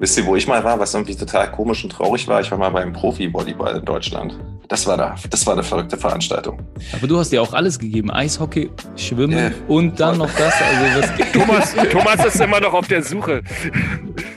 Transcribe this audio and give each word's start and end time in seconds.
Wisst 0.00 0.16
ihr, 0.16 0.24
wo 0.24 0.34
ich 0.34 0.46
mal 0.46 0.64
war, 0.64 0.80
was 0.80 0.94
irgendwie 0.94 1.14
total 1.14 1.52
komisch 1.52 1.84
und 1.84 1.90
traurig 1.90 2.26
war? 2.26 2.40
Ich 2.40 2.50
war 2.50 2.56
mal 2.56 2.70
beim 2.70 2.90
Profi-Volleyball 2.90 3.76
in 3.76 3.84
Deutschland. 3.84 4.34
Das 4.66 4.86
war 4.86 4.96
da, 4.96 5.14
das 5.28 5.44
war 5.44 5.52
eine 5.52 5.62
verrückte 5.62 5.98
Veranstaltung. 5.98 6.58
Aber 6.94 7.06
du 7.06 7.18
hast 7.18 7.30
ja 7.32 7.42
auch 7.42 7.52
alles 7.52 7.78
gegeben. 7.78 8.10
Eishockey, 8.10 8.70
Schwimmen 8.96 9.36
yeah. 9.36 9.52
und 9.68 10.00
dann 10.00 10.16
noch 10.16 10.30
das. 10.38 10.54
Also 10.54 11.00
was 11.02 11.32
Thomas, 11.34 11.74
Thomas 11.92 12.24
ist 12.24 12.40
immer 12.40 12.60
noch 12.60 12.72
auf 12.72 12.88
der 12.88 13.02
Suche. 13.02 13.42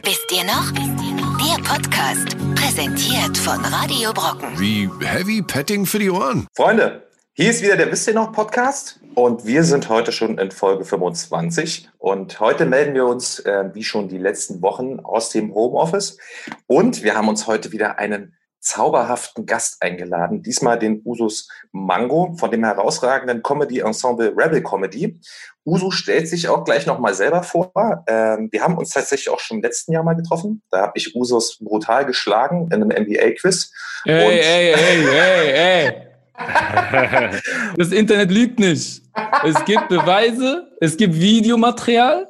Wisst 0.03 0.33
ihr 0.33 0.43
noch? 0.43 0.69
Der 0.73 1.63
Podcast, 1.63 2.35
präsentiert 2.55 3.37
von 3.37 3.63
Radio 3.63 4.11
Brocken. 4.11 4.59
Wie 4.59 4.89
Heavy 4.99 5.41
Petting 5.41 5.85
für 5.85 5.99
die 5.99 6.09
Ohren. 6.09 6.45
Freunde, 6.57 7.03
hier 7.35 7.51
ist 7.51 7.63
wieder 7.63 7.77
der 7.77 7.89
Wisst 7.89 8.05
ihr 8.09 8.15
noch 8.15 8.33
Podcast. 8.33 8.99
Und 9.15 9.45
wir 9.45 9.63
sind 9.63 9.89
heute 9.89 10.11
schon 10.11 10.37
in 10.37 10.51
Folge 10.51 10.85
25. 10.85 11.89
Und 11.99 12.39
heute 12.39 12.65
melden 12.65 12.95
wir 12.95 13.05
uns, 13.05 13.39
äh, 13.39 13.69
wie 13.73 13.83
schon 13.83 14.07
die 14.07 14.17
letzten 14.17 14.61
Wochen, 14.61 14.99
aus 14.99 15.29
dem 15.29 15.53
Homeoffice. 15.53 16.17
Und 16.67 17.03
wir 17.03 17.15
haben 17.15 17.27
uns 17.27 17.45
heute 17.45 17.71
wieder 17.71 17.99
einen 17.99 18.35
zauberhaften 18.59 19.45
Gast 19.45 19.81
eingeladen. 19.81 20.41
Diesmal 20.41 20.79
den 20.79 21.01
Usus 21.05 21.49
Mango 21.73 22.33
von 22.37 22.49
dem 22.49 22.63
herausragenden 22.63 23.43
Comedy-Ensemble 23.43 24.33
Rebel 24.35 24.63
Comedy. 24.63 25.19
Uso 25.65 25.91
stellt 25.91 26.27
sich 26.29 26.47
auch 26.47 26.63
gleich 26.63 26.85
nochmal 26.85 27.13
selber 27.13 27.43
vor. 27.43 27.71
Ähm, 28.07 28.49
wir 28.51 28.63
haben 28.63 28.77
uns 28.77 28.91
tatsächlich 28.91 29.29
auch 29.29 29.39
schon 29.39 29.57
im 29.57 29.63
letzten 29.63 29.91
Jahr 29.91 30.03
mal 30.03 30.15
getroffen. 30.15 30.63
Da 30.71 30.81
habe 30.81 30.93
ich 30.95 31.15
Usus 31.15 31.59
brutal 31.59 32.05
geschlagen 32.05 32.69
in 32.71 32.81
einem 32.81 32.89
NBA-Quiz. 32.89 33.71
Ey, 34.05 34.39
ey, 34.39 34.73
ey, 34.73 35.07
ey, 35.07 35.51
ey. 35.51 36.12
Das 37.77 37.91
Internet 37.91 38.31
lügt 38.31 38.59
nicht. 38.59 39.01
Es 39.43 39.65
gibt 39.65 39.89
Beweise, 39.89 40.71
es 40.79 40.95
gibt 40.97 41.15
Videomaterial. 41.15 42.29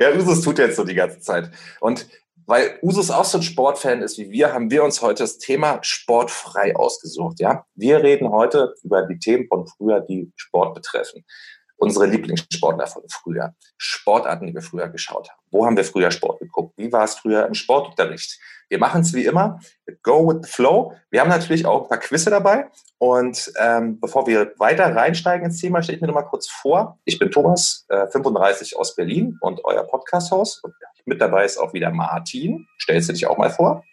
Ja, 0.00 0.14
Usus 0.16 0.40
tut 0.40 0.58
jetzt 0.58 0.76
so 0.76 0.84
die 0.84 0.94
ganze 0.94 1.20
Zeit. 1.20 1.50
Und 1.80 2.06
weil 2.46 2.78
Usus 2.82 3.10
auch 3.10 3.26
so 3.26 3.38
ein 3.38 3.42
Sportfan 3.42 4.00
ist 4.00 4.16
wie 4.16 4.30
wir, 4.30 4.54
haben 4.54 4.70
wir 4.70 4.82
uns 4.82 5.02
heute 5.02 5.22
das 5.22 5.36
Thema 5.36 5.80
sportfrei 5.82 6.74
ausgesucht. 6.74 7.40
Ja, 7.40 7.66
wir 7.74 8.02
reden 8.02 8.30
heute 8.30 8.74
über 8.82 9.02
die 9.02 9.18
Themen 9.18 9.46
von 9.48 9.66
früher, 9.66 10.00
die 10.00 10.32
Sport 10.36 10.74
betreffen 10.74 11.24
unsere 11.78 12.06
Lieblingssportler 12.06 12.86
von 12.86 13.02
früher, 13.08 13.54
Sportarten, 13.78 14.46
die 14.46 14.54
wir 14.54 14.62
früher 14.62 14.88
geschaut 14.88 15.30
haben. 15.30 15.40
Wo 15.50 15.64
haben 15.64 15.76
wir 15.76 15.84
früher 15.84 16.10
Sport 16.10 16.40
geguckt? 16.40 16.74
Wie 16.76 16.92
war 16.92 17.04
es 17.04 17.14
früher 17.14 17.46
im 17.46 17.54
Sportunterricht? 17.54 18.38
Wir 18.68 18.78
machen 18.78 19.00
es 19.00 19.14
wie 19.14 19.24
immer, 19.24 19.60
go 20.02 20.28
with 20.28 20.46
the 20.46 20.52
flow. 20.52 20.92
Wir 21.10 21.20
haben 21.20 21.30
natürlich 21.30 21.64
auch 21.64 21.84
ein 21.84 21.88
paar 21.88 21.98
Quizze 21.98 22.28
dabei. 22.28 22.66
Und 22.98 23.50
ähm, 23.58 23.98
bevor 23.98 24.26
wir 24.26 24.52
weiter 24.58 24.94
reinsteigen 24.94 25.46
ins 25.46 25.60
Thema, 25.60 25.82
stelle 25.82 25.96
ich 25.96 26.02
mir 26.02 26.08
noch 26.08 26.14
mal 26.14 26.22
kurz 26.22 26.48
vor. 26.48 26.98
Ich 27.04 27.18
bin 27.18 27.30
Thomas, 27.30 27.86
äh, 27.88 28.08
35 28.08 28.76
aus 28.76 28.94
Berlin 28.94 29.38
und 29.40 29.64
euer 29.64 29.84
Podcast-Host. 29.84 30.62
Mit 31.06 31.20
dabei 31.20 31.44
ist 31.44 31.58
auch 31.58 31.72
wieder 31.72 31.90
Martin. 31.90 32.66
Stellst 32.78 33.08
du 33.08 33.12
dich 33.14 33.26
auch 33.26 33.38
mal 33.38 33.50
vor? 33.50 33.84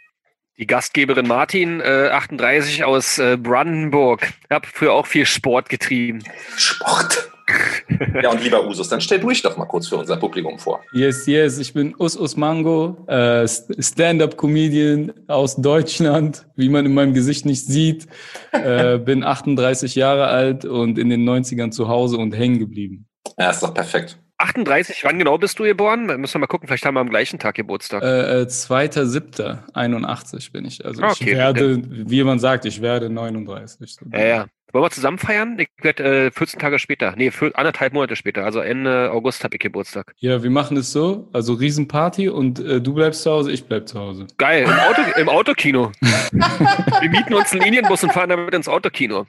Die 0.58 0.67
Gastgeberin 0.67 1.28
Martin, 1.28 1.81
äh, 1.81 2.09
38 2.14 2.86
aus 2.86 3.20
äh, 3.20 3.36
Brandenburg. 3.36 4.30
Ich 4.44 4.56
habe 4.56 4.66
früher 4.72 4.94
auch 4.94 5.06
viel 5.06 5.25
Sport 5.25 5.67
getrieben. 5.67 6.23
Sport. 6.56 7.30
ja, 8.23 8.31
und 8.31 8.42
lieber 8.42 8.66
Usus, 8.66 8.88
dann 8.88 9.02
stell 9.02 9.20
du 9.20 9.30
dich 9.30 9.42
doch 9.42 9.58
mal 9.58 9.66
kurz 9.66 9.89
für 9.89 9.98
unser 9.98 10.16
Publikum 10.16 10.58
vor. 10.58 10.81
Yes, 10.94 11.28
yes, 11.28 11.59
ich 11.59 11.73
bin 11.73 11.94
Us 12.00 12.17
Us 12.17 12.38
Mango, 12.38 12.98
äh, 13.08 13.45
Stand-up-Comedian 13.48 15.11
aus 15.28 15.58
Deutschland, 15.58 16.48
wie 16.56 16.70
man 16.70 16.86
in 16.86 16.94
meinem 16.94 17.14
Gesicht 17.14 17.45
nicht 17.45 17.66
sieht. 17.66 18.08
Äh, 18.53 18.98
bin 19.06 19.26
38 19.26 19.94
Jahre 19.95 20.28
alt 20.28 20.64
und 20.64 20.98
in 20.98 21.09
den 21.09 21.28
90ern 21.28 21.72
zu 21.72 21.89
Hause 21.89 22.17
und 22.17 22.31
hängen 22.31 22.59
geblieben. 22.59 23.08
Ja, 23.38 23.50
ist 23.50 23.61
doch 23.61 23.73
perfekt. 23.73 24.17
38, 24.38 25.03
wann 25.03 25.17
genau 25.17 25.38
bist 25.38 25.58
du 25.59 25.64
geboren? 25.64 26.05
Müssen 26.05 26.36
wir 26.36 26.39
mal 26.39 26.47
gucken, 26.47 26.67
vielleicht 26.67 26.86
haben 26.86 26.95
wir 26.95 27.00
am 27.00 27.09
gleichen 27.09 27.39
Tag 27.39 27.55
Geburtstag. 27.55 28.03
Äh, 28.03 28.45
2.7.81 28.47 30.36
äh, 30.36 30.52
bin 30.52 30.66
ich. 30.66 30.86
Also 30.86 31.03
okay, 31.03 31.14
ich 31.19 31.25
werde, 31.38 31.81
wie 31.86 32.23
man 32.23 32.39
sagt, 32.39 32.66
ich 32.66 32.81
werde 32.81 33.09
39. 33.09 33.97
Ja, 34.11 34.25
ja. 34.25 34.45
Wollen 34.76 34.84
wir 34.84 34.92
zusammen 34.92 35.18
feiern? 35.18 35.58
Ich 35.58 35.70
werde 35.82 36.26
äh, 36.26 36.32
14 36.32 36.60
Tage 36.60 36.80
später, 36.80 37.14
nee, 37.16 37.32
für 37.32 37.55
anderthalb 37.55 37.94
Monate 37.94 38.17
später, 38.17 38.44
also 38.44 38.60
Ende 38.60 39.10
August 39.10 39.45
habe 39.45 39.55
ich 39.55 39.61
Geburtstag. 39.61 40.14
Ja, 40.17 40.44
wir 40.44 40.49
machen 40.49 40.76
es 40.76 40.92
so, 40.92 41.30
also 41.32 41.54
Riesenparty 41.54 42.27
und 42.27 42.60
äh, 42.60 42.82
du 42.82 42.94
bleibst 42.94 43.23
zu 43.23 43.32
Hause, 43.32 43.54
ich 43.54 43.64
bleib 43.64 43.88
zu 43.88 43.98
Hause. 43.98 44.27
Geil, 44.38 44.64
im, 44.64 44.72
Auto, 44.72 45.02
im 45.17 45.30
Autokino. 45.30 45.94
wir 46.02 47.10
mieten 47.10 47.33
uns 47.36 47.54
einen 47.54 47.61
Linienbus 47.61 48.04
und 48.04 48.11
fahren 48.11 48.27
damit 48.27 48.54
ins 48.54 48.67
Autokino. 48.67 49.27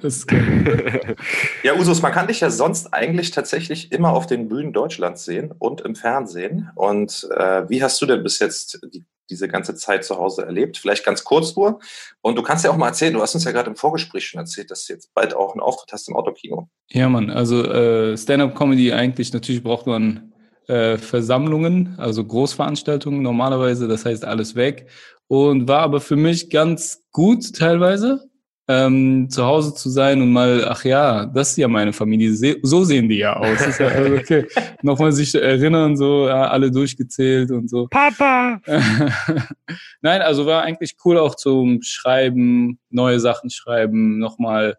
Das 0.00 0.16
ist 0.16 0.26
geil. 0.26 1.14
ja, 1.62 1.76
Usus, 1.76 2.02
man 2.02 2.10
kann 2.10 2.26
dich 2.26 2.40
ja 2.40 2.50
sonst 2.50 2.92
eigentlich 2.92 3.30
tatsächlich 3.30 3.92
immer 3.92 4.12
auf 4.12 4.26
den 4.26 4.48
Bühnen 4.48 4.72
Deutschlands 4.72 5.24
sehen 5.24 5.52
und 5.60 5.82
im 5.82 5.94
Fernsehen. 5.94 6.70
Und 6.74 7.28
äh, 7.36 7.68
wie 7.68 7.84
hast 7.84 8.02
du 8.02 8.06
denn 8.06 8.24
bis 8.24 8.40
jetzt 8.40 8.80
die 8.92 9.04
diese 9.32 9.48
ganze 9.48 9.74
Zeit 9.74 10.04
zu 10.04 10.18
Hause 10.18 10.44
erlebt? 10.44 10.76
Vielleicht 10.76 11.04
ganz 11.04 11.24
kurz 11.24 11.56
nur. 11.56 11.80
Und 12.20 12.36
du 12.36 12.42
kannst 12.42 12.64
ja 12.64 12.70
auch 12.70 12.76
mal 12.76 12.88
erzählen, 12.88 13.14
du 13.14 13.22
hast 13.22 13.34
uns 13.34 13.44
ja 13.44 13.52
gerade 13.52 13.70
im 13.70 13.76
Vorgespräch 13.76 14.26
schon 14.26 14.38
erzählt, 14.38 14.70
dass 14.70 14.86
du 14.86 14.92
jetzt 14.92 15.12
bald 15.14 15.34
auch 15.34 15.52
einen 15.52 15.60
Auftritt 15.60 15.92
hast 15.92 16.08
im 16.08 16.16
Autokino. 16.16 16.68
Ja, 16.90 17.08
Mann, 17.08 17.30
also 17.30 17.64
äh, 17.64 18.16
Stand-up-Comedy 18.16 18.92
eigentlich, 18.92 19.32
natürlich 19.32 19.62
braucht 19.62 19.86
man 19.86 20.32
äh, 20.68 20.98
Versammlungen, 20.98 21.94
also 21.98 22.24
Großveranstaltungen 22.24 23.22
normalerweise, 23.22 23.88
das 23.88 24.04
heißt 24.04 24.24
alles 24.24 24.54
weg. 24.54 24.88
Und 25.28 25.66
war 25.66 25.80
aber 25.80 26.00
für 26.00 26.16
mich 26.16 26.50
ganz 26.50 27.04
gut 27.10 27.56
teilweise, 27.56 28.28
ähm, 28.68 29.28
zu 29.28 29.44
Hause 29.44 29.74
zu 29.74 29.90
sein 29.90 30.22
und 30.22 30.32
mal, 30.32 30.66
ach 30.68 30.84
ja, 30.84 31.26
das 31.26 31.50
ist 31.50 31.56
ja 31.56 31.68
meine 31.68 31.92
Familie, 31.92 32.32
so 32.62 32.84
sehen 32.84 33.08
die 33.08 33.18
ja 33.18 33.36
aus. 33.36 33.78
Ja, 33.78 33.88
also 33.88 34.14
okay. 34.14 34.46
Nochmal 34.82 35.12
sich 35.12 35.34
erinnern, 35.34 35.96
so 35.96 36.28
ja, 36.28 36.48
alle 36.48 36.70
durchgezählt 36.70 37.50
und 37.50 37.68
so. 37.68 37.88
Papa! 37.90 38.60
Nein, 40.00 40.22
also 40.22 40.46
war 40.46 40.62
eigentlich 40.62 40.96
cool 41.04 41.18
auch 41.18 41.34
zum 41.34 41.82
Schreiben, 41.82 42.78
neue 42.90 43.18
Sachen 43.18 43.50
schreiben, 43.50 44.18
nochmal 44.18 44.76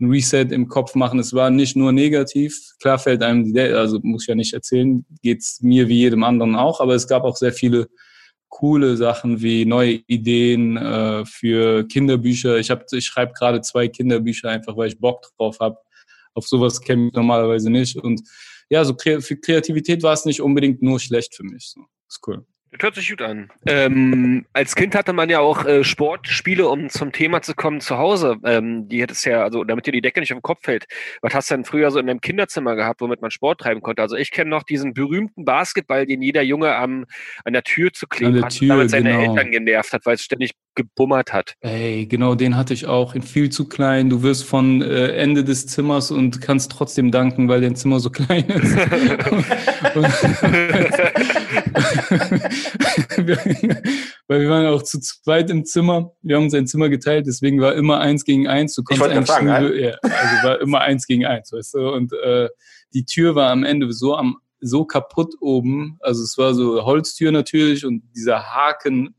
ein 0.00 0.10
Reset 0.10 0.46
im 0.50 0.68
Kopf 0.68 0.94
machen. 0.94 1.20
Es 1.20 1.32
war 1.32 1.50
nicht 1.50 1.76
nur 1.76 1.92
negativ. 1.92 2.56
Klar 2.80 2.98
fällt 2.98 3.22
einem, 3.22 3.54
also 3.56 4.00
muss 4.02 4.24
ich 4.24 4.28
ja 4.28 4.34
nicht 4.34 4.52
erzählen, 4.52 5.04
geht's 5.22 5.60
mir 5.62 5.88
wie 5.88 5.98
jedem 5.98 6.24
anderen 6.24 6.56
auch, 6.56 6.80
aber 6.80 6.94
es 6.94 7.06
gab 7.06 7.22
auch 7.22 7.36
sehr 7.36 7.52
viele 7.52 7.88
coole 8.52 8.98
Sachen 8.98 9.40
wie 9.40 9.64
neue 9.64 10.02
Ideen 10.06 10.76
äh, 10.76 11.24
für 11.24 11.88
Kinderbücher. 11.88 12.58
Ich, 12.58 12.70
ich 12.70 13.06
schreibe 13.06 13.32
gerade 13.32 13.62
zwei 13.62 13.88
Kinderbücher 13.88 14.50
einfach, 14.50 14.76
weil 14.76 14.88
ich 14.88 15.00
Bock 15.00 15.26
drauf 15.38 15.58
habe. 15.58 15.78
Auf 16.34 16.46
sowas 16.46 16.80
kenne 16.80 17.08
ich 17.08 17.14
normalerweise 17.14 17.70
nicht. 17.70 17.96
Und 17.96 18.22
ja, 18.68 18.84
so 18.84 18.94
für 18.96 19.36
Kreativität 19.36 20.02
war 20.02 20.12
es 20.12 20.26
nicht 20.26 20.42
unbedingt 20.42 20.82
nur 20.82 21.00
schlecht 21.00 21.34
für 21.34 21.44
mich. 21.44 21.70
So. 21.70 21.80
Ist 22.06 22.20
cool. 22.26 22.44
Das 22.72 22.84
hört 22.84 22.94
sich 22.94 23.10
gut 23.10 23.20
an. 23.20 23.50
Ähm, 23.66 24.46
als 24.54 24.74
Kind 24.74 24.94
hatte 24.94 25.12
man 25.12 25.28
ja 25.28 25.40
auch 25.40 25.66
äh, 25.66 25.84
Sportspiele, 25.84 26.66
um 26.66 26.88
zum 26.88 27.12
Thema 27.12 27.42
zu 27.42 27.54
kommen, 27.54 27.82
zu 27.82 27.98
Hause. 27.98 28.36
Ähm, 28.44 28.88
die 28.88 29.02
hättest 29.02 29.26
ja, 29.26 29.42
also 29.42 29.62
damit 29.62 29.86
dir 29.86 29.92
die 29.92 30.00
Decke 30.00 30.20
nicht 30.20 30.32
auf 30.32 30.38
den 30.38 30.42
Kopf 30.42 30.60
fällt. 30.62 30.86
Was 31.20 31.34
hast 31.34 31.50
du 31.50 31.54
denn 31.54 31.66
früher 31.66 31.90
so 31.90 31.98
in 31.98 32.06
deinem 32.06 32.22
Kinderzimmer 32.22 32.74
gehabt, 32.74 33.02
womit 33.02 33.20
man 33.20 33.30
Sport 33.30 33.60
treiben 33.60 33.82
konnte? 33.82 34.00
Also 34.00 34.16
ich 34.16 34.30
kenne 34.30 34.48
noch 34.48 34.62
diesen 34.62 34.94
berühmten 34.94 35.44
Basketball, 35.44 36.06
den 36.06 36.22
jeder 36.22 36.40
Junge 36.40 36.74
am, 36.74 37.04
an 37.44 37.52
der 37.52 37.62
Tür 37.62 37.92
zu 37.92 38.06
kleben 38.06 38.42
hat, 38.42 38.58
damit 38.62 38.88
seine 38.88 39.10
genau. 39.10 39.34
Eltern 39.34 39.50
genervt 39.50 39.92
hat, 39.92 40.06
weil 40.06 40.14
es 40.14 40.22
ständig 40.22 40.52
gebummert 40.74 41.34
hat. 41.34 41.56
Ey, 41.60 42.06
genau, 42.06 42.34
den 42.34 42.56
hatte 42.56 42.72
ich 42.72 42.86
auch. 42.86 43.14
In 43.14 43.20
viel 43.20 43.50
zu 43.50 43.68
klein. 43.68 44.08
Du 44.08 44.22
wirst 44.22 44.44
von 44.44 44.80
äh, 44.80 45.08
Ende 45.08 45.44
des 45.44 45.66
Zimmers 45.66 46.10
und 46.10 46.40
kannst 46.40 46.72
trotzdem 46.72 47.10
danken, 47.10 47.48
weil 47.48 47.60
dein 47.60 47.76
Zimmer 47.76 48.00
so 48.00 48.08
klein 48.12 48.46
ist. 48.46 48.78
weil 54.26 54.40
wir 54.40 54.50
waren 54.50 54.66
auch 54.66 54.82
zu 54.82 55.00
zweit 55.00 55.50
im 55.50 55.64
Zimmer. 55.64 56.12
Wir 56.22 56.36
haben 56.36 56.44
uns 56.44 56.54
ein 56.54 56.66
Zimmer 56.66 56.88
geteilt, 56.88 57.26
deswegen 57.26 57.60
war 57.60 57.74
immer 57.74 58.00
eins 58.00 58.24
gegen 58.24 58.48
eins. 58.48 58.74
Du 58.74 58.82
konntest 58.82 59.10
ich 59.10 59.26
sagen, 59.26 59.46
nur, 59.46 59.74
ja, 59.74 59.96
also 60.02 60.48
war 60.48 60.60
immer 60.60 60.80
eins 60.80 61.06
gegen 61.06 61.24
eins, 61.26 61.52
weißt 61.52 61.74
du. 61.74 61.92
Und 61.92 62.12
äh, 62.12 62.48
die 62.94 63.04
Tür 63.04 63.34
war 63.34 63.50
am 63.50 63.64
Ende 63.64 63.92
so 63.92 64.16
am 64.16 64.38
so 64.60 64.84
kaputt 64.84 65.34
oben. 65.40 65.98
Also 66.00 66.22
es 66.22 66.38
war 66.38 66.54
so 66.54 66.84
Holztür 66.84 67.32
natürlich 67.32 67.84
und 67.84 68.02
dieser 68.14 68.54
Haken. 68.54 69.16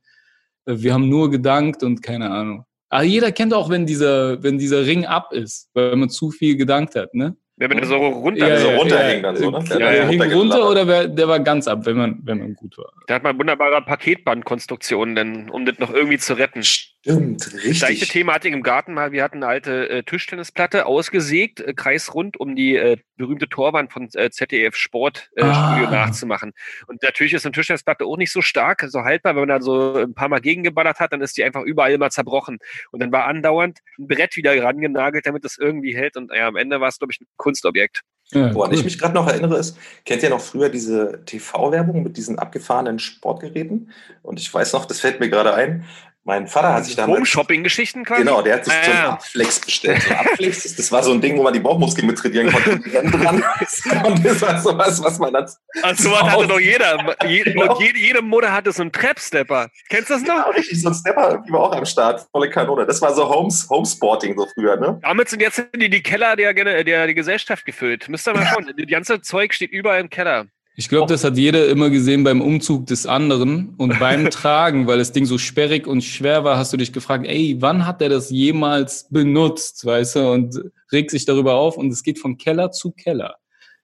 Wir 0.65 0.94
haben 0.94 1.09
nur 1.09 1.29
gedankt 1.29 1.83
und 1.83 2.01
keine 2.01 2.31
Ahnung. 2.31 2.65
Aber 2.89 3.03
jeder 3.03 3.31
kennt 3.31 3.53
auch, 3.53 3.69
wenn 3.69 3.85
dieser, 3.85 4.41
wenn 4.44 4.57
dieser 4.57 4.85
Ring 4.85 5.05
ab 5.05 5.33
ist, 5.33 5.69
weil 5.73 5.95
man 5.95 6.09
zu 6.09 6.31
viel 6.31 6.55
gedankt 6.55 6.95
hat, 6.95 7.13
ne? 7.13 7.35
Ja, 7.57 7.69
wenn 7.69 7.77
der 7.77 7.85
so 7.85 7.97
runter, 7.97 8.47
ja, 8.47 8.57
so 8.57 8.69
runterhing 8.69 9.21
dann 9.21 9.35
so, 9.35 9.51
ne? 9.51 9.63
Der, 9.63 9.79
ja, 9.79 9.91
der 9.91 10.07
hing 10.07 10.21
runter 10.33 10.69
oder 10.69 10.88
wer, 10.88 11.07
der 11.07 11.27
war 11.27 11.39
ganz 11.39 11.67
ab, 11.67 11.85
wenn 11.85 11.97
man, 11.97 12.19
wenn 12.23 12.39
man 12.39 12.55
gut 12.55 12.77
war. 12.79 12.91
Da 13.05 13.15
hat 13.15 13.23
man 13.23 13.38
wunderbare 13.38 13.81
Paketbandkonstruktionen, 13.83 15.15
denn, 15.15 15.50
um 15.51 15.65
das 15.65 15.77
noch 15.77 15.94
irgendwie 15.94 16.17
zu 16.17 16.33
retten. 16.33 16.63
Stimmt, 17.05 17.53
richtig. 17.53 17.69
Das 17.71 17.79
gleiche 17.79 18.05
Thematik 18.05 18.53
im 18.53 18.63
Garten 18.63 18.94
mal. 18.94 19.11
Wir 19.11 19.23
hatten 19.23 19.44
eine 19.44 19.47
alte 19.47 19.89
äh, 19.89 20.03
Tischtennisplatte 20.03 20.85
ausgesägt, 20.85 21.59
äh, 21.59 21.73
kreisrund, 21.73 22.39
um 22.39 22.55
die 22.55 22.77
äh, 22.77 22.95
berühmte 23.17 23.50
Torwand 23.50 23.91
von 23.91 24.07
äh, 24.13 24.29
ZDF 24.29 24.77
Sport 24.77 25.29
äh, 25.35 25.44
ah. 25.44 25.73
Studio 25.73 25.91
nachzumachen. 25.91 26.53
Und 26.88 27.03
natürlich 27.03 27.33
ist 27.33 27.45
eine 27.45 27.51
Tischtennisplatte 27.51 28.05
auch 28.05 28.15
nicht 28.15 28.31
so 28.31 28.41
stark, 28.41 28.85
so 28.88 29.01
haltbar. 29.03 29.35
Wenn 29.35 29.41
man 29.41 29.50
da 29.50 29.61
so 29.61 29.95
ein 29.95 30.13
paar 30.13 30.29
Mal 30.29 30.39
gegengeballert 30.39 31.01
hat, 31.01 31.11
dann 31.11 31.19
ist 31.19 31.35
die 31.35 31.44
einfach 31.44 31.63
überall 31.63 31.91
immer 31.91 32.09
zerbrochen. 32.09 32.59
Und 32.91 33.01
dann 33.01 33.11
war 33.11 33.25
andauernd 33.25 33.79
ein 34.00 34.07
Brett 34.07 34.38
wieder 34.38 34.63
rangenagelt, 34.63 35.25
damit 35.25 35.44
das 35.44 35.57
irgendwie 35.57 35.94
hält. 35.94 36.15
Und 36.15 36.31
ja, 36.33 36.47
am 36.47 36.55
Ende 36.55 36.79
war 36.79 36.88
es, 36.88 37.00
glaube 37.00 37.11
ich, 37.11 37.19
ein 37.19 37.27
Kunstobjekt. 37.35 38.00
Ja, 38.31 38.55
Woran 38.55 38.71
cool. 38.71 38.77
ich 38.77 38.85
mich 38.85 38.97
gerade 38.97 39.13
noch 39.13 39.27
erinnere, 39.27 39.57
ist, 39.57 39.77
kennt 40.05 40.23
ihr 40.23 40.29
noch 40.29 40.39
früher 40.39 40.69
diese 40.69 41.25
TV-Werbung 41.25 42.03
mit 42.03 42.15
diesen 42.15 42.39
abgefahrenen 42.39 42.97
Sportgeräten? 42.97 43.91
Und 44.21 44.39
ich 44.39 44.51
weiß 44.51 44.71
noch, 44.71 44.85
das 44.85 45.01
fällt 45.01 45.19
mir 45.19 45.29
gerade 45.29 45.53
ein, 45.53 45.83
mein 46.25 46.47
Vater 46.47 46.73
hat 46.73 46.85
sich 46.85 46.95
damals... 46.95 47.17
Home-Shopping-Geschichten 47.17 48.05
quasi? 48.05 48.21
Genau, 48.21 48.41
der 48.41 48.55
hat 48.55 48.65
sich 48.65 48.73
Ah, 48.73 48.83
so. 48.85 49.09
Abflex 49.11 49.59
bestellt. 49.59 50.01
So 50.03 50.13
Abflex, 50.15 50.75
das- 50.75 50.91
war 50.91 51.03
so 51.03 51.11
ein 51.11 51.19
Ding, 51.21 51.37
wo 51.37 51.43
man 51.43 51.53
die 51.53 51.59
Bauchmuskeln 51.59 52.07
mit 52.07 52.17
trainieren 52.17 52.49
konnte. 52.51 52.71
Und 54.05 54.25
das 54.25 54.41
war 54.41 54.59
sowas, 54.61 55.03
was 55.03 55.19
man 55.19 55.35
als 55.35 55.59
Also 55.81 56.03
sowas 56.09 56.21
hatte 56.23 56.47
doch 56.47 56.59
jeder. 56.59 57.15
Je, 57.27 57.43
Genau. 57.53 57.75
Und 57.75 57.81
jede, 57.83 57.99
jede 57.99 58.21
Mutter 58.21 58.51
hatte 58.53 58.71
so 58.71 58.81
einen 58.81 58.91
Trap-Stepper. 58.91 59.69
Kennst 59.89 60.09
du 60.09 60.13
das 60.13 60.23
noch? 60.23 60.35
Ja, 60.35 60.49
richtig, 60.51 60.81
so 60.81 60.89
ein 60.89 60.95
Stepper 60.95 61.31
irgendwie 61.31 61.51
war 61.51 61.59
auch 61.61 61.75
am 61.75 61.85
Start. 61.85 62.25
Volle 62.31 62.49
Kanone. 62.49 62.85
Das 62.85 63.01
war 63.01 63.13
so 63.13 63.27
Homes, 63.29 63.67
Homesporting 63.69 64.37
so 64.37 64.47
früher, 64.53 64.77
ne? 64.77 64.99
Damit 65.03 65.29
sind 65.29 65.41
jetzt 65.41 65.61
die, 65.75 65.89
die 65.89 66.01
Keller 66.03 66.35
der, 66.35 66.53
der, 66.53 66.83
der 66.83 67.13
Gesellschaft 67.13 67.65
gefüllt. 67.65 68.07
Müsst 68.09 68.27
ihr 68.27 68.33
mal 68.33 68.45
schauen. 68.45 68.71
Das 68.77 68.87
ganze 68.87 69.21
Zeug 69.21 69.53
steht 69.53 69.71
überall 69.71 69.99
im 69.99 70.09
Keller. 70.09 70.45
Ich 70.75 70.89
glaube, 70.89 71.11
das 71.11 71.23
hat 71.23 71.37
jeder 71.37 71.67
immer 71.67 71.91
gesehen 71.91 72.23
beim 72.23 72.41
Umzug 72.41 72.87
des 72.87 73.05
anderen 73.05 73.75
und 73.77 73.97
beim 73.99 74.29
Tragen, 74.29 74.87
weil 74.87 74.97
das 74.97 75.11
Ding 75.11 75.25
so 75.25 75.37
sperrig 75.37 75.85
und 75.85 76.03
schwer 76.03 76.43
war, 76.43 76.57
hast 76.57 76.73
du 76.73 76.77
dich 76.77 76.91
gefragt, 76.91 77.25
ey, 77.27 77.57
wann 77.59 77.85
hat 77.85 78.01
er 78.01 78.09
das 78.09 78.31
jemals 78.31 79.07
benutzt, 79.09 79.85
weißt 79.85 80.15
du, 80.15 80.31
und 80.31 80.59
regt 80.91 81.11
sich 81.11 81.25
darüber 81.25 81.55
auf 81.55 81.77
und 81.77 81.91
es 81.91 82.03
geht 82.03 82.17
von 82.17 82.37
Keller 82.37 82.71
zu 82.71 82.91
Keller. 82.91 83.35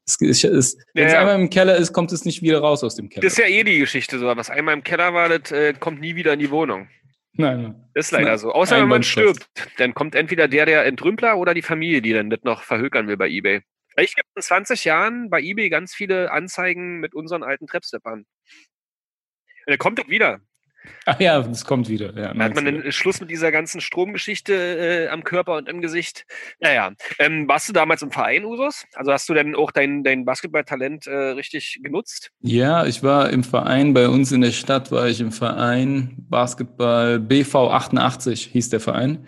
Es, 0.06 0.44
es, 0.44 0.44
Wenn 0.44 0.56
es 0.56 0.78
Ja, 0.96 1.08
ja. 1.08 1.20
einmal 1.20 1.40
im 1.40 1.50
Keller 1.52 1.76
ist, 1.76 1.94
kommt 1.94 2.12
es 2.12 2.26
nicht 2.26 2.42
wieder 2.42 2.60
raus 2.60 2.84
aus 2.84 2.96
dem 2.96 3.10
Keller. 3.10 3.22
Das 3.22 3.34
ist 3.34 3.38
ja 3.38 3.46
eh 3.46 3.64
die 3.64 3.78
Geschichte 3.78 4.18
so. 4.18 4.26
Was 4.26 4.50
einmal 4.50 4.74
im 4.74 4.84
Keller 4.84 5.14
war, 5.14 5.30
das 5.30 5.52
äh, 5.52 5.74
kommt 5.74 6.02
nie 6.02 6.16
wieder 6.16 6.34
in 6.34 6.40
die 6.40 6.50
Wohnung. 6.50 6.88
nein, 7.34 7.62
nein. 7.62 7.76
Ist 7.94 8.12
leider 8.12 8.32
Na, 8.32 8.38
so. 8.40 8.52
Außer 8.52 8.80
wenn 8.80 8.88
man 8.88 9.04
stirbt. 9.04 9.48
Dann 9.78 9.94
kommt 9.94 10.16
entweder 10.16 10.48
der, 10.48 10.66
der 10.66 10.86
Entrümpler 10.86 11.38
oder 11.38 11.54
die 11.54 11.62
Familie, 11.62 12.02
die 12.02 12.14
dann 12.14 12.32
das 12.32 12.40
noch 12.44 12.64
verhökern 12.64 13.08
will 13.08 13.18
bei 13.18 13.30
Ebay. 13.30 13.62
Ich 14.02 14.14
habe 14.14 14.28
in 14.36 14.42
20 14.42 14.86
Jahren 14.86 15.30
bei 15.30 15.42
Ebay 15.42 15.70
ganz 15.70 15.94
viele 15.94 16.32
Anzeigen 16.32 17.00
mit 17.00 17.14
unseren 17.14 17.44
alten 17.44 17.68
Trepsteppern. 17.68 18.20
Und 18.20 18.26
der 19.68 19.78
kommt 19.78 20.00
doch 20.00 20.08
wieder. 20.08 20.42
Ach 21.06 21.20
ja, 21.20 21.42
das 21.42 21.66
kommt 21.66 21.90
wieder. 21.90 22.16
Ja, 22.16 22.34
Da 22.34 22.44
hat 22.46 22.56
man 22.56 22.66
den 22.66 22.92
Schluss 22.92 23.20
mit 23.20 23.30
dieser 23.30 23.52
ganzen 23.52 23.82
Stromgeschichte 23.82 24.54
äh, 24.54 25.08
am 25.10 25.24
Körper 25.24 25.58
und 25.58 25.68
im 25.68 25.82
Gesicht. 25.82 26.26
Naja, 26.60 26.94
ähm, 27.18 27.48
warst 27.48 27.68
du 27.68 27.74
damals 27.74 28.02
im 28.02 28.12
Verein, 28.12 28.46
Usus? 28.46 28.86
Also 28.94 29.12
hast 29.12 29.28
du 29.28 29.34
denn 29.34 29.56
auch 29.56 29.72
dein, 29.72 30.04
dein 30.04 30.26
Basketballtalent 30.26 31.08
äh, 31.08 31.16
richtig 31.16 31.80
genutzt? 31.84 32.32
Ja, 32.40 32.86
ich 32.86 33.04
war 33.04 33.30
im 33.30 33.44
Verein, 33.44 33.94
bei 33.94 34.08
uns 34.08 34.32
in 34.32 34.42
der 34.42 34.52
Stadt 34.52 34.92
war 34.92 35.08
ich 35.08 35.20
im 35.20 35.32
Verein 35.32 36.16
Basketball 36.30 37.20
BV 37.20 37.56
88 37.56 38.46
hieß 38.46 38.70
der 38.70 38.80
Verein. 38.80 39.28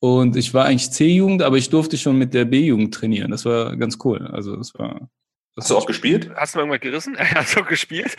Und 0.00 0.36
ich 0.36 0.52
war 0.52 0.66
eigentlich 0.66 0.90
C-Jugend, 0.90 1.42
aber 1.42 1.56
ich 1.56 1.70
durfte 1.70 1.96
schon 1.96 2.18
mit 2.18 2.34
der 2.34 2.44
B-Jugend 2.44 2.94
trainieren. 2.94 3.30
Das 3.30 3.44
war 3.44 3.76
ganz 3.76 3.98
cool. 4.04 4.26
Also 4.32 4.56
das 4.56 4.74
war. 4.74 5.08
Das 5.54 5.64
Hast 5.64 5.70
du 5.70 5.76
auch 5.78 5.86
gespielt? 5.86 6.30
Hast 6.36 6.54
du 6.54 6.58
mal 6.58 6.64
irgendwas 6.64 6.82
gerissen? 6.82 7.16
Hast 7.34 7.56
du 7.56 7.60
auch 7.60 7.68
gespielt? 7.68 8.14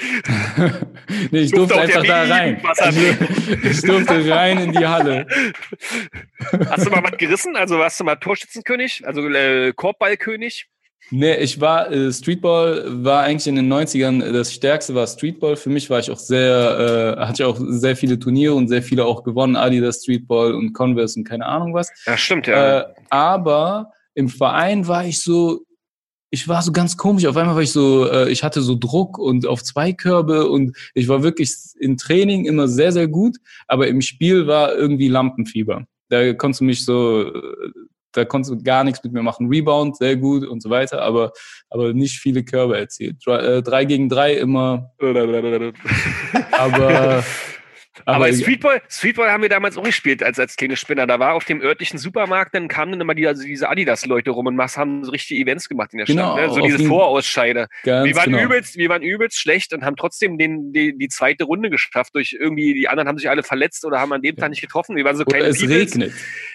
nee, 1.31 1.41
ich 1.41 1.51
Durfte 1.51 1.75
durfte 1.75 1.99
einfach 1.99 2.03
da 2.03 2.23
rein. 2.23 2.59
Ich, 2.63 3.63
ich 3.71 3.81
durfte 3.81 4.27
rein 4.27 4.57
in 4.57 4.71
die 4.71 4.87
Halle. 4.87 5.27
Hast 6.67 6.87
du 6.87 6.89
mal 6.89 7.03
was 7.03 7.15
gerissen? 7.17 7.55
Also 7.55 7.77
warst 7.77 7.99
du 7.99 8.05
mal 8.05 8.15
Torschützenkönig? 8.15 9.05
Also 9.05 9.29
äh, 9.29 9.71
Korbballkönig? 9.71 10.67
Nee, 11.09 11.35
ich 11.37 11.61
war, 11.61 11.89
äh, 11.91 12.11
Streetball 12.11 12.83
war 13.03 13.23
eigentlich 13.23 13.47
in 13.47 13.55
den 13.55 13.71
90ern, 13.71 14.21
äh, 14.21 14.33
das 14.33 14.53
stärkste 14.53 14.93
war 14.93 15.07
Streetball. 15.07 15.55
Für 15.55 15.69
mich 15.69 15.89
war 15.89 15.99
ich 15.99 16.11
auch 16.11 16.19
sehr, 16.19 17.15
äh, 17.17 17.25
hatte 17.25 17.43
ich 17.43 17.47
auch 17.47 17.57
sehr 17.59 17.95
viele 17.95 18.19
Turniere 18.19 18.53
und 18.53 18.67
sehr 18.67 18.83
viele 18.83 19.05
auch 19.05 19.23
gewonnen, 19.23 19.55
Adidas 19.55 20.01
Streetball 20.03 20.53
und 20.53 20.73
Converse 20.73 21.19
und 21.19 21.25
keine 21.25 21.45
Ahnung 21.45 21.73
was. 21.73 21.89
Ja, 22.05 22.17
stimmt, 22.17 22.47
ja. 22.47 22.79
Äh, 22.79 22.85
aber 23.09 23.93
im 24.15 24.27
Verein 24.27 24.87
war 24.87 25.05
ich 25.05 25.21
so, 25.21 25.61
ich 26.29 26.47
war 26.47 26.61
so 26.61 26.73
ganz 26.73 26.97
komisch. 26.97 27.25
Auf 27.25 27.37
einmal 27.37 27.55
war 27.55 27.61
ich 27.61 27.71
so, 27.71 28.09
äh, 28.09 28.29
ich 28.29 28.43
hatte 28.43 28.61
so 28.61 28.75
Druck 28.75 29.17
und 29.17 29.47
auf 29.47 29.63
zwei 29.63 29.93
Körbe 29.93 30.49
und 30.49 30.75
ich 30.93 31.07
war 31.07 31.23
wirklich 31.23 31.53
in 31.79 31.95
Training 31.95 32.45
immer 32.45 32.67
sehr, 32.67 32.91
sehr 32.91 33.07
gut, 33.07 33.37
aber 33.67 33.87
im 33.87 34.01
Spiel 34.01 34.45
war 34.45 34.75
irgendwie 34.75 35.07
Lampenfieber. 35.07 35.85
Da 36.09 36.33
konntest 36.33 36.61
du 36.61 36.65
mich 36.65 36.83
so, 36.83 37.21
äh, 37.21 37.71
da 38.11 38.25
konntest 38.25 38.53
du 38.53 38.63
gar 38.63 38.83
nichts 38.83 39.03
mit 39.03 39.13
mir 39.13 39.21
machen. 39.21 39.47
Rebound, 39.47 39.97
sehr 39.97 40.15
gut 40.15 40.45
und 40.45 40.61
so 40.61 40.69
weiter, 40.69 41.01
aber, 41.01 41.31
aber 41.69 41.93
nicht 41.93 42.19
viele 42.19 42.43
Körbe 42.43 42.77
erzielt. 42.77 43.17
Drei, 43.25 43.39
äh, 43.39 43.63
drei 43.63 43.85
gegen 43.85 44.09
drei 44.09 44.33
immer, 44.33 44.91
aber, 46.51 47.23
Aber, 48.05 48.25
aber 48.25 48.33
Streetball, 48.33 48.81
Streetball 48.89 49.31
haben 49.31 49.41
wir 49.41 49.49
damals 49.49 49.77
auch 49.77 49.83
gespielt 49.83 50.23
als, 50.23 50.39
als 50.39 50.55
kleine 50.55 50.75
Spinner. 50.75 51.07
Da 51.07 51.19
war 51.19 51.33
auf 51.33 51.45
dem 51.45 51.61
örtlichen 51.61 51.99
Supermarkt, 51.99 52.55
dann 52.55 52.67
kamen 52.67 52.93
dann 52.93 53.01
immer 53.01 53.15
die, 53.15 53.27
also 53.27 53.43
diese 53.43 53.69
Adidas-Leute 53.69 54.31
rum 54.31 54.47
und 54.47 54.57
haben 54.59 55.03
so 55.03 55.11
richtige 55.11 55.41
Events 55.41 55.69
gemacht 55.69 55.93
in 55.93 55.97
der 55.97 56.07
Genau, 56.07 56.37
Stadt. 56.37 56.47
Ne? 56.47 56.53
So 56.53 56.61
diese 56.61 56.79
Vorausscheide. 56.85 57.67
Wir 57.83 58.15
waren, 58.15 58.31
genau. 58.31 58.43
übelst, 58.43 58.77
wir 58.77 58.89
waren 58.89 59.01
übelst 59.01 59.39
schlecht 59.39 59.73
und 59.73 59.83
haben 59.83 59.95
trotzdem 59.95 60.37
den, 60.37 60.73
die, 60.73 60.97
die 60.97 61.07
zweite 61.09 61.45
Runde 61.45 61.69
geschafft. 61.69 62.15
Durch 62.15 62.35
irgendwie, 62.39 62.73
die 62.73 62.87
anderen 62.87 63.07
haben 63.07 63.17
sich 63.17 63.29
alle 63.29 63.43
verletzt 63.43 63.85
oder 63.85 63.99
haben 63.99 64.13
an 64.13 64.21
dem 64.21 64.35
Tag 64.35 64.49
nicht 64.49 64.61
getroffen. 64.61 64.95
Wir 64.95 65.05
waren 65.05 65.15
so 65.15 65.23
Oder 65.23 65.37
kleine 65.37 65.47
es 65.49 65.61
regnet. 65.61 66.13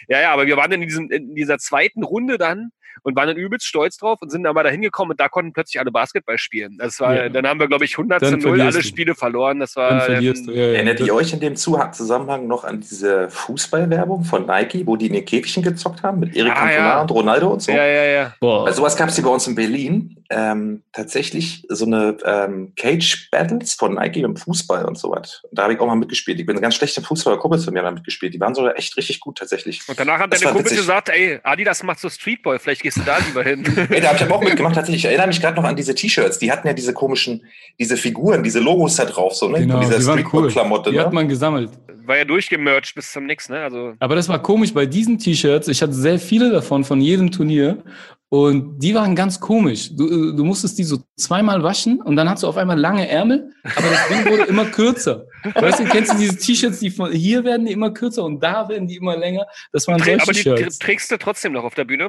Ja, 0.09 0.21
ja, 0.21 0.33
aber 0.33 0.47
wir 0.47 0.57
waren 0.57 0.73
in, 0.73 0.83
diesem, 0.83 1.11
in 1.11 1.35
dieser 1.35 1.59
zweiten 1.59 2.03
Runde 2.03 2.39
dann 2.39 2.71
und 3.03 3.17
waren 3.17 3.29
dann 3.29 3.37
übelst 3.37 3.67
stolz 3.67 3.97
drauf 3.97 4.19
und 4.23 4.31
sind 4.31 4.47
aber 4.47 4.63
da 4.63 4.71
hingekommen 4.71 5.13
und 5.13 5.21
da 5.21 5.29
konnten 5.29 5.53
plötzlich 5.53 5.81
alle 5.81 5.91
Basketball 5.91 6.39
spielen. 6.39 6.77
Das 6.79 7.01
war, 7.01 7.15
Ja. 7.15 7.29
Dann 7.29 7.47
haben 7.47 7.59
wir, 7.61 7.67
glaube 7.69 7.85
ich, 7.85 7.97
100 7.97 8.21
Dann 8.23 8.29
zu 8.41 8.49
0 8.49 8.57
verlierst 8.59 8.77
alle 8.77 8.83
du. 8.83 8.89
Spiele 8.89 9.15
verloren. 9.15 9.61
Das 9.61 9.77
war 9.77 9.91
Dann 9.91 10.01
verlierst 10.03 10.47
du. 10.47 10.53
ähm, 10.53 10.57
Ja, 10.59 10.67
ja. 10.67 10.73
Erinnert 10.75 11.01
ihr 11.01 11.15
euch 11.15 11.33
in 11.33 11.41
dem 11.41 11.57
Zusammenhang 11.57 12.47
noch 12.47 12.65
an 12.65 12.81
diese 12.81 13.29
Fußballwerbung 13.31 14.25
von 14.25 14.47
Nike, 14.47 14.87
wo 14.87 14.97
die 14.97 15.07
in 15.07 15.13
den 15.15 15.25
Käfigchen 15.25 15.63
gezockt 15.63 16.03
haben 16.03 16.21
mit 16.21 16.35
Erik 16.37 16.53
Ah, 16.53 16.55
Cantona 16.67 16.77
ja. 16.89 17.01
und 17.03 17.11
Ronaldo 17.11 17.49
und 17.53 17.63
so? 17.63 17.73
Ja, 17.73 17.85
ja, 17.87 18.05
ja. 18.05 18.35
Boah. 18.41 18.65
Weil 18.67 18.73
sowas 18.73 18.97
gab 18.97 19.09
es 19.09 19.15
hier 19.17 19.25
bei 19.25 19.31
uns 19.31 19.47
in 19.47 19.55
Berlin. 19.55 20.17
Ähm, 20.31 20.83
tatsächlich 20.93 21.65
so 21.69 21.85
eine 21.85 22.17
ähm, 22.25 22.73
Cage 22.77 23.29
Battles 23.31 23.75
von 23.75 23.95
Nike 23.95 24.21
im 24.23 24.37
Fußball 24.37 24.85
und 24.85 24.97
so 24.99 25.11
was. 25.11 25.43
Und 25.51 25.59
Da 25.59 25.65
habe 25.65 25.75
ich 25.75 25.81
auch 25.81 25.87
mal 25.87 25.97
mitgespielt. 25.97 26.39
Ich 26.41 26.47
bin 26.47 26.57
ein 26.57 26.63
ganz 26.63 26.75
schlechter 26.77 27.03
Fußballer, 27.03 27.39
Kumpels 27.39 27.65
von 27.65 27.75
mir 27.75 27.81
haben 27.81 27.87
da 27.87 27.91
mitgespielt. 27.93 28.33
Die 28.35 28.41
waren 28.41 28.55
sogar 28.55 28.77
echt 28.77 28.97
richtig 28.97 29.21
gut 29.21 29.39
tatsächlich. 29.39 29.81
Und 29.89 29.99
danach 29.99 30.27
Das 30.29 30.41
deine 30.41 30.59
witzig. 30.59 30.79
gesagt, 30.79 31.09
ey, 31.09 31.41
Adidas 31.43 31.83
macht 31.83 31.99
so 32.01 32.09
Streetball, 32.09 32.59
vielleicht 32.59 32.83
gehst 32.83 32.97
du 32.99 33.03
da 33.03 33.19
lieber 33.19 33.43
hin. 33.43 33.65
Ey, 33.91 34.01
da 34.01 34.09
habe 34.09 34.17
ich 34.17 34.23
aber 34.23 34.37
auch 34.37 34.43
mitgemacht 34.43 34.75
tatsächlich. 34.75 35.03
Ich 35.05 35.09
erinnere 35.09 35.27
mich 35.29 35.41
gerade 35.41 35.57
noch 35.57 35.65
an 35.65 35.77
diese 35.77 35.95
T-Shirts. 35.95 36.39
Die 36.39 36.51
hatten 36.51 36.67
ja 36.67 36.73
diese 36.73 36.93
komischen, 36.93 37.45
diese 37.79 37.97
Figuren, 37.97 38.43
diese 38.43 38.61
Logos 38.61 38.97
da 38.97 39.05
drauf, 39.05 39.35
so, 39.35 39.49
ne? 39.49 39.61
Genau, 39.61 39.75
Von 39.81 39.83
dieser 39.87 39.99
die 39.99 40.07
waren 40.07 40.19
cool. 40.21 40.25
Streetball-Klamotte, 40.51 40.91
Die 40.93 41.01
hat 41.01 41.09
ne? 41.09 41.15
man 41.15 41.29
gesammelt. 41.29 41.71
War 42.05 42.17
ja 42.17 42.25
durchgemercht 42.25 42.95
bis 42.95 43.13
zum 43.13 43.27
Nix, 43.27 43.49
ne? 43.49 43.61
Also, 43.63 43.95
Aber 44.01 44.15
das 44.17 44.29
war 44.29 44.43
komisch 44.43 44.75
bei 44.75 44.87
diesen 44.87 45.19
T-Shirts. 45.19 45.69
Ich 45.69 45.83
hatte 45.83 45.93
sehr 45.93 46.19
viele 46.19 46.51
davon 46.51 46.85
von 46.85 47.01
jedem 47.01 47.31
Turnier. 47.31 47.83
Und 48.33 48.79
die 48.79 48.95
waren 48.95 49.15
ganz 49.15 49.39
komisch. 49.41 49.91
Du, 49.95 50.33
du 50.33 50.43
musstest 50.43 50.79
die 50.79 50.85
so 50.85 51.01
zweimal 51.19 51.63
waschen 51.63 52.01
und 52.01 52.17
dann 52.17 52.31
hast 52.31 52.43
du 52.43 52.49
auf 52.49 52.57
einmal 52.57 52.81
lange 52.81 53.07
Ärmel, 53.07 53.53
aber 53.63 53.87
das 53.91 54.09
Ding 54.09 54.25
wurde 54.25 54.45
immer 54.45 54.65
kürzer. 54.65 55.27
Weißt 55.55 55.81
du, 55.81 55.85
kennst 55.85 56.15
du 56.15 56.17
diese 56.17 56.39
T-Shirts, 56.39 56.81
die 56.81 56.89
von 56.89 57.13
hier 57.13 57.45
werden 57.45 57.67
die 57.67 57.73
immer 57.73 57.91
kürzer 57.91 58.25
und 58.25 58.43
da 58.43 58.67
werden 58.71 58.89
die 58.89 58.97
immer 58.97 59.19
länger? 59.19 59.45
Das 59.73 59.87
waren 59.87 59.99
solche 60.03 60.23
aber 60.23 60.33
die 60.33 60.39
Shirts. 60.39 60.79
tr- 60.81 60.83
trägst 60.83 61.11
du 61.11 61.19
trotzdem 61.19 61.53
noch 61.53 61.65
auf 61.65 61.75
der 61.75 61.85
Bühne. 61.85 62.09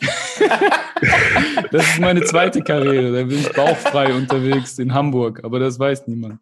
Das 1.70 1.86
ist 1.86 2.00
meine 2.00 2.22
zweite 2.24 2.62
Karriere. 2.62 3.12
Da 3.12 3.24
bin 3.24 3.38
ich 3.40 3.52
bauchfrei 3.52 4.14
unterwegs 4.14 4.78
in 4.78 4.94
Hamburg, 4.94 5.40
aber 5.44 5.58
das 5.58 5.78
weiß 5.78 6.06
niemand. 6.06 6.38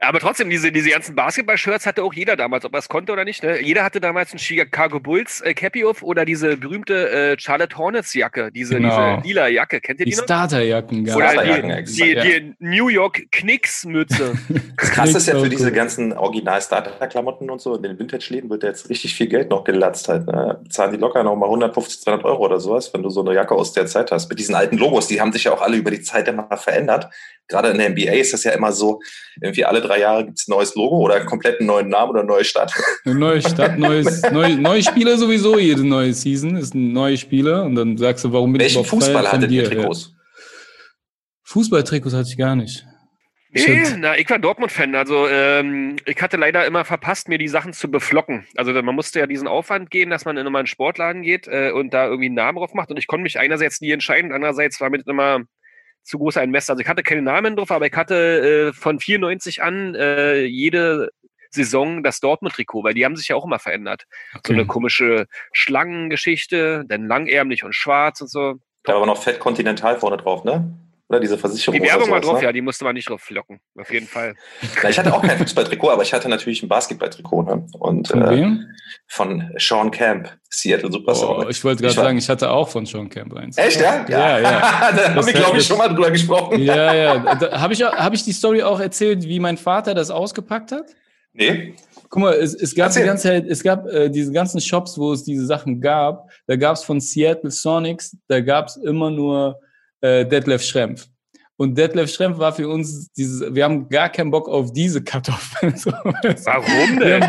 Aber 0.00 0.20
trotzdem, 0.20 0.50
diese, 0.50 0.72
diese 0.72 0.90
ganzen 0.90 1.14
Basketball-Shirts 1.14 1.86
hatte 1.86 2.02
auch 2.02 2.12
jeder 2.14 2.36
damals, 2.36 2.64
ob 2.64 2.72
er 2.74 2.78
es 2.78 2.88
konnte 2.88 3.12
oder 3.12 3.24
nicht. 3.24 3.42
Ne? 3.42 3.60
Jeder 3.60 3.84
hatte 3.84 4.00
damals 4.00 4.32
ein 4.32 4.38
Chicago 4.38 5.00
Bulls 5.00 5.40
äh, 5.40 5.54
Cappy 5.54 5.84
auf 5.84 6.02
oder 6.02 6.24
diese 6.24 6.56
berühmte 6.56 7.10
äh, 7.10 7.36
Charlotte 7.38 7.76
Hornets 7.76 8.14
Jacke, 8.14 8.50
diese, 8.52 8.74
Genau. 8.76 9.16
diese 9.16 9.28
lila 9.28 9.48
Jacke. 9.48 9.80
Kennt 9.80 10.00
ihr 10.00 10.06
Die 10.06 10.12
die, 10.12 10.16
noch? 10.16 10.24
Starterjacken 10.24 11.04
gab 11.04 11.16
Oder 11.16 11.28
Starterjacken, 11.30 11.68
die, 11.68 11.74
exakt, 11.76 12.00
die, 12.00 12.12
ja. 12.12 12.22
die 12.24 12.54
New 12.58 12.88
York 12.88 13.22
Knicks-Mütze. 13.30 14.34
Das 14.76 14.90
Krasse 14.90 15.16
ist 15.16 15.28
ja 15.28 15.34
für 15.34 15.40
Knicks 15.46 15.56
diese 15.56 15.72
ganzen 15.72 16.12
Original-Starter-Klamotten 16.12 17.48
und 17.48 17.60
so, 17.60 17.74
in 17.74 17.82
den 17.82 17.98
Vintage-Läden 17.98 18.50
wird 18.50 18.62
da 18.62 18.68
jetzt 18.68 18.90
richtig 18.90 19.14
viel 19.14 19.28
Geld 19.28 19.50
noch 19.50 19.64
gelatzt 19.64 20.08
halt. 20.08 20.26
Ne? 20.26 20.60
Zahlen 20.68 20.92
die 20.92 20.98
locker 20.98 21.22
noch 21.22 21.36
mal 21.36 21.46
150, 21.46 22.02
200 22.02 22.24
Euro 22.26 22.44
oder 22.44 22.60
sowas, 22.60 22.92
wenn 22.92 23.02
du 23.02 23.08
so 23.10 23.20
eine 23.22 23.34
Jacke 23.34 23.54
aus 23.54 23.72
der 23.72 23.86
Zeit 23.86 24.10
hast. 24.12 24.28
Mit 24.28 24.38
diesen 24.38 24.54
alten 24.54 24.76
Logos, 24.76 25.06
die 25.06 25.20
haben 25.20 25.32
sich 25.32 25.44
ja 25.44 25.52
auch 25.52 25.62
alle 25.62 25.76
über 25.76 25.90
die 25.90 26.02
Zeit 26.02 26.28
immer 26.28 26.48
verändert. 26.56 27.08
Gerade 27.48 27.70
in 27.70 27.78
der 27.78 27.90
NBA 27.90 28.12
ist 28.12 28.32
das 28.32 28.44
ja 28.44 28.52
immer 28.52 28.72
so, 28.72 29.00
irgendwie 29.40 29.64
alle 29.64 29.82
drei 29.82 30.00
Jahre 30.00 30.24
gibt 30.24 30.38
es 30.38 30.48
ein 30.48 30.52
neues 30.52 30.74
Logo 30.74 30.96
oder 30.96 31.16
einen 31.16 31.26
kompletten 31.26 31.66
neuen 31.66 31.88
Namen 31.88 32.10
oder 32.10 32.20
eine 32.20 32.28
neue 32.28 32.44
Stadt. 32.44 32.72
Eine 33.04 33.14
neue 33.16 33.42
Stadt, 33.42 33.78
neues, 33.78 34.22
neue, 34.32 34.56
neue 34.56 34.82
Spieler 34.82 35.18
sowieso, 35.18 35.58
jede 35.58 35.86
neue 35.86 36.14
Season 36.14 36.56
ist 36.56 36.74
ein 36.74 36.92
neuer 36.92 37.16
Spieler 37.16 37.64
und 37.64 37.74
dann 37.74 37.98
sagst 37.98 38.24
du, 38.24 38.32
warum 38.32 38.52
bin 38.52 38.60
Welchen 38.60 38.80
ich 38.80 38.86
überhaupt 38.86 39.04
Fußball 39.04 39.30
hattet 39.30 39.50
ihr? 39.50 39.64
Ja. 39.64 39.68
Trikots? 39.68 40.14
Fußballtrikots 41.44 42.14
hatte 42.14 42.28
ich 42.30 42.38
gar 42.38 42.56
nicht. 42.56 42.86
Ich 43.56 43.68
Nee, 43.68 43.84
na, 43.98 44.18
ich 44.18 44.28
war 44.28 44.40
Dortmund-Fan. 44.40 44.96
Also 44.96 45.28
ähm, 45.28 45.96
ich 46.06 46.20
hatte 46.20 46.36
leider 46.36 46.66
immer 46.66 46.84
verpasst, 46.84 47.28
mir 47.28 47.38
die 47.38 47.46
Sachen 47.46 47.72
zu 47.72 47.88
beflocken. 47.88 48.46
Also 48.56 48.72
man 48.72 48.94
musste 48.96 49.20
ja 49.20 49.28
diesen 49.28 49.46
Aufwand 49.46 49.92
gehen, 49.92 50.10
dass 50.10 50.24
man 50.24 50.36
in 50.36 50.44
immer 50.44 50.58
einen 50.58 50.66
Sportladen 50.66 51.22
geht 51.22 51.46
äh, 51.46 51.70
und 51.70 51.94
da 51.94 52.06
irgendwie 52.06 52.26
einen 52.26 52.34
Namen 52.34 52.58
drauf 52.58 52.74
macht. 52.74 52.90
Und 52.90 52.96
ich 52.96 53.06
konnte 53.06 53.22
mich 53.22 53.38
einerseits 53.38 53.80
nie 53.80 53.92
entscheiden, 53.92 54.32
andererseits 54.32 54.80
war 54.80 54.90
mir 54.90 54.98
das 54.98 55.06
immer 55.06 55.42
zu 56.04 56.18
groß 56.18 56.36
ein 56.36 56.50
Mess. 56.50 56.70
Also 56.70 56.80
ich 56.80 56.88
hatte 56.88 57.02
keine 57.02 57.22
Namen 57.22 57.56
drauf, 57.56 57.70
aber 57.70 57.86
ich 57.86 57.94
hatte 57.94 58.68
äh, 58.68 58.72
von 58.72 59.00
94 59.00 59.62
an 59.62 59.94
äh, 59.94 60.44
jede 60.44 61.10
Saison 61.50 62.02
das 62.02 62.20
Dortmund-Trikot, 62.20 62.84
weil 62.84 62.94
die 62.94 63.04
haben 63.04 63.16
sich 63.16 63.28
ja 63.28 63.36
auch 63.36 63.44
immer 63.44 63.58
verändert. 63.58 64.04
So 64.46 64.52
eine 64.52 64.62
Okay. 64.62 64.68
komische 64.68 65.26
Schlangengeschichte, 65.52 66.84
dann 66.88 67.06
langärmlich 67.06 67.64
und 67.64 67.74
schwarz 67.74 68.20
und 68.20 68.28
so. 68.28 68.54
Da 68.82 68.92
war 68.92 68.96
aber 68.96 69.06
noch 69.06 69.22
Fett 69.22 69.38
Continental 69.40 69.98
vorne 69.98 70.16
drauf, 70.16 70.44
ne? 70.44 70.76
Oder 71.14 71.20
diese 71.20 71.38
Versicherung. 71.38 71.80
Die 71.80 71.86
Werbung 71.86 72.10
war 72.10 72.20
drauf, 72.20 72.38
ne? 72.40 72.44
ja, 72.44 72.52
die 72.52 72.60
musste 72.60 72.84
man 72.84 72.94
nicht 72.94 73.08
drauf 73.08 73.30
locken. 73.30 73.60
Auf 73.78 73.92
jeden 73.92 74.08
Fall. 74.08 74.34
Na, 74.82 74.90
ich 74.90 74.98
hatte 74.98 75.14
auch 75.14 75.22
kein 75.22 75.38
Fußballtrikot, 75.38 75.90
aber 75.90 76.02
ich 76.02 76.12
hatte 76.12 76.28
natürlich 76.28 76.60
ein 76.64 76.68
Basketballtrikot. 76.68 77.42
Ne? 77.42 77.66
Und 77.78 78.08
Von 78.08 78.22
äh, 78.22 78.30
wem? 78.30 78.66
von 79.06 79.50
Sean 79.56 79.92
Camp, 79.92 80.28
Seattle 80.50 80.88
Oh, 80.88 80.92
Supersonics. 80.92 81.56
ich 81.56 81.64
wollte 81.64 81.82
gerade 81.82 81.94
sagen, 81.94 82.18
ich 82.18 82.28
hatte 82.28 82.50
auch 82.50 82.68
von 82.68 82.84
Sean 82.84 83.08
Camp 83.08 83.32
eins. 83.36 83.56
Echt, 83.56 83.80
ja? 83.80 84.04
Ja, 84.08 84.40
ja. 84.40 84.50
da 84.96 85.14
haben 85.14 85.26
wir, 85.26 85.32
glaube 85.32 85.58
ich, 85.58 85.66
schon 85.66 85.78
mal 85.78 85.88
drüber 85.88 86.10
gesprochen. 86.10 86.60
Ja, 86.60 86.92
ja. 86.92 87.24
Habe 87.60 87.74
ich, 87.74 87.82
hab 87.82 88.12
ich 88.12 88.24
die 88.24 88.32
Story 88.32 88.62
auch 88.62 88.80
erzählt, 88.80 89.22
wie 89.24 89.38
mein 89.38 89.56
Vater 89.56 89.94
das 89.94 90.10
ausgepackt 90.10 90.72
hat? 90.72 90.86
Nee? 91.32 91.74
Guck 92.08 92.22
mal, 92.22 92.34
es, 92.34 92.54
es 92.54 92.74
gab 92.74 92.86
Erzähl. 92.86 93.02
die 93.02 93.08
ganze 93.08 93.22
Zeit, 93.24 93.46
es 93.46 93.62
gab 93.62 93.86
äh, 93.86 94.08
diese 94.08 94.32
ganzen 94.32 94.60
Shops, 94.60 94.98
wo 94.98 95.12
es 95.12 95.24
diese 95.24 95.46
Sachen 95.46 95.80
gab. 95.80 96.28
Da 96.46 96.56
gab 96.56 96.76
es 96.76 96.84
von 96.84 97.00
Seattle 97.00 97.50
Sonics, 97.50 98.16
da 98.28 98.40
gab 98.40 98.66
es 98.68 98.76
immer 98.76 99.10
nur 99.10 99.60
äh, 100.04 100.26
Detlef 100.26 100.62
Schrempf. 100.62 101.06
Und 101.56 101.78
Detlef 101.78 102.12
Schrempf 102.12 102.38
war 102.38 102.52
für 102.52 102.68
uns 102.68 103.12
dieses, 103.12 103.54
wir 103.54 103.62
haben 103.62 103.88
gar 103.88 104.08
keinen 104.08 104.30
Bock 104.32 104.48
auf 104.48 104.72
diese 104.72 105.02
Kartoffeln. 105.02 105.72
Warum 105.84 106.98
denn? 106.98 107.20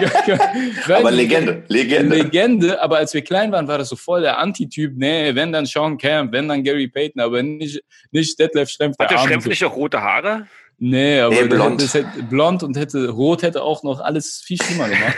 gar, 0.87 0.97
Aber 0.97 1.11
Legende, 1.11 1.63
Legende. 1.67 2.15
Legende, 2.15 2.81
aber 2.81 2.97
als 2.97 3.13
wir 3.13 3.21
klein 3.21 3.51
waren, 3.51 3.67
war 3.67 3.77
das 3.77 3.89
so 3.89 3.95
voll 3.95 4.21
der 4.21 4.39
Antityp. 4.39 4.93
Nee, 4.95 5.35
wenn 5.35 5.51
dann 5.51 5.67
Sean 5.67 5.97
Camp, 5.99 6.33
wenn 6.33 6.47
dann 6.47 6.63
Gary 6.63 6.87
Payton, 6.87 7.21
aber 7.21 7.43
nicht, 7.43 7.81
nicht 8.11 8.39
Detlef 8.39 8.69
Schrempf. 8.69 8.97
Hat 8.97 9.11
der 9.11 9.19
Arme 9.19 9.29
Schrempf 9.29 9.45
nicht 9.45 9.63
auch 9.63 9.75
rote 9.75 10.01
Haare? 10.01 10.47
Nee, 10.77 11.19
aber 11.19 11.35
Nee, 11.35 11.47
der 11.47 11.55
blond. 11.55 11.81
Das 11.81 11.93
hätte, 11.93 12.23
blond 12.23 12.63
und 12.63 12.75
hätte 12.75 13.09
rot 13.09 13.43
hätte 13.43 13.61
auch 13.61 13.83
noch 13.83 14.01
alles 14.01 14.41
viel 14.43 14.61
schlimmer 14.61 14.89
gemacht. 14.89 15.17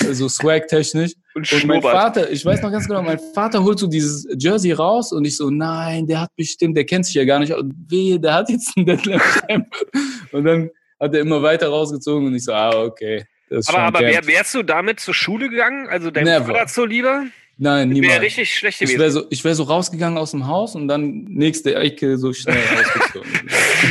So, 0.00 0.12
so 0.14 0.28
swag-technisch. 0.28 1.12
Und 1.34 1.50
Und 1.52 1.66
mein. 1.66 1.80
Vater, 1.82 2.30
ich 2.30 2.44
weiß 2.44 2.60
noch 2.62 2.70
ganz 2.70 2.86
genau, 2.86 3.02
mein 3.02 3.18
Vater 3.34 3.62
holt 3.64 3.78
so 3.78 3.86
dieses 3.86 4.26
Jersey 4.38 4.72
raus 4.72 5.12
und 5.12 5.24
ich 5.24 5.36
so, 5.36 5.50
nein, 5.50 6.06
der 6.06 6.20
hat 6.22 6.30
bestimmt, 6.36 6.76
der 6.76 6.84
kennt 6.84 7.06
sich 7.06 7.14
ja 7.14 7.24
gar 7.24 7.38
nicht. 7.38 7.52
Und 7.54 7.74
wehe, 7.88 8.20
der 8.20 8.34
hat 8.34 8.50
jetzt 8.50 8.76
einen 8.76 8.86
Detlef. 8.86 9.42
Und 10.32 10.44
dann 10.44 10.70
hat 11.00 11.14
er 11.14 11.20
immer 11.20 11.42
weiter 11.42 11.68
rausgezogen 11.68 12.26
und 12.28 12.34
ich 12.34 12.44
so, 12.44 12.52
ah, 12.52 12.70
okay. 12.84 13.24
Aber, 13.66 13.78
aber 13.80 14.00
wär, 14.00 14.26
wärst 14.26 14.54
du 14.54 14.62
damit 14.62 14.98
zur 15.00 15.12
Schule 15.14 15.50
gegangen? 15.50 15.86
Also 15.88 16.10
dein 16.10 16.24
Never. 16.24 16.46
Vater 16.46 16.66
zuliebe? 16.68 17.24
Nein, 17.58 17.90
Wäre 17.90 18.00
niemals. 18.00 18.22
richtig 18.22 18.54
schlecht 18.56 18.80
Ich 18.80 18.88
gewesen. 18.88 19.00
wäre 19.00 19.10
so, 19.10 19.26
ich 19.28 19.44
wär 19.44 19.54
so 19.54 19.64
rausgegangen 19.64 20.16
aus 20.16 20.30
dem 20.30 20.46
Haus 20.46 20.74
und 20.74 20.88
dann 20.88 21.24
nächste 21.24 21.74
Ecke 21.74 22.16
so 22.16 22.32
schnell 22.32 22.56
rausgezogen. 22.76 23.30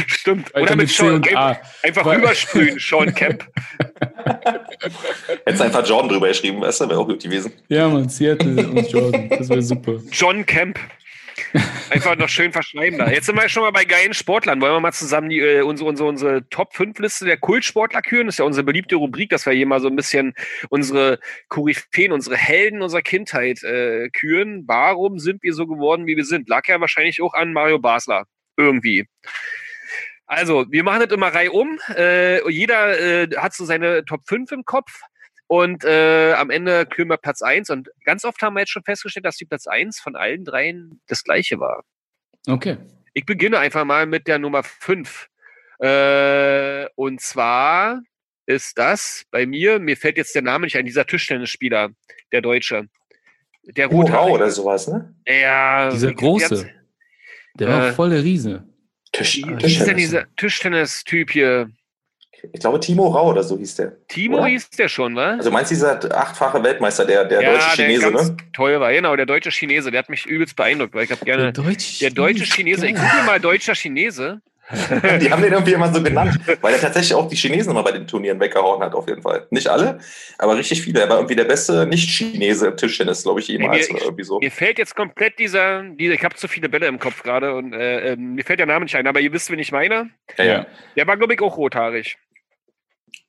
Stimmt. 0.08 0.56
Oder 0.56 0.76
mit 0.76 0.90
Sean 0.90 1.22
Camp. 1.22 1.60
Einfach 1.84 2.06
Weil- 2.06 2.18
rübersprühen, 2.18 2.80
Sean 2.80 3.14
Camp. 3.14 3.46
Hättest 5.46 5.62
einfach 5.62 5.88
Jordan 5.88 6.10
drüber 6.10 6.28
geschrieben, 6.28 6.62
weißt 6.62 6.82
du, 6.82 6.90
wäre 6.90 7.00
auch 7.00 7.08
gut 7.08 7.22
gewesen. 7.22 7.52
Ja, 7.68 7.88
man, 7.88 8.10
Seattle 8.10 8.68
und 8.68 8.92
Jordan. 8.92 9.30
Das 9.30 9.50
wäre 9.50 9.62
super. 9.62 10.00
John 10.12 10.46
Camp. 10.46 10.80
Einfach 11.90 12.16
noch 12.16 12.30
schön 12.30 12.52
verschreiben 12.52 13.00
da. 13.00 13.10
Jetzt 13.10 13.26
sind 13.26 13.36
wir 13.36 13.50
schon 13.50 13.64
mal 13.64 13.72
bei 13.72 13.84
geilen 13.84 14.14
Sportlern. 14.14 14.62
Wollen 14.62 14.74
wir 14.74 14.80
mal 14.80 14.92
zusammen 14.92 15.30
die, 15.30 15.40
äh, 15.40 15.62
unsere, 15.62 15.90
unsere, 15.90 16.08
unsere 16.10 16.50
Top-5-Liste 16.50 17.26
der 17.26 17.38
Kultsportler 17.38 18.02
küren? 18.02 18.28
Das 18.28 18.36
ist 18.36 18.40
ja 18.40 18.46
unsere 18.46 18.64
beliebte 18.64 18.96
Rubrik, 18.96 19.30
dass 19.30 19.46
wir 19.46 19.54
hier 19.54 19.66
mal 19.66 19.82
so 19.82 19.88
ein 19.88 19.96
bisschen 19.96 20.34
unsere 20.70 21.20
Koryphäen, 21.50 22.12
unsere 22.12 22.38
Helden 22.38 22.82
unserer 22.82 23.02
Kindheit 23.02 23.64
äh, 23.64 24.10
küren. 24.10 24.64
Warum 24.68 25.20
sind 25.20 25.44
wir 25.44 25.54
so 25.54 25.68
geworden, 25.68 26.06
wie 26.08 26.16
wir 26.16 26.26
sind? 26.26 26.48
Lag 26.48 26.68
ja 26.68 26.80
wahrscheinlich 26.80 27.22
auch 27.22 27.34
an 27.34 27.54
Mario 27.54 27.80
Basler. 27.80 28.26
Irgendwie. 28.58 29.08
Also, 30.32 30.66
wir 30.72 30.84
machen 30.84 31.02
das 31.02 31.12
immer 31.12 31.28
Reihe 31.28 31.52
um. 31.52 31.78
Äh, 31.94 32.50
jeder 32.50 32.98
äh, 32.98 33.28
hat 33.36 33.54
so 33.54 33.66
seine 33.66 34.06
Top 34.06 34.22
5 34.30 34.50
im 34.54 34.64
Kopf. 34.64 35.02
Und 35.48 35.84
äh, 35.84 36.32
am 36.32 36.50
Ende 36.50 36.86
küren 36.86 37.10
wir 37.10 37.18
Platz 37.18 37.42
1. 37.42 37.70
Und 37.70 37.90
ganz 38.06 38.24
oft 38.24 38.42
haben 38.42 38.54
wir 38.54 38.62
jetzt 38.62 38.70
schon 38.70 38.86
festgestellt, 38.86 39.26
dass 39.26 39.36
die 39.36 39.44
Platz 39.44 39.68
1 39.68 40.00
von 40.00 40.16
allen 40.16 40.46
dreien 40.46 41.02
das 41.08 41.26
gleiche 41.26 41.60
war. 41.60 41.84
Okay. 42.48 42.78
Ich 43.14 43.26
beginne 43.26 43.60
einfach 43.60 43.84
mal 43.84 44.06
mit 44.06 44.26
der 44.30 44.40
Nummer 44.40 44.64
5. 44.64 45.28
Äh, 45.80 46.86
und 46.96 47.20
zwar 47.20 48.00
ist 48.46 48.78
das 48.78 49.26
bei 49.32 49.46
mir, 49.46 49.80
mir 49.80 49.98
fällt 49.98 50.16
jetzt 50.16 50.34
der 50.34 50.44
Name 50.44 50.66
nicht 50.66 50.78
ein, 50.78 50.86
dieser 50.86 51.06
Tischtennisspieler, 51.06 51.90
der 52.32 52.42
Deutsche. 52.42 52.88
Der 53.64 53.88
Rau 53.88 53.98
Rothaarige. 53.98 54.34
oder 54.36 54.50
sowas, 54.50 54.88
ne? 54.88 55.14
Ja, 55.28 55.90
Dieser 55.90 56.14
große. 56.14 56.70
Der 57.56 57.68
war 57.68 57.88
Äh, 57.90 57.92
voll 57.92 58.12
der 58.12 58.24
Riese. 58.24 58.71
Tisch, 59.12 59.38
Wie, 59.38 59.44
wie 59.44 59.58
Tischtennis. 59.58 59.78
ist 59.78 59.88
denn 59.88 59.98
dieser 59.98 60.36
Tischtennis-Typ 60.36 61.32
hier? 61.32 61.70
Ich 62.54 62.60
glaube, 62.60 62.80
Timo 62.80 63.08
Rau 63.08 63.30
oder 63.30 63.44
so 63.44 63.58
hieß 63.58 63.76
der. 63.76 64.08
Timo 64.08 64.38
Oder? 64.38 64.48
hieß 64.48 64.70
der 64.72 64.88
schon, 64.88 65.16
wa? 65.16 65.32
Also 65.34 65.52
meinst 65.52 65.70
du 65.70 65.76
dieser 65.76 66.18
achtfache 66.18 66.64
Weltmeister, 66.64 67.06
der, 67.06 67.26
der 67.26 67.54
deutsche 67.54 67.70
Chinese, 67.76 68.02
der 68.02 68.12
ganz 68.12 68.30
ne? 68.30 68.38
toll 68.54 68.80
war. 68.80 68.92
Genau, 68.92 69.16
der 69.16 69.28
deutsche 69.28 69.52
Chinese. 69.52 69.92
Der 69.92 70.00
hat 70.00 70.10
mich 70.10 70.26
übelst 70.26 70.56
beeindruckt, 70.56 70.96
weil 70.96 71.04
ich 71.04 71.12
habe 71.12 71.24
gerne. 71.24 71.54
deutsche 71.54 72.00
Der 72.00 72.10
deutsche 72.10 72.46
Chinese, 72.46 72.88
ich 72.88 72.96
google 72.96 73.24
mal 73.26 73.40
deutscher 73.40 73.76
Chinese. 73.76 74.42
Die 75.22 75.32
haben 75.32 75.42
den 75.42 75.54
irgendwie 75.54 75.74
immer 75.74 75.94
so 75.94 76.02
genannt, 76.02 76.40
weil 76.62 76.74
er 76.74 76.80
tatsächlich 76.80 77.14
auch 77.14 77.28
die 77.28 77.36
Chinesen 77.36 77.72
immer 77.72 77.84
bei 77.84 77.92
den 77.92 78.08
Turnieren 78.08 78.40
weggehauen 78.40 78.82
hat, 78.84 78.94
auf 78.94 79.08
jeden 79.08 79.22
Fall. 79.22 79.48
Nicht 79.50 79.68
alle, 79.68 80.00
aber 80.38 80.58
richtig 80.58 80.82
viele. 80.82 81.02
Er 81.02 81.10
war 81.10 81.18
irgendwie 81.18 81.36
der 81.36 81.46
beste 81.46 81.86
Nicht-Chinese 81.86 82.68
im 82.68 82.78
Tischtennis, 82.78 83.24
glaube 83.24 83.40
ich, 83.40 83.48
jemals 83.48 83.88
Nee, 83.88 83.94
mir- 83.94 83.98
oder 83.98 84.06
irgendwie 84.06 84.24
so. 84.24 84.40
Mir 84.40 84.52
fällt 84.52 84.78
jetzt 84.78 84.96
komplett 84.96 85.40
dieser, 85.40 85.84
dieser 85.84 86.14
ich 86.14 86.24
habe 86.24 86.36
zu 86.36 86.48
viele 86.48 86.70
Bälle 86.70 86.88
im 86.88 87.00
Kopf 87.00 87.24
gerade 87.24 87.54
und 87.56 87.74
äh, 87.74 88.14
ähm, 88.14 88.36
mir 88.36 88.44
fällt 88.44 88.60
der 88.60 88.66
Name 88.68 88.86
nicht 88.86 88.96
ein, 88.96 89.08
aber 89.08 89.20
ihr 89.20 89.32
wisst, 89.34 89.52
wen 89.52 89.60
ich 89.60 89.72
meine. 89.72 90.10
Ja, 90.38 90.44
ja, 90.44 90.54
Ja. 90.54 90.66
Der 90.96 91.08
war, 91.08 91.18
glaube 91.18 91.34
ich, 91.34 91.42
auch 91.42 91.58
rothaarig. 91.58 92.18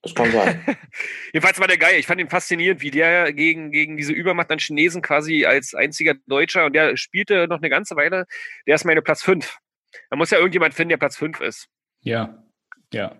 das 0.03 0.15
kann 0.15 0.31
sein. 0.33 0.65
Jedenfalls 1.33 1.59
war 1.61 1.69
der 1.69 1.79
geil. 1.79 1.95
Ich 1.99 2.07
fand 2.07 2.21
ihn 2.21 2.29
faszinierend, 2.29 2.81
wie 2.83 2.91
der 2.91 3.33
gegen, 3.33 3.71
gegen 3.71 3.97
diese 3.97 4.13
Übermacht 4.13 4.51
an 4.51 4.59
Chinesen 4.59 5.01
quasi 5.03 5.45
als 5.45 5.75
einziger 5.75 6.15
Deutscher 6.27 6.65
und 6.67 6.75
der 6.75 6.97
spielte 6.97 7.47
noch 7.49 7.59
eine 7.59 7.71
ganze 7.71 7.97
Weile. 7.97 8.27
Der 8.67 8.75
ist 8.75 8.85
meine 8.85 9.03
Platz 9.03 9.23
5. 9.23 9.57
Da 10.11 10.17
muss 10.17 10.31
ja 10.31 10.39
irgendjemand 10.39 10.75
finden, 10.75 10.91
der 10.91 10.97
Platz 10.97 11.17
5 11.17 11.41
ist. 11.41 11.69
Ja. 12.01 12.43
Ja. 12.93 13.17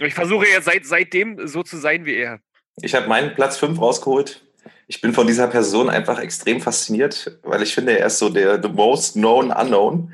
Ich 0.00 0.14
versuche 0.14 0.46
jetzt 0.46 0.64
seit, 0.64 0.84
seitdem 0.84 1.46
so 1.46 1.62
zu 1.62 1.76
sein 1.76 2.04
wie 2.04 2.16
er. 2.16 2.40
Ich 2.82 2.94
habe 2.94 3.06
meinen 3.06 3.34
Platz 3.34 3.58
5 3.58 3.80
rausgeholt. 3.80 4.44
Ich 4.86 5.00
bin 5.00 5.12
von 5.12 5.26
dieser 5.26 5.48
Person 5.48 5.88
einfach 5.88 6.18
extrem 6.18 6.60
fasziniert, 6.60 7.38
weil 7.42 7.62
ich 7.62 7.74
finde, 7.74 7.98
er 7.98 8.06
ist 8.06 8.18
so 8.18 8.28
der 8.28 8.62
the 8.62 8.68
most 8.68 9.14
known 9.14 9.50
unknown. 9.50 10.12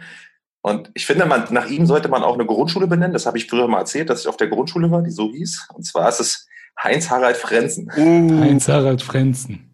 Und 0.63 0.91
ich 0.95 1.07
finde, 1.07 1.25
man, 1.25 1.53
nach 1.53 1.69
ihm 1.69 1.87
sollte 1.87 2.09
man 2.09 2.23
auch 2.23 2.35
eine 2.35 2.45
Grundschule 2.45 2.87
benennen. 2.87 3.15
Das 3.15 3.27
habe 3.27 3.39
ich 3.39 3.47
früher 3.47 3.67
mal 3.67 3.79
erzählt, 3.79 4.11
dass 4.11 4.21
ich 4.21 4.29
auf 4.29 4.37
der 4.37 4.49
Grundschule 4.49 4.91
war, 4.91 5.03
die 5.03 5.11
so 5.11 5.31
hieß. 5.31 5.69
Und 5.75 5.85
zwar 5.85 6.09
ist 6.09 6.21
es 6.21 6.49
Heinz-Harald 6.83 7.37
Frenzen. 7.37 7.91
Heinz 7.97 8.69
Harald 8.69 9.03
Frenzen. 9.03 9.70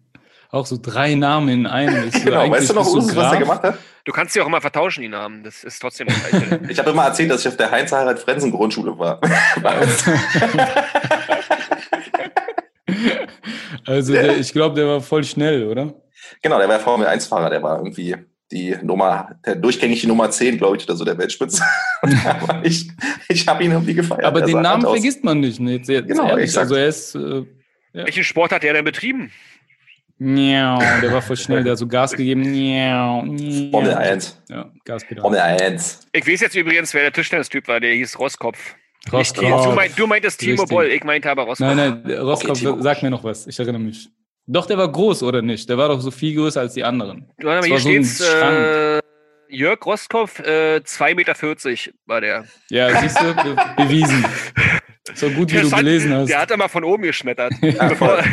Auch 0.49 0.65
so 0.65 0.77
drei 0.81 1.15
Namen 1.15 1.49
in 1.49 1.65
einem. 1.67 2.07
Ist 2.07 2.23
Genau, 2.23 2.49
weißt 2.49 2.69
du 2.69 2.73
noch, 2.73 2.87
Usus, 2.87 3.15
was 3.15 3.33
er 3.33 3.39
gemacht 3.39 3.63
hat? 3.63 3.77
Du 4.05 4.13
kannst 4.13 4.33
sie 4.33 4.41
auch 4.41 4.47
immer 4.47 4.61
vertauschen, 4.61 5.01
die 5.01 5.09
Namen. 5.09 5.43
Das 5.43 5.65
ist 5.65 5.79
trotzdem 5.79 6.07
das 6.07 6.29
Gleiche. 6.29 6.61
Ich 6.69 6.79
habe 6.79 6.91
immer 6.91 7.03
erzählt, 7.03 7.29
dass 7.29 7.41
ich 7.41 7.47
auf 7.49 7.57
der 7.57 7.69
Heinz-Harald 7.69 8.19
Frenzen 8.19 8.51
Grundschule 8.51 8.97
war. 8.97 9.19
Also 13.85 14.13
der, 14.13 14.37
ich 14.37 14.51
glaube, 14.51 14.75
der 14.75 14.87
war 14.87 15.01
voll 15.01 15.23
schnell, 15.23 15.65
oder? 15.67 15.93
genau, 16.41 16.57
der 16.57 16.67
war 16.67 16.79
Formel-1-Fahrer, 16.79 17.49
der 17.49 17.63
war 17.63 17.77
irgendwie 17.77 18.15
die 18.51 18.75
Nummer, 18.81 19.39
der 19.45 19.55
durchgängige 19.55 20.07
Nummer 20.07 20.29
10, 20.29 20.57
glaube 20.57 20.77
ich, 20.77 20.83
oder 20.83 20.95
so 20.95 21.05
der 21.05 21.17
Weltspitze. 21.17 21.63
Aber 22.01 22.65
ich, 22.65 22.89
ich 23.29 23.47
habe 23.47 23.63
ihn 23.63 23.71
irgendwie 23.71 23.93
gefeiert. 23.93 24.25
Aber 24.25 24.41
Er 24.41 24.45
den 24.45 24.61
Namen 24.61 24.85
aus. 24.85 24.91
vergisst 24.93 25.23
man 25.23 25.39
nicht. 25.39 25.59
Ne? 25.59 25.73
Jetzt, 25.77 25.89
jetzt 25.89 26.07
Genau, 26.07 26.27
ehrlich. 26.29 26.57
Also 26.57 26.75
er 26.75 26.87
ist. 26.87 27.15
Äh, 27.15 27.45
Welchen 27.93 28.23
Sport 28.23 28.51
hat 28.51 28.63
der 28.63 28.73
denn 28.73 28.85
betrieben? 28.85 29.31
Miau, 30.19 30.79
der 31.01 31.11
war 31.11 31.21
voll 31.21 31.37
schnell, 31.37 31.63
der 31.63 31.71
hat 31.73 31.79
so 31.79 31.87
Gas 31.87 32.11
gegeben. 32.13 32.41
Miau, 32.41 33.21
miau. 33.23 33.71
Formel 33.71 33.93
1. 33.93 34.43
Ja, 34.49 34.69
Gaspedal. 34.85 35.21
Formel 35.21 35.39
1. 35.39 36.07
Ich 36.13 36.27
weiß 36.27 36.41
jetzt 36.41 36.55
übrigens, 36.55 36.93
wer 36.93 37.03
der 37.03 37.13
Tischtennis-Typ 37.13 37.67
war. 37.67 37.79
Der 37.79 37.93
hieß 37.93 38.17
Rosskopf. 38.19 38.75
Roskopf. 39.11 39.41
Nicht- 39.43 39.65
Du, 39.65 39.71
meint, 39.73 39.99
du 39.99 40.07
meintest 40.07 40.39
Timo 40.39 40.53
Richtig. 40.63 40.69
Boll, 40.69 40.85
ich 40.87 41.03
meinte 41.03 41.29
aber 41.31 41.43
Rosskopf. 41.43 41.75
Nein, 41.75 42.01
nein, 42.05 42.17
Roskopf, 42.19 42.59
Timo. 42.59 42.81
sag 42.81 43.01
mir 43.03 43.09
noch 43.09 43.23
was. 43.23 43.47
Ich 43.47 43.57
erinnere 43.59 43.81
mich. 43.81 44.09
Doch, 44.47 44.65
der 44.65 44.77
war 44.77 44.91
groß, 44.91 45.23
oder 45.23 45.41
nicht? 45.41 45.67
Der 45.69 45.77
war 45.77 45.89
doch 45.89 45.99
so 45.99 46.09
viel 46.11 46.35
größer 46.35 46.61
als 46.61 46.73
die 46.73 46.83
anderen. 46.83 47.29
Warte 47.41 47.67
mal, 47.69 47.75
Das 47.75 47.83
hier 47.83 48.03
so 48.03 48.23
steht's. 48.23 48.41
Äh, 48.43 48.99
Jörg 49.49 49.85
Rosskopf, 49.85 50.39
äh, 50.39 50.81
2,40 50.83 51.15
Meter 51.15 51.35
war 52.05 52.21
der. 52.21 52.45
Ja, 52.69 52.99
siehst 53.01 53.17
du, 53.21 53.33
be 53.33 53.55
bewiesen. 53.77 54.25
So 55.15 55.29
gut, 55.29 55.49
wie 55.49 55.53
Der 55.55 55.61
du 55.63 55.67
stand- 55.67 55.83
gelesen 55.83 56.13
hast. 56.13 56.29
Der 56.29 56.39
hat 56.41 56.51
immer 56.51 56.69
von 56.69 56.83
oben 56.83 57.03
geschmettert. 57.03 57.53
Ja, 57.61 57.89
voll. 57.95 58.23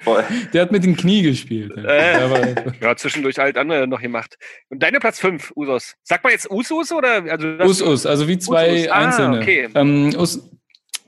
voll. 0.00 0.24
Der 0.52 0.62
hat 0.62 0.72
mit 0.72 0.84
dem 0.84 0.96
Knie 0.96 1.22
gespielt. 1.22 1.72
Äh. 1.76 2.54
Ja, 2.80 2.96
zwischendurch 2.96 3.38
halt 3.38 3.56
andere 3.58 3.86
noch 3.86 4.00
gemacht. 4.00 4.36
Und 4.70 4.82
deine 4.82 4.98
Platz 5.00 5.18
5, 5.20 5.52
Usos. 5.56 5.94
Sagt 6.02 6.24
man 6.24 6.32
jetzt 6.32 6.50
Usus 6.50 6.92
oder? 6.92 7.22
Also 7.30 7.56
das- 7.56 7.68
Us, 7.68 7.82
Us, 7.82 8.06
also 8.06 8.26
wie 8.28 8.38
zwei 8.38 8.72
Us, 8.72 8.80
Us. 8.82 8.88
Ah, 8.90 8.94
einzelne. 9.04 9.38
okay. 9.40 9.68
Ähm, 9.74 10.14
Us, 10.16 10.50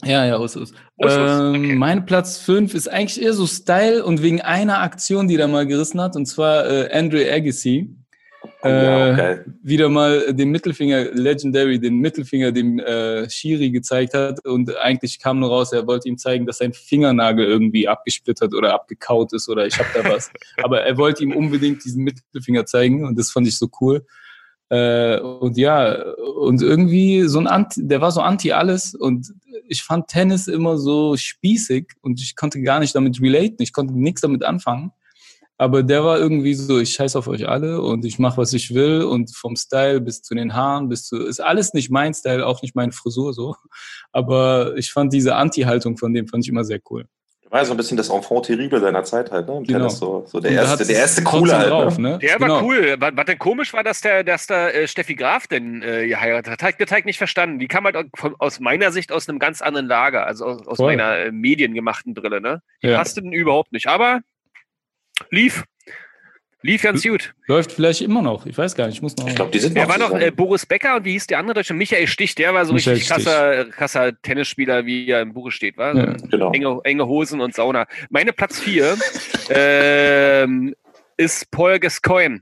ja, 0.04 0.26
ja, 0.26 0.38
Us, 0.38 0.56
Us. 0.56 0.72
Us, 0.98 1.12
Us, 1.16 1.40
ähm, 1.40 1.48
okay. 1.64 1.74
Mein 1.74 2.06
Platz 2.06 2.38
5 2.38 2.74
ist 2.74 2.88
eigentlich 2.88 3.22
eher 3.22 3.32
so 3.32 3.46
Style 3.46 4.04
und 4.04 4.22
wegen 4.22 4.40
einer 4.40 4.80
Aktion, 4.80 5.26
die 5.28 5.36
da 5.36 5.46
mal 5.48 5.66
gerissen 5.66 6.00
hat, 6.00 6.16
und 6.16 6.26
zwar 6.26 6.68
äh, 6.70 6.90
Andre 6.92 7.30
Agassi. 7.32 7.90
Ja, 8.64 9.12
Äh, 9.12 9.16
geil. 9.16 9.44
wieder 9.62 9.88
mal 9.88 10.32
den 10.34 10.50
Mittelfinger, 10.50 11.12
Legendary, 11.12 11.78
den 11.78 11.98
Mittelfinger 11.98 12.52
dem 12.52 12.78
äh, 12.78 13.28
Shiri 13.28 13.70
gezeigt 13.70 14.14
hat 14.14 14.44
und 14.46 14.74
eigentlich 14.78 15.18
kam 15.20 15.40
nur 15.40 15.50
raus, 15.50 15.72
er 15.72 15.86
wollte 15.86 16.08
ihm 16.08 16.18
zeigen, 16.18 16.46
dass 16.46 16.58
sein 16.58 16.72
Fingernagel 16.72 17.44
irgendwie 17.44 17.86
abgesplittert 17.86 18.54
oder 18.54 18.74
abgekaut 18.74 19.32
ist 19.32 19.48
oder 19.48 19.66
ich 19.66 19.78
hab 19.78 19.86
da 19.94 20.08
was. 20.10 20.30
Aber 20.62 20.80
er 20.82 20.96
wollte 20.96 21.22
ihm 21.22 21.32
unbedingt 21.32 21.84
diesen 21.84 22.02
Mittelfinger 22.04 22.66
zeigen 22.66 23.04
und 23.04 23.18
das 23.18 23.30
fand 23.30 23.46
ich 23.46 23.58
so 23.58 23.68
cool. 23.80 24.06
Äh, 24.68 25.20
und 25.20 25.56
ja, 25.56 25.94
und 26.14 26.60
irgendwie 26.60 27.22
so 27.28 27.38
ein 27.38 27.46
Anti, 27.46 27.86
der 27.86 28.00
war 28.00 28.10
so 28.10 28.20
anti 28.20 28.52
alles 28.52 28.94
und 28.94 29.32
ich 29.68 29.82
fand 29.82 30.08
Tennis 30.08 30.48
immer 30.48 30.76
so 30.76 31.16
spießig 31.16 31.92
und 32.00 32.20
ich 32.20 32.34
konnte 32.34 32.60
gar 32.62 32.80
nicht 32.80 32.94
damit 32.94 33.20
relaten, 33.20 33.62
ich 33.62 33.72
konnte 33.72 33.94
nichts 33.96 34.22
damit 34.22 34.44
anfangen. 34.44 34.92
Aber 35.58 35.82
der 35.82 36.04
war 36.04 36.18
irgendwie 36.18 36.54
so, 36.54 36.78
ich 36.78 36.92
scheiß 36.92 37.16
auf 37.16 37.28
euch 37.28 37.48
alle 37.48 37.80
und 37.80 38.04
ich 38.04 38.18
mache, 38.18 38.36
was 38.36 38.52
ich 38.52 38.74
will 38.74 39.02
und 39.02 39.34
vom 39.34 39.56
Style 39.56 40.00
bis 40.02 40.20
zu 40.20 40.34
den 40.34 40.54
Haaren 40.54 40.88
bis 40.88 41.06
zu, 41.06 41.16
ist 41.24 41.40
alles 41.40 41.72
nicht 41.72 41.90
mein 41.90 42.12
Style, 42.12 42.46
auch 42.46 42.60
nicht 42.62 42.74
meine 42.76 42.92
Frisur 42.92 43.32
so. 43.32 43.54
Aber 44.12 44.76
ich 44.76 44.92
fand 44.92 45.12
diese 45.12 45.34
Anti-Haltung 45.34 45.96
von 45.96 46.12
dem 46.12 46.26
fand 46.28 46.44
ich 46.44 46.50
immer 46.50 46.64
sehr 46.64 46.80
cool. 46.90 47.06
War 47.48 47.60
ja 47.60 47.64
so 47.64 47.74
ein 47.74 47.76
bisschen 47.76 47.96
das 47.96 48.08
Enfant 48.10 48.44
terrible 48.46 48.80
seiner 48.80 49.04
Zeit 49.04 49.30
halt, 49.30 49.46
ne? 49.46 49.58
Im 49.58 49.62
Genau. 49.64 49.78
Tennis 49.78 49.98
so, 49.98 50.24
so 50.26 50.40
der 50.40 50.50
erste, 50.50 50.84
der 50.84 50.96
erste 50.96 51.22
coole 51.22 51.56
halt, 51.56 51.70
drauf, 51.70 51.96
ne? 51.96 52.10
ne? 52.10 52.18
Der 52.18 52.38
Genau. 52.38 52.54
war 52.56 52.62
cool. 52.64 52.96
Was, 52.98 53.12
was 53.14 53.24
denn 53.24 53.38
komisch 53.38 53.72
war, 53.72 53.84
dass 53.84 54.00
der, 54.00 54.24
dass 54.24 54.48
da 54.48 54.68
äh, 54.68 54.88
Steffi 54.88 55.14
Graf 55.14 55.46
denn 55.46 55.80
äh, 55.80 56.08
geheiratet 56.08 56.52
hat. 56.52 56.62
Hat 56.64 56.74
ich 56.78 56.86
Teig 56.86 57.04
nicht 57.06 57.18
verstanden. 57.18 57.60
Die 57.60 57.68
kam 57.68 57.84
halt 57.84 57.96
von, 58.16 58.34
aus 58.40 58.58
meiner 58.58 58.90
Sicht 58.90 59.12
aus 59.12 59.28
einem 59.28 59.38
ganz 59.38 59.62
anderen 59.62 59.86
Lager, 59.86 60.26
also 60.26 60.44
aus, 60.44 60.66
aus 60.66 60.78
meiner 60.80 61.16
äh, 61.18 61.30
mediengemachten 61.32 62.14
Brille, 62.14 62.40
ne? 62.40 62.62
Die 62.82 62.88
Ja. 62.88 62.96
passte 62.98 63.22
denn 63.22 63.32
überhaupt 63.32 63.70
nicht. 63.72 63.86
Aber 63.86 64.20
lief. 65.30 65.64
Lief 66.62 66.82
ganz 66.82 67.04
gut. 67.04 67.32
Läuft 67.46 67.72
vielleicht 67.72 68.00
immer 68.00 68.22
noch. 68.22 68.44
Ich 68.44 68.58
weiß 68.58 68.74
gar 68.74 68.86
nicht. 68.86 68.96
Ich 68.96 69.02
muss 69.02 69.16
noch. 69.16 69.28
Ich 69.28 69.36
glaube, 69.36 69.52
die 69.52 69.60
sind 69.60 69.76
Er 69.76 69.84
noch 69.84 69.88
war 69.88 69.98
noch 69.98 70.18
äh, 70.18 70.32
Boris 70.32 70.66
Becker 70.66 70.96
und 70.96 71.04
wie 71.04 71.12
hieß 71.12 71.28
der 71.28 71.38
andere 71.38 71.54
Deutsche? 71.54 71.74
Michael 71.74 72.08
Stich, 72.08 72.34
der 72.34 72.54
war 72.54 72.64
so 72.64 72.72
Michael 72.72 72.94
richtig 72.94 73.14
krasser, 73.14 73.66
krasser 73.66 74.20
Tennisspieler, 74.20 74.84
wie 74.84 75.08
er 75.08 75.20
im 75.20 75.32
Buche 75.32 75.52
steht, 75.52 75.76
war. 75.76 75.94
Ja. 75.94 76.16
Genau. 76.28 76.50
Enge, 76.52 76.80
enge 76.82 77.06
Hosen 77.06 77.40
und 77.40 77.54
Sauna. 77.54 77.86
Meine 78.10 78.32
Platz 78.32 78.58
4 78.58 78.96
ähm, 79.50 80.74
ist 81.16 81.50
Paul 81.52 81.78
Gascoigne. 81.78 82.40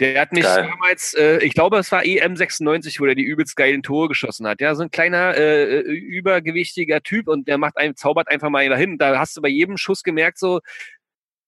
Der 0.00 0.20
hat 0.20 0.32
mich 0.32 0.44
Geil. 0.44 0.68
damals, 0.70 1.12
äh, 1.14 1.38
ich 1.44 1.54
glaube, 1.54 1.76
es 1.76 1.90
war 1.90 2.02
EM96, 2.02 3.00
wo 3.00 3.06
der 3.06 3.16
die 3.16 3.24
übelst 3.24 3.56
geilen 3.56 3.82
Tore 3.82 4.08
geschossen 4.08 4.46
hat. 4.46 4.60
Ja, 4.60 4.76
so 4.76 4.84
ein 4.84 4.92
kleiner, 4.92 5.36
äh, 5.36 5.80
übergewichtiger 5.80 7.02
Typ 7.02 7.26
und 7.26 7.48
der 7.48 7.58
macht 7.58 7.76
einen, 7.76 7.96
zaubert 7.96 8.28
einfach 8.28 8.48
mal 8.48 8.68
dahin. 8.68 8.96
Da 8.96 9.18
hast 9.18 9.36
du 9.36 9.42
bei 9.42 9.48
jedem 9.48 9.76
Schuss 9.76 10.04
gemerkt, 10.04 10.38
so, 10.38 10.60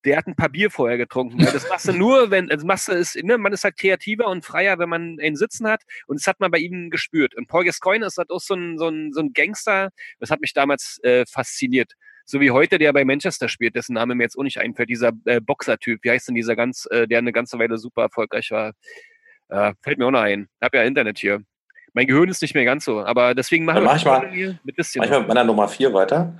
der 0.04 0.16
hat 0.16 0.26
ein 0.26 0.36
paar 0.36 0.48
Bier 0.48 0.70
vorher 0.70 0.96
getrunken. 0.98 1.38
Das 1.38 1.68
machst 1.68 1.88
du 1.88 1.92
nur, 1.92 2.30
wenn, 2.30 2.50
also 2.50 2.66
machst 2.66 2.88
du 2.88 2.92
es, 2.92 3.14
ne, 3.14 3.36
man 3.38 3.52
ist 3.52 3.64
halt 3.64 3.76
kreativer 3.76 4.28
und 4.28 4.44
freier, 4.44 4.78
wenn 4.78 4.88
man 4.88 5.18
einen 5.20 5.36
Sitzen 5.36 5.66
hat. 5.66 5.82
Und 6.06 6.18
das 6.20 6.26
hat 6.26 6.40
man 6.40 6.50
bei 6.50 6.58
ihm 6.58 6.90
gespürt. 6.90 7.34
Und 7.34 7.48
Paul 7.48 7.64
Gascoigne 7.64 8.06
ist 8.06 8.16
halt 8.18 8.30
auch 8.30 8.40
so 8.40 8.54
ein, 8.54 8.78
so 8.78 8.88
ein, 8.88 9.12
so 9.12 9.20
ein 9.20 9.32
Gangster. 9.32 9.90
Das 10.18 10.30
hat 10.30 10.40
mich 10.40 10.54
damals 10.54 10.98
äh, 11.02 11.24
fasziniert. 11.26 11.92
So 12.24 12.40
wie 12.40 12.50
heute, 12.50 12.78
der 12.78 12.92
bei 12.92 13.04
Manchester 13.04 13.48
spielt, 13.48 13.74
dessen 13.74 13.94
Name 13.94 14.14
mir 14.14 14.22
jetzt 14.22 14.38
auch 14.38 14.42
nicht 14.42 14.58
einfällt, 14.58 14.88
dieser 14.88 15.12
äh, 15.24 15.40
Boxer-Typ. 15.40 16.00
Wie 16.02 16.10
heißt 16.10 16.28
denn 16.28 16.34
dieser 16.34 16.54
ganz, 16.56 16.86
äh, 16.90 17.06
der 17.08 17.18
eine 17.18 17.32
ganze 17.32 17.58
Weile 17.58 17.76
super 17.76 18.02
erfolgreich 18.02 18.50
war? 18.52 18.72
Äh, 19.48 19.74
fällt 19.82 19.98
mir 19.98 20.06
auch 20.06 20.10
noch 20.12 20.20
ein. 20.20 20.48
Hab 20.60 20.74
ja 20.74 20.82
Internet 20.84 21.18
hier. 21.18 21.42
Mein 21.92 22.06
Gehirn 22.06 22.28
ist 22.28 22.40
nicht 22.40 22.54
mehr 22.54 22.64
ganz 22.64 22.84
so, 22.84 23.00
aber 23.00 23.34
deswegen 23.34 23.64
machen 23.64 23.76
Dann 23.78 23.84
mach 23.84 23.96
ich 23.96 24.04
mal- 24.04 24.30
hier 24.30 24.58
mit 24.62 24.76
bisschen. 24.76 25.00
Mach 25.00 25.06
ich 25.06 25.10
mal 25.10 25.18
mit 25.20 25.28
meiner 25.28 25.44
Nummer 25.44 25.66
4 25.68 25.92
weiter. 25.92 26.38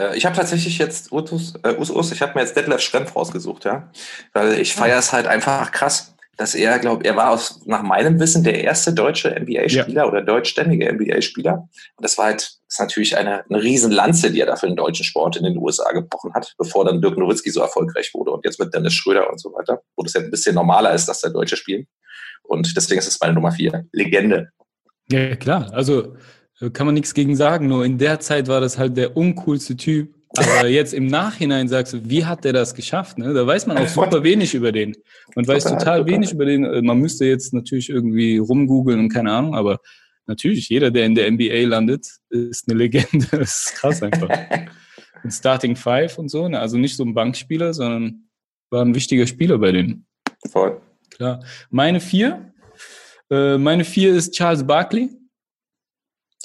Äh, 0.00 0.16
Ich 0.16 0.24
habe 0.24 0.34
tatsächlich 0.34 0.78
jetzt 0.78 1.12
Utus, 1.12 1.54
äh, 1.62 1.74
Us, 1.76 1.90
Us, 1.90 2.12
ich 2.12 2.22
habe 2.22 2.34
mir 2.34 2.40
jetzt 2.40 2.56
Detlef 2.56 2.80
Schrempf 2.80 3.14
rausgesucht, 3.14 3.64
ja. 3.64 3.90
Weil 4.32 4.58
ich 4.58 4.74
feiere 4.74 4.98
es 4.98 5.12
halt 5.12 5.26
einfach 5.26 5.70
krass, 5.72 6.14
dass 6.36 6.54
er, 6.54 6.78
glaube 6.78 7.04
er 7.04 7.16
war 7.16 7.30
aus, 7.30 7.60
nach 7.66 7.82
meinem 7.82 8.18
Wissen 8.18 8.42
der 8.42 8.64
erste 8.64 8.94
deutsche 8.94 9.28
NBA-Spieler 9.28 10.08
oder 10.08 10.22
deutschständige 10.22 10.90
NBA-Spieler. 10.90 11.68
Und 11.96 12.02
das 12.02 12.16
war 12.16 12.26
halt, 12.26 12.58
ist 12.66 12.80
natürlich 12.80 13.16
eine, 13.18 13.44
eine 13.48 13.62
Riesenlanze, 13.62 14.30
die 14.30 14.40
er 14.40 14.46
da 14.46 14.56
für 14.56 14.66
den 14.66 14.76
deutschen 14.76 15.04
Sport 15.04 15.36
in 15.36 15.44
den 15.44 15.58
USA 15.58 15.92
gebrochen 15.92 16.32
hat, 16.32 16.54
bevor 16.56 16.86
dann 16.86 17.02
Dirk 17.02 17.18
Nowitzki 17.18 17.50
so 17.50 17.60
erfolgreich 17.60 18.14
wurde 18.14 18.30
und 18.30 18.44
jetzt 18.44 18.58
mit 18.58 18.72
Dennis 18.72 18.94
Schröder 18.94 19.28
und 19.30 19.38
so 19.38 19.52
weiter, 19.52 19.82
wo 19.96 20.02
das 20.02 20.14
ja 20.14 20.22
ein 20.22 20.30
bisschen 20.30 20.54
normaler 20.54 20.94
ist, 20.94 21.06
dass 21.06 21.20
der 21.20 21.30
Deutsche 21.30 21.56
spielen. 21.56 21.86
Und 22.42 22.74
deswegen 22.74 22.98
ist 22.98 23.08
es 23.08 23.20
meine 23.20 23.34
Nummer 23.34 23.52
4. 23.52 23.86
Legende. 23.92 24.50
Ja, 25.10 25.36
klar. 25.36 25.70
Also 25.72 26.16
kann 26.68 26.86
man 26.86 26.94
nichts 26.94 27.14
gegen 27.14 27.36
sagen. 27.36 27.68
Nur 27.68 27.84
in 27.86 27.96
der 27.96 28.20
Zeit 28.20 28.48
war 28.48 28.60
das 28.60 28.76
halt 28.76 28.96
der 28.96 29.16
uncoolste 29.16 29.76
Typ. 29.76 30.14
Aber 30.36 30.68
jetzt 30.68 30.92
im 30.92 31.06
Nachhinein 31.06 31.68
sagst 31.68 31.94
du, 31.94 32.00
wie 32.04 32.26
hat 32.26 32.44
der 32.44 32.52
das 32.52 32.74
geschafft? 32.74 33.18
Ne? 33.18 33.32
Da 33.32 33.46
weiß 33.46 33.66
man 33.66 33.78
auch 33.78 33.88
super 33.88 34.22
wenig 34.22 34.54
über 34.54 34.72
den. 34.72 34.94
Man 35.34 35.46
weiß 35.46 35.64
total. 35.64 36.06
wenig 36.06 36.32
über 36.32 36.44
den. 36.44 36.64
Äh, 36.64 36.82
Man 36.82 36.98
müsste 36.98 37.24
jetzt 37.24 37.54
natürlich 37.54 37.88
irgendwie 37.88 38.36
rumgoogeln 38.36 39.00
und 39.00 39.08
keine 39.08 39.32
Ahnung, 39.32 39.54
aber 39.54 39.78
natürlich, 40.26 40.68
jeder, 40.68 40.90
der 40.90 41.06
in 41.06 41.14
der 41.14 41.30
NBA 41.30 41.66
landet, 41.66 42.06
ist 42.28 42.68
eine 42.68 42.78
Legende. 42.78 43.26
Das 43.30 43.66
ist 43.66 43.74
krass 43.76 44.02
einfach. 44.02 44.28
Und 45.22 45.32
Starting 45.32 45.76
Five 45.76 46.16
und 46.16 46.30
so, 46.30 46.48
ne? 46.48 46.58
also 46.58 46.78
nicht 46.78 46.96
so 46.96 47.04
ein 47.04 47.12
Bankspieler, 47.12 47.74
sondern 47.74 48.24
war 48.70 48.82
ein 48.82 48.94
wichtiger 48.94 49.26
Spieler 49.26 49.58
bei 49.58 49.70
denen. 49.70 50.06
Voll. 50.50 50.80
Klar. 51.10 51.44
Meine 51.68 52.00
vier, 52.00 52.54
äh, 53.30 53.58
meine 53.58 53.84
vier 53.84 54.14
ist 54.14 54.32
Charles 54.32 54.66
Barkley. 54.66 55.10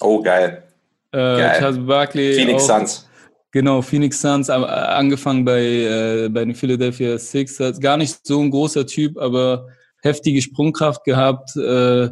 Oh, 0.01 0.21
geil. 0.21 0.63
Äh, 1.11 1.17
Geil. 1.17 1.59
Charles 1.59 1.85
Barkley. 1.85 2.33
Phoenix 2.33 2.63
auch, 2.63 2.79
Suns. 2.79 3.09
Genau, 3.51 3.81
Phoenix 3.81 4.19
Suns, 4.19 4.49
angefangen 4.49 5.45
bei, 5.45 5.61
äh, 5.61 6.29
bei 6.29 6.43
den 6.43 6.55
Philadelphia 6.55 7.17
Sixers. 7.17 7.79
Gar 7.79 7.97
nicht 7.97 8.19
so 8.27 8.41
ein 8.41 8.51
großer 8.51 8.85
Typ, 8.85 9.17
aber 9.17 9.67
heftige 10.01 10.41
Sprungkraft 10.41 11.05
gehabt. 11.05 11.55
Äh, 11.55 12.09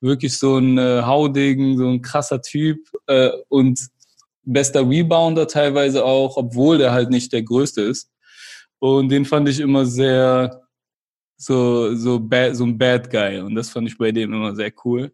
wirklich 0.00 0.38
so 0.38 0.58
ein 0.58 0.78
äh, 0.78 1.02
Haudegen, 1.02 1.76
so 1.76 1.88
ein 1.88 2.00
krasser 2.00 2.40
Typ. 2.40 2.78
Äh, 3.08 3.30
und 3.48 3.80
bester 4.44 4.88
Rebounder 4.88 5.48
teilweise 5.48 6.04
auch, 6.04 6.36
obwohl 6.36 6.78
der 6.78 6.92
halt 6.92 7.10
nicht 7.10 7.32
der 7.32 7.42
Größte 7.42 7.82
ist. 7.82 8.10
Und 8.78 9.08
den 9.08 9.24
fand 9.24 9.48
ich 9.48 9.60
immer 9.60 9.86
sehr 9.86 10.62
so, 11.36 11.94
so, 11.96 12.20
bad, 12.20 12.54
so 12.54 12.64
ein 12.64 12.78
Bad 12.78 13.10
Guy. 13.10 13.40
Und 13.40 13.54
das 13.54 13.70
fand 13.70 13.88
ich 13.88 13.98
bei 13.98 14.12
dem 14.12 14.32
immer 14.32 14.54
sehr 14.54 14.72
cool. 14.84 15.10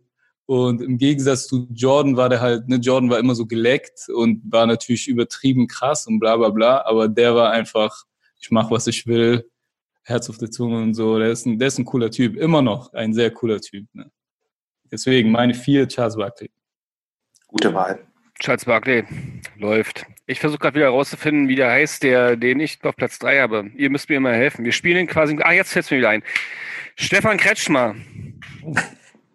Und 0.51 0.83
im 0.83 0.99
Gegensatz 0.99 1.47
zu 1.47 1.69
Jordan 1.73 2.17
war 2.17 2.29
der 2.29 2.41
halt, 2.41 2.69
ne, 2.69 2.75
Jordan 2.75 3.09
war 3.09 3.21
immer 3.21 3.37
so 3.37 3.47
geleckt 3.47 4.09
und 4.09 4.43
war 4.51 4.67
natürlich 4.67 5.07
übertrieben 5.07 5.69
krass 5.69 6.09
und 6.09 6.19
bla 6.19 6.37
bla 6.37 6.49
bla, 6.49 6.85
aber 6.87 7.07
der 7.07 7.37
war 7.37 7.53
einfach, 7.53 8.03
ich 8.41 8.51
mach 8.51 8.69
was 8.69 8.89
ich 8.89 9.07
will, 9.07 9.49
Herz 10.03 10.29
auf 10.29 10.39
der 10.39 10.51
Zunge 10.51 10.83
und 10.83 10.95
so. 10.95 11.21
Der 11.21 11.31
ist 11.31 11.47
ein, 11.47 11.61
der 11.61 11.69
ist 11.69 11.79
ein 11.79 11.85
cooler 11.85 12.11
Typ, 12.11 12.37
immer 12.37 12.63
noch 12.63 12.93
ein 12.95 13.15
sehr 13.15 13.31
cooler 13.31 13.61
Typ. 13.61 13.87
Ne? 13.93 14.11
Deswegen 14.91 15.31
meine 15.31 15.55
vier 15.55 15.87
Charles 15.87 16.17
Barkley. 16.17 16.51
Gute 17.47 17.73
Wahl. 17.73 18.05
Charles 18.41 18.65
Barkley 18.65 19.05
läuft. 19.57 20.05
Ich 20.27 20.41
versuche 20.41 20.59
gerade 20.59 20.75
wieder 20.75 20.87
herauszufinden, 20.87 21.47
wie 21.47 21.55
der 21.55 21.71
heißt, 21.71 22.03
der, 22.03 22.35
den 22.35 22.59
ich 22.59 22.83
auf 22.83 22.97
Platz 22.97 23.21
3 23.21 23.41
habe. 23.41 23.71
Ihr 23.77 23.89
müsst 23.89 24.09
mir 24.09 24.19
mal 24.19 24.35
helfen. 24.35 24.65
Wir 24.65 24.73
spielen 24.73 24.97
ihn 24.97 25.07
quasi. 25.07 25.39
Ah, 25.43 25.53
jetzt 25.53 25.73
fällt 25.73 25.85
es 25.85 25.93
mir 25.93 25.99
wieder 25.99 26.09
ein. 26.09 26.25
Stefan 26.97 27.37
Kretschmer. 27.37 27.95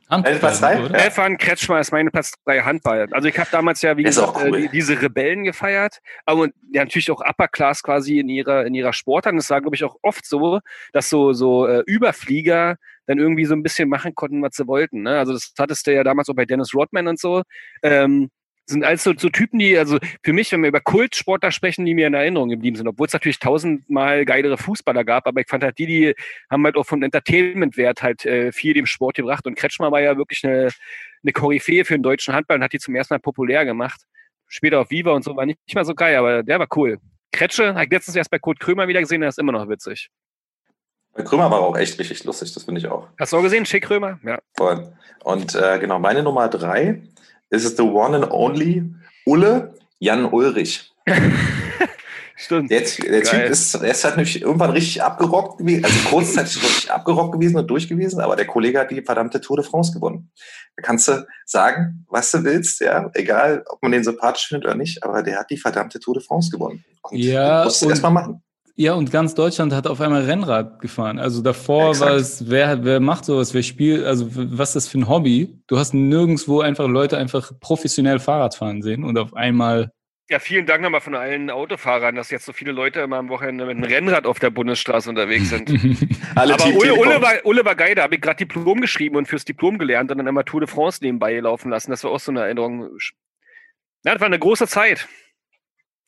Handball, 0.10 0.36
Platz 0.36 0.60
drei? 0.60 0.84
oder? 0.84 1.00
Stefan 1.00 1.38
Kretschmer 1.38 1.80
ist 1.80 1.92
meine 1.92 2.12
Platz 2.12 2.34
3 2.46 2.62
Handball. 2.62 3.08
Also 3.12 3.28
ich 3.28 3.38
habe 3.40 3.50
damals 3.52 3.82
ja, 3.82 3.98
wie 3.98 4.04
Ist 4.04 4.16
gesagt, 4.16 4.36
auch 4.36 4.44
cool. 4.44 4.58
äh, 4.58 4.62
die, 4.64 4.70
diese 4.70 5.02
Rebellen 5.02 5.44
gefeiert, 5.44 6.00
aber 6.26 6.48
ja, 6.72 6.84
natürlich 6.84 7.10
auch 7.12 7.22
Upper 7.22 7.48
Class 7.48 7.82
quasi 7.82 8.20
in 8.20 8.30
ihrer, 8.30 8.66
in 8.66 8.76
ihrer 8.76 8.94
Sportart. 8.94 9.34
Und 9.34 9.40
es 9.40 9.50
war, 9.50 9.62
glaube 9.62 9.76
ich, 9.76 9.84
auch 9.84 9.98
oft 10.04 10.26
so, 10.26 10.60
dass 10.94 11.10
so, 11.10 11.34
so 11.34 11.68
äh, 11.68 11.84
Überflieger 11.88 12.76
dann 13.08 13.20
irgendwie 13.20 13.46
so 13.46 13.54
ein 13.54 13.64
bisschen 13.64 13.90
machen 13.90 14.16
konnten, 14.16 14.42
was 14.42 14.56
sie 14.56 14.68
wollten. 14.68 15.04
Ne? 15.04 15.18
Also 15.18 15.34
das 15.34 15.54
hattest 15.58 15.88
du 15.88 15.94
ja 15.94 16.04
damals 16.04 16.30
auch 16.30 16.36
bei 16.36 16.46
Dennis 16.46 16.74
Rodman 16.74 17.08
und 17.08 17.20
so. 17.20 17.44
Ähm, 17.84 18.30
sind 18.66 18.84
alles 18.84 19.04
so, 19.04 19.14
so 19.18 19.30
Typen, 19.30 19.60
die, 19.60 19.78
also 19.78 20.00
für 20.24 20.34
mich, 20.34 20.52
wenn 20.52 20.62
wir 20.62 20.70
über 20.70 20.82
Kultsportler 20.82 21.52
sprechen, 21.52 21.86
die 21.86 21.94
mir 21.94 22.08
in 22.08 22.14
Erinnerung 22.14 22.50
geblieben 22.50 22.76
sind, 22.76 22.88
obwohl 22.88 23.08
es 23.08 23.14
natürlich 23.14 23.40
tausendmal 23.40 24.26
geilere 24.26 24.58
Fußballer 24.58 25.04
gab, 25.04 25.28
aber 25.28 25.42
ich 25.42 25.48
fand 25.48 25.64
halt 25.64 25.78
die, 25.78 25.86
die 25.86 26.16
haben 26.50 26.64
halt 26.66 26.76
auch 26.76 26.86
von 26.86 27.04
Entertainment-Wert 27.04 28.02
halt 28.02 28.26
äh, 28.26 28.52
viel 28.52 28.74
dem 28.74 28.86
Sport 28.86 29.18
gebracht 29.18 29.46
und 29.46 29.56
Kretschmer 29.56 29.92
war 29.92 30.02
ja 30.02 30.18
wirklich 30.18 30.44
eine, 30.44 30.70
eine 31.24 31.32
Koryphäe 31.32 31.86
für 31.86 31.94
den 31.94 32.04
deutschen 32.04 32.34
Handball 32.34 32.58
und 32.58 32.64
hat 32.64 32.74
die 32.74 32.80
zum 32.80 32.96
ersten 32.96 33.14
Mal 33.14 33.20
populär 33.20 33.66
gemacht. 33.66 34.02
Später 34.48 34.80
auf 34.80 34.90
Viva 34.90 35.12
und 35.12 35.24
so 35.24 35.36
war 35.36 35.46
nicht, 35.46 35.60
nicht 35.68 35.76
mal 35.76 35.86
so 35.86 35.96
geil, 35.96 36.16
aber 36.16 36.44
der 36.44 36.60
war 36.60 36.68
cool. 36.76 37.00
Kretsche, 37.32 37.74
habe 37.74 37.84
ich 37.84 37.92
letztens 37.92 38.16
erst 38.16 38.32
bei 38.32 38.40
Kurt 38.40 38.60
Krömer 38.60 38.88
wieder 38.88 39.02
gesehen, 39.02 39.22
der 39.22 39.30
ist 39.30 39.40
immer 39.40 39.52
noch 39.52 39.68
witzig. 39.68 40.10
Bei 41.14 41.24
Krömer 41.24 41.50
war 41.50 41.60
auch 41.60 41.78
echt 41.78 41.98
richtig 42.00 42.24
lustig, 42.26 42.54
das 42.54 42.64
finde 42.64 42.80
ich 42.80 42.88
auch. 42.88 43.08
Hast 43.20 43.32
du 43.32 43.38
auch 43.38 43.42
gesehen, 43.42 43.66
Schick 43.66 43.84
Krömer? 43.84 44.20
Ja. 44.24 44.40
Voll. 44.56 44.94
Und 45.24 45.56
äh, 45.56 45.80
genau, 45.80 45.98
meine 45.98 46.24
Nummer 46.24 46.50
drei 46.50 47.02
ist 47.64 47.78
the 47.78 47.84
one 47.84 48.16
and 48.16 48.32
only 48.32 48.84
Ulle 49.26 49.74
Jan 50.00 50.26
Ulrich. 50.26 50.92
Stimmt. 52.38 52.70
Der, 52.70 52.82
der 52.82 53.24
Typ 53.24 53.50
ist, 53.50 53.74
der 53.76 53.92
ist 53.92 54.04
halt 54.04 54.18
nämlich 54.18 54.42
irgendwann 54.42 54.72
richtig 54.72 55.02
abgerockt 55.02 55.60
gewesen, 55.60 55.86
also 55.86 56.10
kurzzeitig 56.10 56.62
richtig 56.62 56.92
abgerockt 56.92 57.32
gewesen 57.32 57.56
und 57.56 57.68
durch 57.68 57.88
gewesen, 57.88 58.20
aber 58.20 58.36
der 58.36 58.46
Kollege 58.46 58.80
hat 58.80 58.92
die 58.92 59.02
verdammte 59.02 59.40
Tour 59.40 59.56
de 59.56 59.66
France 59.66 59.94
gewonnen. 59.94 60.30
Da 60.76 60.84
kannst 60.84 61.08
du 61.08 61.26
sagen, 61.46 62.06
was 62.10 62.32
du 62.32 62.44
willst, 62.44 62.82
ja, 62.82 63.10
egal, 63.14 63.64
ob 63.68 63.82
man 63.82 63.94
den 63.94 64.04
sympathisch 64.04 64.48
findet 64.48 64.66
oder 64.66 64.76
nicht, 64.76 65.02
aber 65.04 65.24
der 65.24 65.40
hat 65.40 65.50
die 65.50 65.58
verdammte 65.58 66.02
Tour 66.02 66.16
de 66.16 66.24
France 66.24 66.52
gewonnen. 66.52 66.84
Und 67.04 67.18
Ja, 67.18 67.64
musst 67.64 67.82
du 67.82 67.90
erstmal 67.90 68.12
machen. 68.12 68.44
Ja, 68.78 68.94
und 68.94 69.10
ganz 69.10 69.36
Deutschland 69.36 69.72
hat 69.72 69.88
auf 69.88 70.02
einmal 70.02 70.24
Rennrad 70.26 70.82
gefahren. 70.82 71.18
Also 71.18 71.42
davor 71.42 71.92
Exakt. 71.92 72.12
war 72.12 72.18
es, 72.18 72.50
wer, 72.50 72.84
wer 72.84 73.00
macht 73.00 73.24
sowas, 73.24 73.54
wer 73.54 73.64
spielt, 73.64 74.04
also 74.04 74.28
was 74.30 74.70
ist 74.70 74.76
das 74.76 74.88
für 74.90 74.98
ein 74.98 75.08
Hobby? 75.08 75.58
Du 75.68 75.78
hast 75.78 75.94
nirgendwo 75.94 76.60
einfach 76.60 76.86
Leute 76.88 77.18
einfach 77.18 77.54
professionell 77.62 78.20
Fahrrad 78.20 78.54
fahren 78.56 78.82
sehen 78.82 79.06
und 79.06 79.18
auf 79.18 79.34
einmal 79.34 79.92
Ja, 80.30 80.40
vielen 80.40 80.66
Dank 80.66 80.82
nochmal 80.82 81.00
von 81.00 81.16
allen 81.16 81.50
Autofahrern, 81.52 82.16
dass 82.16 82.32
jetzt 82.32 82.46
so 82.46 82.52
viele 82.52 82.74
Leute 82.74 83.00
immer 83.00 83.16
am 83.16 83.30
Wochenende 83.30 83.66
mit 83.66 83.78
einem 83.78 83.86
Rennrad 83.86 84.26
auf 84.26 84.40
der 84.40 84.50
Bundesstraße 84.50 85.10
unterwegs 85.10 85.52
sind. 85.52 85.70
Alle 86.36 86.56
Aber 86.56 86.64
Team 86.64 86.76
Ulle. 86.76 86.96
Ulle, 86.96 87.22
war, 87.22 87.34
Ulle 87.46 87.64
war 87.64 87.76
geil, 87.76 87.96
da 87.96 88.04
habe 88.04 88.16
ich 88.16 88.22
gerade 88.22 88.46
Diplom 88.46 88.82
geschrieben 88.82 89.16
und 89.16 89.30
fürs 89.30 89.46
Diplom 89.46 89.78
gelernt 89.78 90.12
und 90.12 90.18
dann 90.18 90.28
immer 90.28 90.44
Tour 90.44 90.60
de 90.60 90.68
France 90.68 91.00
nebenbei 91.02 91.40
laufen 91.40 91.70
lassen. 91.70 91.92
Das 91.92 92.04
war 92.04 92.12
auch 92.12 92.20
so 92.20 92.32
eine 92.32 92.42
Erinnerung. 92.42 92.90
Ja, 94.04 94.12
das 94.12 94.20
war 94.20 94.28
eine 94.28 94.38
große 94.38 94.68
Zeit. 94.68 95.08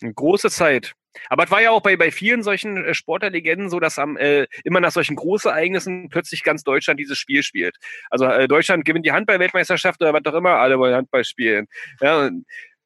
Eine 0.02 0.14
große 0.14 0.50
Zeit. 0.50 0.94
Aber 1.30 1.46
es 1.46 1.52
war 1.52 1.62
ja 1.62 1.72
auch 1.72 1.82
bei, 1.82 1.96
bei 1.96 2.12
vielen 2.12 2.44
solchen 2.44 2.86
äh, 2.86 2.94
Sportlerlegenden 2.94 3.70
so, 3.70 3.80
dass 3.80 4.00
am, 4.00 4.18
äh, 4.18 4.46
immer 4.64 4.80
nach 4.80 4.92
solchen 4.92 5.16
Großereignissen 5.16 6.10
plötzlich 6.10 6.44
ganz 6.44 6.64
Deutschland 6.64 7.00
dieses 7.00 7.18
Spiel 7.18 7.44
spielt. 7.44 7.76
Also 8.10 8.26
äh, 8.26 8.48
Deutschland 8.48 8.86
gewinnt 8.86 9.06
die 9.06 9.12
Handball-Weltmeisterschaft 9.12 10.02
oder 10.02 10.14
was 10.14 10.26
auch 10.26 10.38
immer, 10.38 10.52
alle 10.52 10.78
wollen 10.80 10.96
Handball 10.96 11.24
spielen. 11.24 11.68
Ja, 12.02 12.30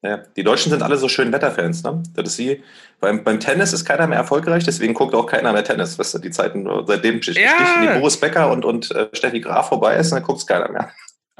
Ja, 0.02 0.16
die 0.36 0.42
Deutschen 0.42 0.70
sind 0.70 0.82
alle 0.82 0.96
so 0.96 1.08
schön 1.08 1.32
Wetterfans, 1.32 1.84
ne? 1.84 2.02
Das 2.14 2.30
ist 2.30 2.38
wie, 2.38 2.62
beim, 3.00 3.22
beim 3.22 3.38
Tennis 3.38 3.72
ist 3.72 3.84
keiner 3.84 4.08
mehr 4.08 4.18
erfolgreich, 4.18 4.64
deswegen 4.64 4.94
guckt 4.94 5.14
auch 5.14 5.26
keiner 5.26 5.52
mehr 5.52 5.62
Tennis. 5.62 5.96
Weißt 5.98 6.14
du, 6.14 6.18
die 6.18 6.30
Zeiten, 6.30 6.68
seitdem 6.86 7.20
ja. 7.20 7.32
stechen 7.32 7.82
die 7.82 7.98
Boris 7.98 8.18
Becker 8.18 8.50
und, 8.50 8.64
und 8.64 8.90
äh, 8.92 9.08
Steffi 9.12 9.40
Graf 9.40 9.68
vorbei 9.68 9.96
ist, 9.96 10.10
dann 10.10 10.22
guckt 10.22 10.40
es 10.40 10.46
keiner 10.46 10.70
mehr. 10.70 10.90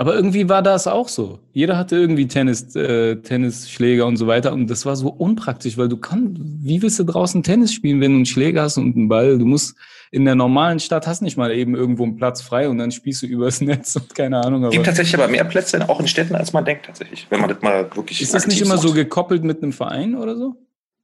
Aber 0.02 0.16
irgendwie 0.16 0.48
war 0.48 0.62
das 0.62 0.88
auch 0.88 1.06
so. 1.06 1.38
Jeder 1.52 1.78
hatte 1.78 1.94
irgendwie 1.94 2.26
Tennis, 2.26 2.74
äh, 2.74 3.14
Tennisschläger 3.22 4.04
und 4.04 4.16
so 4.16 4.26
weiter. 4.26 4.52
Und 4.52 4.68
das 4.68 4.84
war 4.84 4.96
so 4.96 5.06
unpraktisch, 5.06 5.78
weil 5.78 5.88
du 5.88 5.96
kannst, 5.96 6.40
wie 6.42 6.82
willst 6.82 6.98
du 6.98 7.04
draußen 7.04 7.44
Tennis 7.44 7.72
spielen, 7.72 8.00
wenn 8.00 8.10
du 8.10 8.16
einen 8.16 8.26
Schläger 8.26 8.62
hast 8.62 8.78
und 8.78 8.96
einen 8.96 9.06
Ball? 9.06 9.38
Du 9.38 9.46
musst 9.46 9.76
in 10.10 10.24
der 10.24 10.34
normalen 10.34 10.80
Stadt 10.80 11.06
hast 11.06 11.22
nicht 11.22 11.36
mal 11.36 11.52
eben 11.52 11.76
irgendwo 11.76 12.02
einen 12.02 12.16
Platz 12.16 12.42
frei 12.42 12.68
und 12.68 12.78
dann 12.78 12.90
spielst 12.90 13.22
du 13.22 13.26
übers 13.26 13.60
Netz 13.60 13.94
und 13.94 14.12
keine 14.12 14.44
Ahnung. 14.44 14.64
Es 14.64 14.70
gibt 14.72 14.86
tatsächlich 14.86 15.14
aber 15.14 15.30
mehr 15.30 15.44
Plätze 15.44 15.88
auch 15.88 16.00
in 16.00 16.08
Städten, 16.08 16.34
als 16.34 16.52
man 16.52 16.64
denkt, 16.64 16.86
tatsächlich. 16.86 17.28
Wenn 17.30 17.38
man 17.38 17.50
das 17.50 17.62
mal 17.62 17.88
wirklich. 17.94 18.20
Ist 18.20 18.34
das 18.34 18.48
nicht 18.48 18.60
immer 18.60 18.78
sucht. 18.78 18.88
so 18.88 18.94
gekoppelt 18.94 19.44
mit 19.44 19.62
einem 19.62 19.70
Verein 19.70 20.16
oder 20.16 20.34
so? 20.34 20.56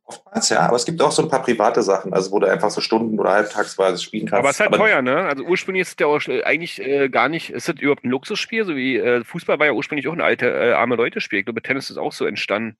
Oftmals, 0.09 0.49
ja, 0.49 0.61
aber 0.61 0.77
es 0.77 0.87
gibt 0.87 1.03
auch 1.03 1.13
so 1.13 1.21
ein 1.21 1.29
paar 1.29 1.43
private 1.43 1.83
Sachen, 1.83 2.15
also 2.15 2.33
wo 2.33 2.39
du 2.39 2.51
einfach 2.51 2.71
so 2.71 2.81
Stunden- 2.81 3.21
oder 3.21 3.33
halbtagsweise 3.33 4.03
spielen 4.03 4.27
kannst. 4.27 4.39
Aber 4.39 4.49
es 4.49 4.57
ist 4.57 4.61
halt 4.61 4.69
aber 4.69 4.79
teuer, 4.79 5.03
ne? 5.03 5.25
Also 5.25 5.45
ursprünglich 5.45 5.83
ist 5.83 5.89
es 5.91 5.97
ja 6.01 6.07
auch 6.07 6.21
eigentlich 6.47 6.81
äh, 6.81 7.11
gar 7.11 7.29
nicht, 7.29 7.51
ist 7.51 7.69
das 7.69 7.77
überhaupt 7.79 8.05
ein 8.05 8.11
Luxusspiel, 8.11 8.65
so 8.65 8.75
wie 8.75 8.97
äh, 8.97 9.23
Fußball 9.23 9.59
war 9.59 9.67
ja 9.67 9.73
ursprünglich 9.73 10.09
auch 10.09 10.15
ein 10.15 10.23
alte, 10.23 10.47
äh, 10.47 10.73
arme 10.73 10.97
Leute-Spiel. 10.97 11.41
Ich 11.41 11.45
glaube, 11.45 11.61
Tennis 11.61 11.91
ist 11.91 11.99
auch 11.99 12.13
so 12.13 12.25
entstanden. 12.25 12.79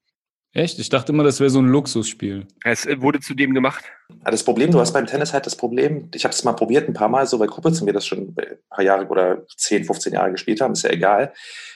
Echt? 0.53 0.79
Ich 0.79 0.89
dachte 0.89 1.11
immer, 1.11 1.23
das 1.23 1.39
wäre 1.39 1.51
so 1.51 1.59
ein 1.59 1.67
Luxusspiel. 1.67 2.47
Es 2.63 2.87
äh, 2.87 2.99
wurde 2.99 3.19
zudem 3.19 3.53
gemacht. 3.53 3.85
Das 4.23 4.43
Problem, 4.43 4.71
du 4.71 4.79
hast 4.79 4.93
beim 4.93 5.05
Tennis 5.05 5.31
halt 5.31 5.45
das 5.45 5.55
Problem, 5.55 6.09
ich 6.15 6.23
habe 6.23 6.33
es 6.33 6.43
mal 6.43 6.53
probiert 6.53 6.89
ein 6.89 6.93
paar 6.93 7.09
Mal, 7.09 7.27
so 7.27 7.37
bei 7.37 7.45
Kuppels, 7.45 7.85
wir 7.85 7.93
das 7.93 8.07
schon 8.07 8.35
ein 8.35 8.35
paar 8.69 8.83
Jahre 8.83 9.05
oder 9.05 9.45
10, 9.55 9.85
15 9.85 10.13
Jahre 10.13 10.31
gespielt 10.31 10.61
haben, 10.61 10.73
ist 10.73 10.81
ja 10.81 10.89
egal. 10.89 11.31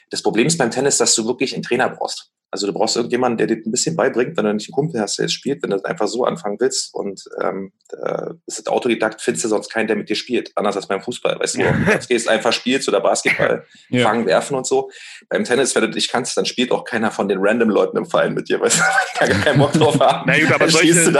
Das 0.09 0.23
Problem 0.23 0.47
ist 0.47 0.57
beim 0.57 0.71
Tennis, 0.71 0.97
dass 0.97 1.13
du 1.13 1.27
wirklich 1.27 1.53
einen 1.53 1.61
Trainer 1.61 1.89
brauchst. 1.89 2.31
Also 2.53 2.67
du 2.67 2.73
brauchst 2.73 2.95
irgendjemanden, 2.95 3.39
der 3.39 3.47
dir 3.47 3.63
ein 3.65 3.71
bisschen 3.71 3.95
beibringt, 3.95 4.37
wenn 4.37 4.45
du 4.45 4.53
nicht 4.53 4.67
einen 4.67 4.75
Kumpel 4.75 5.01
hast, 5.01 5.17
der 5.17 5.25
jetzt 5.25 5.33
spielt, 5.33 5.63
wenn 5.63 5.71
du 5.71 5.83
einfach 5.83 6.07
so 6.07 6.23
anfangen 6.23 6.57
willst 6.59 6.93
und 6.93 7.23
ähm, 7.41 7.71
äh, 7.99 8.29
ist 8.45 8.69
Autodidakt, 8.69 9.23
findest 9.23 9.45
du 9.45 9.49
sonst 9.49 9.73
keinen, 9.73 9.87
der 9.87 9.95
mit 9.95 10.07
dir 10.07 10.15
spielt. 10.15 10.51
Anders 10.53 10.75
als 10.75 10.87
beim 10.87 11.01
Fußball, 11.01 11.39
weißt 11.39 11.55
du, 11.55 11.63
du 11.63 12.07
gehst 12.07 12.29
einfach 12.29 12.53
spielst 12.53 12.87
oder 12.87 13.01
Basketball, 13.01 13.65
ja. 13.89 14.03
fangen, 14.03 14.27
werfen 14.27 14.55
und 14.55 14.67
so. 14.67 14.91
Beim 15.29 15.45
Tennis, 15.45 15.73
wenn 15.73 15.81
du 15.81 15.89
dich 15.89 16.09
kannst, 16.09 16.37
dann 16.37 16.45
spielt 16.45 16.71
auch 16.71 16.83
keiner 16.83 17.09
von 17.09 17.27
den 17.27 17.39
random 17.41 17.71
Leuten 17.71 17.97
im 17.97 18.05
Verein 18.05 18.35
mit 18.35 18.49
dir, 18.49 18.61
weißt 18.61 18.79
du, 18.79 18.83
kann 19.17 19.29
gar 19.29 19.39
keinen 19.39 19.57
Bock 19.57 19.73
drauf 19.73 19.99
haben. 19.99 20.23
Na 20.27 20.37
gut, 20.37 20.51
aber 20.53 20.69
solche, 20.69 21.11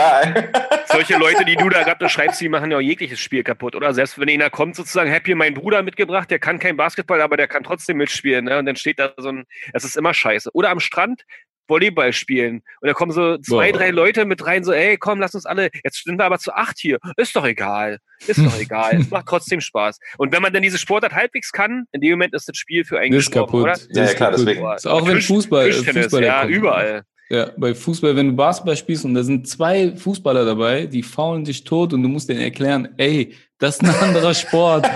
solche 0.85 1.17
Leute, 1.17 1.45
die 1.45 1.55
du 1.55 1.67
da 1.69 1.81
gerade 1.81 1.97
beschreibst, 1.97 2.41
die 2.41 2.49
machen 2.49 2.69
ja 2.69 2.77
auch 2.77 2.81
jegliches 2.81 3.19
Spiel 3.19 3.43
kaputt, 3.43 3.75
oder? 3.75 3.91
Selbst 3.95 4.19
wenn 4.19 4.29
einer 4.29 4.51
kommt, 4.51 4.75
sozusagen, 4.75 5.11
hab 5.11 5.25
hier 5.25 5.35
meinen 5.35 5.55
Bruder 5.55 5.81
mitgebracht, 5.81 6.29
der 6.29 6.37
kann 6.37 6.59
kein 6.59 6.77
Basketball, 6.77 7.21
aber 7.21 7.37
der 7.37 7.47
kann 7.47 7.63
trotzdem 7.63 7.97
mitspielen, 7.97 8.45
ne? 8.45 8.59
Und 8.59 8.67
dann 8.67 8.75
steht 8.75 8.99
da 8.99 9.13
so 9.17 9.29
ein, 9.29 9.45
es 9.73 9.83
ist 9.83 9.97
immer 9.97 10.13
scheiße. 10.13 10.51
Oder 10.53 10.69
am 10.69 10.79
Strand, 10.79 11.22
Volleyball 11.67 12.13
spielen. 12.13 12.61
Und 12.81 12.87
da 12.87 12.93
kommen 12.93 13.11
so 13.11 13.37
zwei, 13.37 13.71
Boah. 13.71 13.79
drei 13.79 13.89
Leute 13.91 14.25
mit 14.25 14.45
rein, 14.45 14.63
so, 14.63 14.71
ey, 14.73 14.97
komm, 14.97 15.19
lass 15.19 15.33
uns 15.33 15.45
alle, 15.45 15.69
jetzt 15.83 16.03
sind 16.03 16.17
wir 16.17 16.25
aber 16.25 16.37
zu 16.37 16.53
acht 16.53 16.77
hier. 16.77 16.99
Ist 17.17 17.35
doch 17.35 17.45
egal. 17.45 17.99
Ist 18.27 18.39
doch 18.39 18.57
egal. 18.59 18.97
Es 18.99 19.09
macht 19.09 19.27
trotzdem 19.27 19.61
Spaß. 19.61 19.99
Und 20.17 20.33
wenn 20.33 20.41
man 20.41 20.53
dann 20.53 20.63
diese 20.63 20.77
Sportart 20.77 21.13
halbwegs 21.13 21.51
kann, 21.51 21.85
in 21.91 22.01
dem 22.01 22.11
Moment 22.11 22.33
ist 22.33 22.47
das 22.47 22.57
Spiel 22.57 22.85
für 22.85 22.99
einen 22.99 23.13
ist 23.13 23.31
kaputt. 23.31 23.63
oder? 23.63 23.77
Ja, 23.91 24.05
ja, 24.05 24.13
klar, 24.13 24.31
deswegen. 24.31 24.65
Ist 24.73 24.87
auch 24.87 25.07
wenn 25.07 25.21
Fußball, 25.21 25.71
Fußball 25.71 26.23
ja, 26.23 26.45
überall. 26.45 27.03
Ja, 27.29 27.51
bei 27.57 27.73
Fußball, 27.73 28.15
wenn 28.15 28.27
du 28.27 28.35
Basketball 28.35 28.75
spielst 28.75 29.05
und 29.05 29.13
da 29.13 29.23
sind 29.23 29.47
zwei 29.47 29.95
Fußballer 29.95 30.45
dabei, 30.45 30.85
die 30.85 31.01
faulen 31.01 31.45
dich 31.45 31.63
tot 31.63 31.93
und 31.93 32.03
du 32.03 32.09
musst 32.09 32.29
denen 32.29 32.41
erklären, 32.41 32.89
ey, 32.97 33.33
das 33.57 33.77
ist 33.77 33.83
ein 33.83 33.95
anderer 33.95 34.33
Sport. 34.33 34.87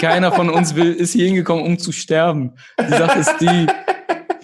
Keiner 0.00 0.32
von 0.32 0.50
uns 0.50 0.74
will, 0.76 0.92
ist 0.92 1.12
hier 1.12 1.26
hingekommen, 1.26 1.64
um 1.64 1.78
zu 1.78 1.90
sterben. 1.90 2.52
Die 2.80 2.92
Sache 2.92 3.18
ist 3.18 3.36
die, 3.38 3.66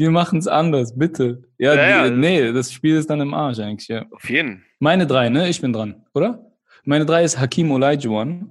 wir 0.01 0.11
machen 0.11 0.39
es 0.39 0.49
anders, 0.49 0.99
bitte. 0.99 1.43
Ja, 1.59 1.75
ja, 1.75 2.09
die, 2.09 2.17
nee, 2.17 2.53
das 2.53 2.73
Spiel 2.73 2.97
ist 2.97 3.09
dann 3.11 3.21
im 3.21 3.35
Arsch 3.35 3.59
eigentlich, 3.61 3.89
ja. 3.89 4.07
Auf 4.11 4.29
jeden. 4.29 4.65
Meine 4.79 5.07
drei, 5.07 5.29
ne? 5.29 5.49
Ich 5.49 5.61
bin 5.61 5.73
dran, 5.73 6.07
oder? 6.15 6.51
Meine 6.85 7.07
drei 7.07 7.23
ist 7.23 7.39
Hakim 7.39 7.71
Olajuwon. 7.71 8.51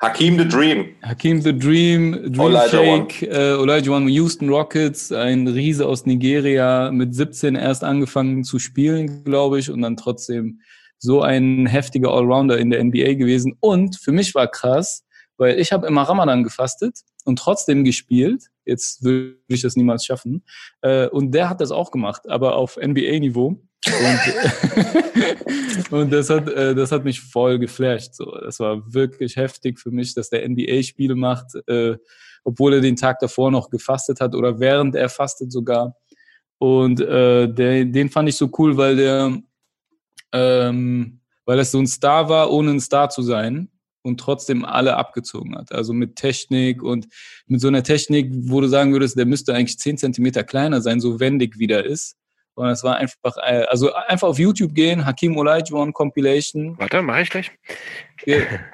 Hakim 0.00 0.38
the 0.38 0.46
Dream. 0.46 0.94
Hakim 1.02 1.42
the 1.42 1.52
Dream, 1.52 2.12
Dream 2.12 2.40
Olajuwon. 2.40 3.10
Shake, 3.10 3.22
äh, 3.22 3.54
Olajuwon, 3.54 4.08
Houston 4.08 4.48
Rockets, 4.48 5.10
ein 5.10 5.48
Riese 5.48 5.84
aus 5.84 6.06
Nigeria, 6.06 6.92
mit 6.92 7.14
17 7.14 7.56
erst 7.56 7.82
angefangen 7.82 8.44
zu 8.44 8.60
spielen, 8.60 9.24
glaube 9.24 9.58
ich, 9.58 9.70
und 9.70 9.82
dann 9.82 9.96
trotzdem 9.96 10.60
so 10.98 11.22
ein 11.22 11.66
heftiger 11.66 12.12
Allrounder 12.12 12.58
in 12.58 12.70
der 12.70 12.82
NBA 12.84 13.14
gewesen. 13.14 13.56
Und 13.58 13.96
für 13.96 14.12
mich 14.12 14.34
war 14.36 14.48
krass, 14.48 15.04
weil 15.36 15.58
ich 15.58 15.72
habe 15.72 15.88
immer 15.88 16.02
Ramadan 16.02 16.44
gefastet 16.44 17.00
und 17.24 17.40
trotzdem 17.40 17.82
gespielt. 17.82 18.44
Jetzt 18.68 19.02
würde 19.02 19.38
ich 19.48 19.62
das 19.62 19.76
niemals 19.76 20.04
schaffen. 20.04 20.44
Äh, 20.82 21.08
und 21.08 21.32
der 21.32 21.48
hat 21.48 21.60
das 21.60 21.70
auch 21.70 21.90
gemacht, 21.90 22.28
aber 22.28 22.56
auf 22.56 22.76
NBA-Niveau. 22.76 23.60
Und, 23.86 24.20
und 25.90 26.12
das, 26.12 26.28
hat, 26.28 26.48
äh, 26.48 26.74
das 26.74 26.92
hat 26.92 27.04
mich 27.04 27.20
voll 27.20 27.58
geflasht. 27.58 28.14
So. 28.14 28.30
Das 28.42 28.60
war 28.60 28.92
wirklich 28.92 29.36
heftig 29.36 29.80
für 29.80 29.90
mich, 29.90 30.14
dass 30.14 30.30
der 30.30 30.46
NBA 30.46 30.82
Spiele 30.82 31.14
macht, 31.14 31.54
äh, 31.66 31.96
obwohl 32.44 32.74
er 32.74 32.80
den 32.80 32.96
Tag 32.96 33.18
davor 33.20 33.50
noch 33.50 33.70
gefastet 33.70 34.20
hat 34.20 34.34
oder 34.34 34.60
während 34.60 34.94
er 34.94 35.08
fastet 35.08 35.50
sogar. 35.50 35.96
Und 36.58 37.00
äh, 37.00 37.48
der, 37.48 37.84
den 37.86 38.10
fand 38.10 38.28
ich 38.28 38.36
so 38.36 38.50
cool, 38.58 38.76
weil 38.76 38.96
der, 38.96 39.40
ähm, 40.32 41.20
weil 41.46 41.56
das 41.56 41.70
so 41.70 41.78
ein 41.78 41.86
Star 41.86 42.28
war, 42.28 42.50
ohne 42.50 42.72
ein 42.72 42.80
Star 42.80 43.08
zu 43.08 43.22
sein 43.22 43.70
und 44.02 44.20
trotzdem 44.20 44.64
alle 44.64 44.96
abgezogen 44.96 45.56
hat. 45.56 45.72
Also 45.72 45.92
mit 45.92 46.16
Technik 46.16 46.82
und 46.82 47.08
mit 47.46 47.60
so 47.60 47.68
einer 47.68 47.82
Technik, 47.82 48.30
wo 48.32 48.60
du 48.60 48.68
sagen 48.68 48.92
würdest, 48.92 49.16
der 49.16 49.26
müsste 49.26 49.54
eigentlich 49.54 49.78
zehn 49.78 49.96
Zentimeter 49.96 50.44
kleiner 50.44 50.80
sein, 50.80 51.00
so 51.00 51.20
wendig 51.20 51.58
wie 51.58 51.66
der 51.66 51.84
ist. 51.84 52.17
Und 52.58 52.70
es 52.70 52.82
war 52.82 52.96
einfach, 52.96 53.36
also 53.68 53.94
einfach 53.94 54.26
auf 54.26 54.38
YouTube 54.38 54.74
gehen, 54.74 55.06
Hakim 55.06 55.36
Olajuwon 55.36 55.92
Compilation. 55.92 56.76
Warte, 56.76 57.00
mache 57.02 57.22
ich 57.22 57.30
gleich. 57.30 57.52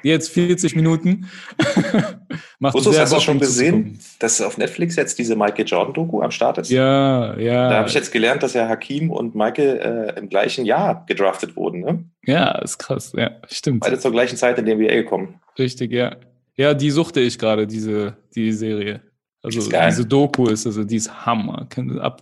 Jetzt 0.03 0.31
40 0.31 0.75
Minuten. 0.75 1.29
Macht 2.59 2.75
Wusstest, 2.75 2.99
hast 2.99 3.13
du 3.13 3.21
schon 3.21 3.39
gesehen, 3.39 3.99
dass 4.21 4.41
auf 4.41 4.57
Netflix 4.57 4.97
jetzt 4.97 5.19
diese 5.19 5.37
Michael 5.37 5.67
Jordan-Doku 5.67 6.23
am 6.23 6.31
Start 6.31 6.57
ist? 6.57 6.71
Ja, 6.71 7.39
ja. 7.39 7.69
Da 7.69 7.77
habe 7.77 7.89
ich 7.89 7.95
jetzt 7.95 8.11
gelernt, 8.11 8.43
dass 8.43 8.55
ja 8.55 8.67
Hakim 8.67 9.11
und 9.11 9.35
Michael 9.35 10.15
äh, 10.17 10.19
im 10.19 10.31
gleichen 10.31 10.65
Jahr 10.65 11.05
gedraftet 11.07 11.55
wurden, 11.55 11.81
ne? 11.81 12.05
Ja, 12.25 12.53
ist 12.63 12.79
krass, 12.79 13.13
ja, 13.15 13.33
stimmt. 13.51 13.81
Beide 13.81 13.99
zur 13.99 14.13
gleichen 14.13 14.39
Zeit 14.39 14.59
in 14.59 14.65
die 14.65 14.75
NBA 14.75 14.95
gekommen. 14.95 15.41
Richtig, 15.59 15.93
ja. 15.93 16.17
Ja, 16.57 16.73
die 16.73 16.91
suchte 16.91 17.21
ich 17.21 17.39
gerade, 17.39 17.67
diese, 17.67 18.17
die 18.35 18.51
Serie. 18.53 19.03
Also 19.43 19.61
diese 19.61 20.07
Doku 20.07 20.47
ist, 20.47 20.65
also 20.65 20.85
die 20.85 20.97
ist 20.97 21.27
Hammer. 21.27 21.69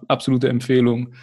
Absolute 0.09 0.49
Empfehlung. 0.49 1.15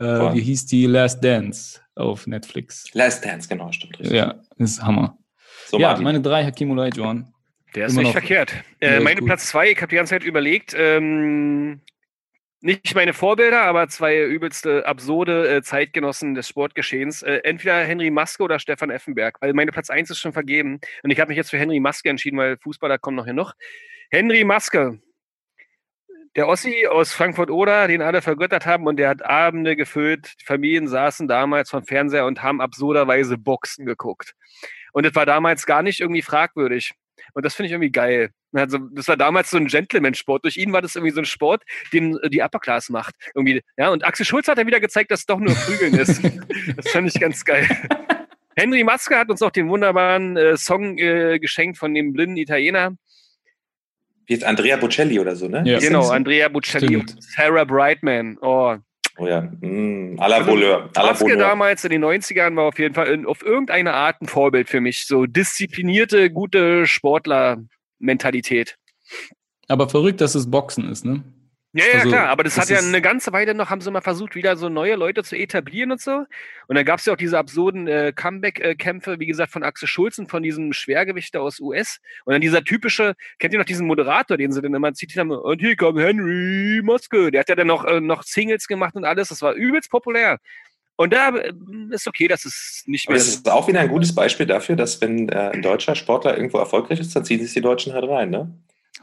Äh, 0.00 0.34
wie 0.34 0.40
hieß 0.40 0.66
die 0.66 0.86
Last 0.86 1.22
Dance 1.22 1.80
auf 1.94 2.26
Netflix? 2.26 2.86
Last 2.94 3.24
Dance, 3.24 3.48
genau, 3.48 3.70
stimmt. 3.70 3.98
Richtig. 4.00 4.16
Ja, 4.16 4.40
ist 4.56 4.82
Hammer. 4.82 5.18
So, 5.66 5.78
ja, 5.78 5.88
Martin. 5.88 6.04
meine 6.04 6.20
drei 6.20 6.44
Hakim 6.44 6.70
Olajuwon. 6.70 7.32
Der 7.74 7.86
ist 7.86 7.92
Immer 7.92 8.02
nicht 8.02 8.12
verkehrt. 8.12 8.52
Äh, 8.80 9.00
meine 9.00 9.20
gut. 9.20 9.26
Platz 9.26 9.46
zwei, 9.46 9.70
ich 9.70 9.76
habe 9.76 9.88
die 9.88 9.96
ganze 9.96 10.10
Zeit 10.10 10.24
überlegt, 10.24 10.74
ähm, 10.76 11.82
nicht 12.62 12.94
meine 12.94 13.12
Vorbilder, 13.12 13.62
aber 13.62 13.88
zwei 13.88 14.22
übelste 14.24 14.86
absurde 14.86 15.48
äh, 15.48 15.62
Zeitgenossen 15.62 16.34
des 16.34 16.48
Sportgeschehens. 16.48 17.22
Äh, 17.22 17.40
entweder 17.44 17.84
Henry 17.84 18.10
Maske 18.10 18.42
oder 18.42 18.58
Stefan 18.58 18.90
Effenberg. 18.90 19.40
Weil 19.40 19.52
meine 19.54 19.70
Platz 19.70 19.88
eins 19.88 20.10
ist 20.10 20.18
schon 20.18 20.32
vergeben. 20.32 20.80
Und 21.02 21.10
ich 21.10 21.20
habe 21.20 21.28
mich 21.28 21.36
jetzt 21.36 21.50
für 21.50 21.58
Henry 21.58 21.80
Maske 21.80 22.08
entschieden, 22.08 22.38
weil 22.38 22.58
Fußballer 22.58 22.98
kommen 22.98 23.16
noch 23.16 23.24
hier 23.24 23.34
noch. 23.34 23.54
Henry 24.10 24.44
Maske, 24.44 24.98
der 26.36 26.46
Ossi 26.46 26.86
aus 26.86 27.12
Frankfurt-Oder, 27.12 27.88
den 27.88 28.02
alle 28.02 28.22
vergöttert 28.22 28.66
haben 28.66 28.86
und 28.86 28.96
der 28.96 29.08
hat 29.08 29.24
Abende 29.24 29.76
gefüllt. 29.76 30.34
Die 30.40 30.44
Familien 30.44 30.86
saßen 30.86 31.26
damals 31.26 31.70
vom 31.70 31.84
Fernseher 31.84 32.26
und 32.26 32.42
haben 32.42 32.60
absurderweise 32.60 33.36
Boxen 33.36 33.84
geguckt. 33.84 34.34
Und 34.92 35.06
das 35.06 35.14
war 35.14 35.26
damals 35.26 35.66
gar 35.66 35.82
nicht 35.82 36.00
irgendwie 36.00 36.22
fragwürdig. 36.22 36.92
Und 37.34 37.44
das 37.44 37.54
finde 37.54 37.66
ich 37.66 37.72
irgendwie 37.72 37.92
geil. 37.92 38.30
Also, 38.52 38.78
das 38.78 39.06
war 39.06 39.16
damals 39.16 39.50
so 39.50 39.56
ein 39.56 39.66
Gentleman-Sport. 39.66 40.44
Durch 40.44 40.56
ihn 40.56 40.72
war 40.72 40.82
das 40.82 40.96
irgendwie 40.96 41.12
so 41.12 41.20
ein 41.20 41.26
Sport, 41.26 41.62
den 41.92 42.18
die 42.28 42.42
Upper 42.42 42.58
Class 42.58 42.88
macht. 42.88 43.14
Irgendwie, 43.34 43.62
ja, 43.76 43.90
und 43.90 44.04
Axel 44.04 44.26
Schulz 44.26 44.48
hat 44.48 44.58
ja 44.58 44.66
wieder 44.66 44.80
gezeigt, 44.80 45.10
dass 45.10 45.20
es 45.20 45.26
doch 45.26 45.38
nur 45.38 45.54
Prügeln 45.54 45.94
ist. 45.94 46.20
Das 46.76 46.90
fand 46.90 47.08
ich 47.08 47.20
ganz 47.20 47.44
geil. 47.44 47.68
Henry 48.56 48.84
Maske 48.84 49.16
hat 49.16 49.30
uns 49.30 49.42
auch 49.42 49.50
den 49.50 49.68
wunderbaren 49.68 50.36
äh, 50.36 50.56
Song 50.56 50.98
äh, 50.98 51.38
geschenkt 51.38 51.78
von 51.78 51.94
dem 51.94 52.12
blinden 52.12 52.36
Italiener. 52.36 52.96
Wie 54.30 54.34
jetzt 54.34 54.44
Andrea 54.44 54.76
Bocelli 54.76 55.18
oder 55.18 55.34
so, 55.34 55.48
ne? 55.48 55.64
Ja. 55.66 55.80
Genau, 55.80 56.08
Andrea 56.08 56.48
Bocelli 56.48 56.86
Stimmt. 56.86 57.14
und 57.16 57.22
Sarah 57.24 57.64
Brightman. 57.64 58.38
Oh, 58.40 58.76
Oh 59.18 59.26
ja, 59.26 59.40
mm, 59.40 60.18
à 60.20 60.28
la 60.28 60.46
Voleur. 60.46 60.88
Maske 60.94 61.24
Voleur. 61.24 61.36
damals 61.36 61.84
in 61.84 61.90
den 61.90 62.02
90ern 62.04 62.54
war 62.54 62.64
auf 62.64 62.78
jeden 62.78 62.94
Fall 62.94 63.08
in, 63.08 63.26
auf 63.26 63.42
irgendeine 63.44 63.92
Art 63.92 64.22
ein 64.22 64.28
Vorbild 64.28 64.68
für 64.70 64.80
mich. 64.80 65.04
So 65.04 65.26
disziplinierte, 65.26 66.30
gute 66.30 66.86
Sportler-Mentalität. 66.86 68.76
Aber 69.66 69.88
verrückt, 69.88 70.20
dass 70.20 70.36
es 70.36 70.48
Boxen 70.48 70.88
ist, 70.88 71.04
ne? 71.04 71.24
Ja, 71.72 71.84
ja, 71.84 71.92
Also, 71.98 72.08
klar, 72.08 72.28
aber 72.28 72.42
das, 72.42 72.56
das 72.56 72.64
hat 72.64 72.70
ja 72.70 72.78
eine 72.78 73.00
ganze 73.00 73.32
Weile 73.32 73.54
noch, 73.54 73.70
haben 73.70 73.80
sie 73.80 73.90
mal 73.92 74.00
versucht, 74.00 74.34
wieder 74.34 74.56
so 74.56 74.68
neue 74.68 74.96
Leute 74.96 75.22
zu 75.22 75.36
etablieren 75.36 75.92
und 75.92 76.00
so. 76.00 76.24
Und 76.66 76.74
dann 76.76 76.84
gab 76.84 76.98
es 76.98 77.06
ja 77.06 77.12
auch 77.12 77.16
diese 77.16 77.38
absurden 77.38 77.86
äh, 77.86 78.12
Comeback-Kämpfe, 78.12 79.20
wie 79.20 79.26
gesagt, 79.26 79.52
von 79.52 79.62
Axel 79.62 79.86
Schulz 79.86 80.18
und 80.18 80.28
von 80.28 80.42
diesem 80.42 80.72
Schwergewichter 80.72 81.40
aus 81.40 81.60
US. 81.60 82.00
Und 82.24 82.32
dann 82.32 82.40
dieser 82.40 82.64
typische, 82.64 83.14
kennt 83.38 83.52
ihr 83.52 83.60
noch 83.60 83.66
diesen 83.66 83.86
Moderator, 83.86 84.36
den 84.36 84.50
sie 84.50 84.60
dann 84.60 84.74
immer 84.74 84.92
zitiert 84.94 85.20
haben, 85.20 85.30
und 85.30 85.60
hier 85.60 85.76
kommt 85.76 86.00
Henry 86.00 86.82
Maske. 86.82 87.30
Der 87.30 87.40
hat 87.40 87.48
ja 87.48 87.54
dann 87.54 87.68
noch, 87.68 87.84
äh, 87.84 88.00
noch 88.00 88.24
Singles 88.24 88.66
gemacht 88.66 88.96
und 88.96 89.04
alles. 89.04 89.28
Das 89.28 89.40
war 89.40 89.52
übelst 89.52 89.90
populär. 89.90 90.38
Und 90.96 91.12
da 91.12 91.30
äh, 91.30 91.52
ist 91.92 92.08
okay, 92.08 92.26
dass 92.26 92.44
es 92.44 92.82
nicht 92.86 93.06
Aber 93.06 93.14
mehr 93.14 93.22
es 93.22 93.28
ist 93.28 93.48
auch 93.48 93.68
wieder 93.68 93.80
ein 93.80 93.88
gutes 93.88 94.12
Beispiel 94.12 94.46
dafür, 94.46 94.74
dass 94.74 95.00
wenn 95.00 95.28
äh, 95.28 95.50
ein 95.54 95.62
deutscher 95.62 95.94
Sportler 95.94 96.36
irgendwo 96.36 96.58
erfolgreich 96.58 96.98
ist, 96.98 97.14
dann 97.14 97.24
ziehen 97.24 97.40
sich 97.40 97.54
die 97.54 97.60
Deutschen 97.60 97.92
halt 97.92 98.08
rein. 98.08 98.30
Ne? 98.30 98.52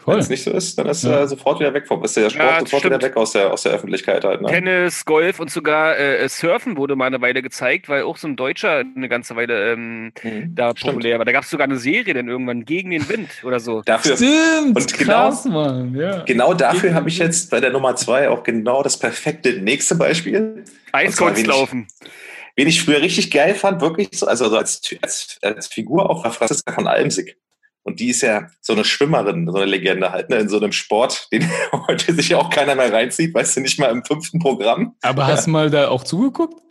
Wenn 0.08 0.20
es 0.20 0.30
nicht 0.30 0.44
so 0.44 0.52
ist, 0.52 0.78
dann 0.80 0.88
ist 0.88 1.04
Ja. 1.04 1.22
äh, 1.24 1.28
sofort 1.28 1.60
wieder 1.60 1.74
weg 1.74 1.86
vom, 1.86 2.04
ist 2.04 2.16
der 2.18 2.30
Sport 2.30 2.44
Ja, 2.44 2.60
sofort 2.62 2.68
stimmt. 2.82 2.86
wieder 2.96 3.02
weg 3.02 3.18
aus 3.18 3.34
der, 3.34 3.52
aus 3.52 3.64
der 3.64 3.74
Öffentlichkeit 3.74 4.24
halt. 4.24 4.42
Ne? 4.42 4.48
Tennis, 4.48 5.06
Golf 5.06 5.40
und 5.40 5.52
sogar 5.52 5.98
äh, 6.00 6.28
Surfen 6.30 6.78
wurde 6.78 6.96
mal 6.96 7.06
eine 7.08 7.22
Weile 7.22 7.42
gezeigt, 7.42 7.90
weil 7.90 8.04
auch 8.04 8.18
so 8.18 8.28
ein 8.28 8.36
Deutscher 8.38 8.84
eine 8.96 9.10
ganze 9.10 9.36
Weile 9.36 9.74
ähm, 9.74 10.14
Mhm. 10.24 10.56
da 10.56 10.72
Stimmt. 10.76 10.94
populär 10.94 11.18
war. 11.20 11.26
Da 11.26 11.32
gab 11.34 11.44
es 11.44 11.50
sogar 11.50 11.66
eine 11.66 11.78
Serie 11.78 12.14
dann 12.14 12.28
irgendwann 12.28 12.66
gegen 12.66 12.90
den 12.92 13.08
Wind 13.10 13.30
oder 13.44 13.60
so. 13.60 13.82
Dafür, 13.86 14.16
Stimmt, 14.16 14.76
Und 14.78 14.98
genau- 14.98 15.14
krass, 15.14 15.46
Mann. 15.46 15.94
Ja. 15.96 16.24
genau 16.24 16.54
dafür 16.54 16.94
habe 16.94 17.10
ich 17.10 17.18
jetzt 17.20 17.52
bei 17.52 17.60
der 17.60 17.72
Nummer 17.72 17.96
zwei 17.96 18.30
auch 18.30 18.44
genau 18.44 18.84
das 18.84 18.98
perfekte 18.98 19.54
nächste 19.62 19.96
Beispiel. 19.96 20.64
Eiskunstlaufen. 20.94 21.88
Wen 22.56 22.68
ich 22.68 22.82
früher 22.84 23.02
richtig 23.02 23.30
geil 23.32 23.54
fand, 23.54 23.82
wirklich 23.82 24.10
so, 24.14 24.26
also 24.26 24.50
so 24.50 24.58
als, 24.58 24.82
als, 25.02 25.38
als 25.42 25.68
Figur 25.68 26.10
auch 26.10 26.24
war 26.24 26.32
Franziska 26.32 26.72
von 26.72 26.88
Almsig. 26.88 27.38
Und 27.88 28.02
die 28.02 28.10
ist 28.10 28.22
ja 28.22 28.48
so 28.60 28.74
eine 28.74 28.84
Schwimmerin, 28.84 29.48
so 29.50 29.56
eine 29.56 29.66
Legende 29.66 30.12
halt, 30.12 30.30
ne, 30.30 30.36
in 30.40 30.50
so 30.50 30.58
einem 30.58 30.74
Sport, 30.74 31.30
den 31.32 31.50
heute 31.88 32.14
sich 32.14 32.36
auch 32.36 32.50
keiner 32.50 32.76
mehr 32.76 32.92
reinzieht, 32.92 33.34
weißt 33.34 33.56
du, 33.56 33.62
nicht 33.62 33.80
mal 33.80 33.90
im 33.92 34.04
fünften 34.04 34.40
Programm 34.40 34.94
Aber 35.02 35.26
hast 35.26 35.48
du 35.48 35.52
mal 35.52 35.70
da 35.70 35.88
auch 35.88 36.04
zugeguckt? 36.04 36.62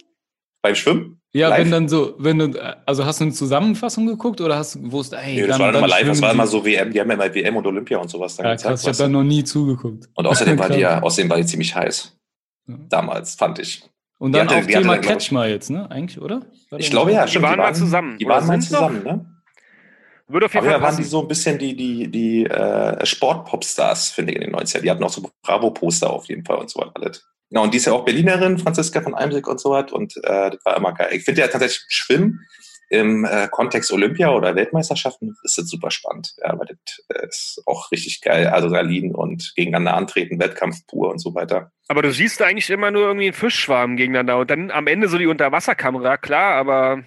beim 0.62 0.74
Schwimmen. 0.74 1.20
Ja, 1.32 1.48
Live? 1.48 1.60
wenn 1.60 1.70
dann 1.70 1.88
so, 1.88 2.14
wenn 2.18 2.38
du, 2.38 2.78
also 2.86 3.04
hast 3.06 3.20
du 3.20 3.24
eine 3.24 3.32
Zusammenfassung 3.32 4.06
geguckt 4.06 4.40
oder 4.42 4.56
hast 4.56 4.74
du 4.74 4.82
gewusst, 4.82 5.12
ey, 5.14 5.36
Nee, 5.36 5.46
das 5.46 5.56
dann, 5.56 5.60
war 5.66 5.72
dann 5.72 5.78
immer 5.84 5.88
live, 5.88 6.06
das 6.08 6.20
war 6.20 6.28
die- 6.30 6.34
immer 6.34 6.46
so 6.46 6.64
WM, 6.64 6.92
die 6.92 7.00
haben 7.00 7.08
ja 7.10 7.16
mal 7.16 7.34
WM 7.34 7.56
und 7.56 7.66
Olympia 7.66 7.98
und 7.98 8.08
sowas 8.10 8.36
dann 8.36 8.46
Ja, 8.46 8.52
gezeigt, 8.52 8.70
krass, 8.72 8.82
ich 8.82 8.88
habe 8.88 8.98
da 8.98 9.08
noch 9.08 9.22
nie 9.24 9.42
zugeguckt. 9.44 10.08
Und 10.14 10.26
außerdem 10.26 10.58
war 10.58 10.68
die 10.68 10.80
ja, 10.80 11.00
außerdem 11.02 11.30
war 11.30 11.36
die 11.38 11.46
ziemlich 11.46 11.74
heiß. 11.74 12.14
Ja. 12.68 12.74
Damals, 12.90 13.36
fand 13.36 13.58
ich. 13.58 13.88
Und 14.18 14.32
Die 14.34 14.38
dann 14.38 14.48
hatte- 14.48 14.60
auch 14.60 14.66
die 14.66 14.72
Thema 14.74 14.98
Kretschmer 14.98 15.46
jetzt, 15.46 15.70
ne? 15.70 15.90
Eigentlich, 15.90 16.20
oder? 16.20 16.40
War 16.70 16.78
Ich 16.80 16.90
glaube 16.90 17.12
ja, 17.12 17.24
Die 17.24 17.30
stimmt. 17.30 17.44
waren 17.44 17.58
mal 17.58 17.74
zusammen. 17.74 18.18
Die 18.18 18.26
waren 18.26 18.46
mal 18.46 18.60
sind 18.60 18.72
noch? 18.72 18.88
zusammen, 18.88 19.02
ne? 19.04 19.32
Würde 20.28 20.46
auf 20.46 20.54
jeden 20.54 20.66
Aber 20.66 20.72
Fall 20.72 20.80
ja, 20.80 20.86
waren 20.86 20.96
die 20.96 21.04
so 21.04 21.22
ein 21.22 21.28
bisschen 21.28 21.58
die, 21.58 21.76
die, 21.76 22.10
die 22.10 22.44
äh, 22.46 23.04
Sportpopstars, 23.06 24.10
finde 24.10 24.32
ich, 24.32 24.40
in 24.40 24.50
den 24.50 24.56
90ern. 24.56 24.80
Die 24.80 24.90
hatten 24.90 25.04
auch 25.04 25.10
so 25.10 25.30
Bravo-Poster 25.42 26.10
auf 26.10 26.26
jeden 26.26 26.44
Fall 26.44 26.58
und 26.58 26.68
so 26.68 26.80
alles. 26.80 27.24
Genau, 27.48 27.62
und 27.62 27.72
die 27.72 27.78
ist 27.78 27.86
ja 27.86 27.92
auch 27.92 28.04
Berlinerin, 28.04 28.58
Franziska 28.58 29.00
von 29.00 29.14
Eimsig 29.14 29.46
und 29.46 29.60
so 29.60 29.70
was. 29.70 29.92
Und 29.92 30.16
äh, 30.16 30.50
das 30.50 30.64
war 30.64 30.76
immer 30.76 30.92
geil. 30.94 31.10
Ich 31.12 31.24
finde 31.24 31.42
ja 31.42 31.48
tatsächlich 31.48 31.84
Schwimmen 31.88 32.40
im 32.88 33.24
äh, 33.24 33.48
Kontext 33.50 33.92
Olympia 33.92 34.30
oder 34.30 34.54
Weltmeisterschaften 34.54 35.34
ist 35.42 35.58
das 35.58 35.68
super 35.68 35.90
spannend. 35.90 36.34
Ja, 36.38 36.58
weil 36.58 36.66
das 36.66 37.04
äh, 37.08 37.26
ist 37.26 37.62
auch 37.66 37.90
richtig 37.90 38.20
geil. 38.20 38.48
Adrenalin 38.48 39.14
und 39.14 39.52
gegeneinander 39.56 39.94
antreten, 39.94 40.38
Wettkampf 40.38 40.86
pur 40.86 41.10
und 41.10 41.18
so 41.18 41.34
weiter. 41.34 41.72
Aber 41.88 42.02
du 42.02 42.12
siehst 42.12 42.42
eigentlich 42.42 42.70
immer 42.70 42.90
nur 42.90 43.02
irgendwie 43.02 43.26
einen 43.26 43.34
Fischschwarm 43.34 43.96
gegeneinander 43.96 44.38
und 44.38 44.50
dann 44.50 44.70
am 44.70 44.86
Ende 44.86 45.08
so 45.08 45.18
die 45.18 45.26
Unterwasserkamera, 45.26 46.16
klar, 46.16 46.54
aber 46.54 47.04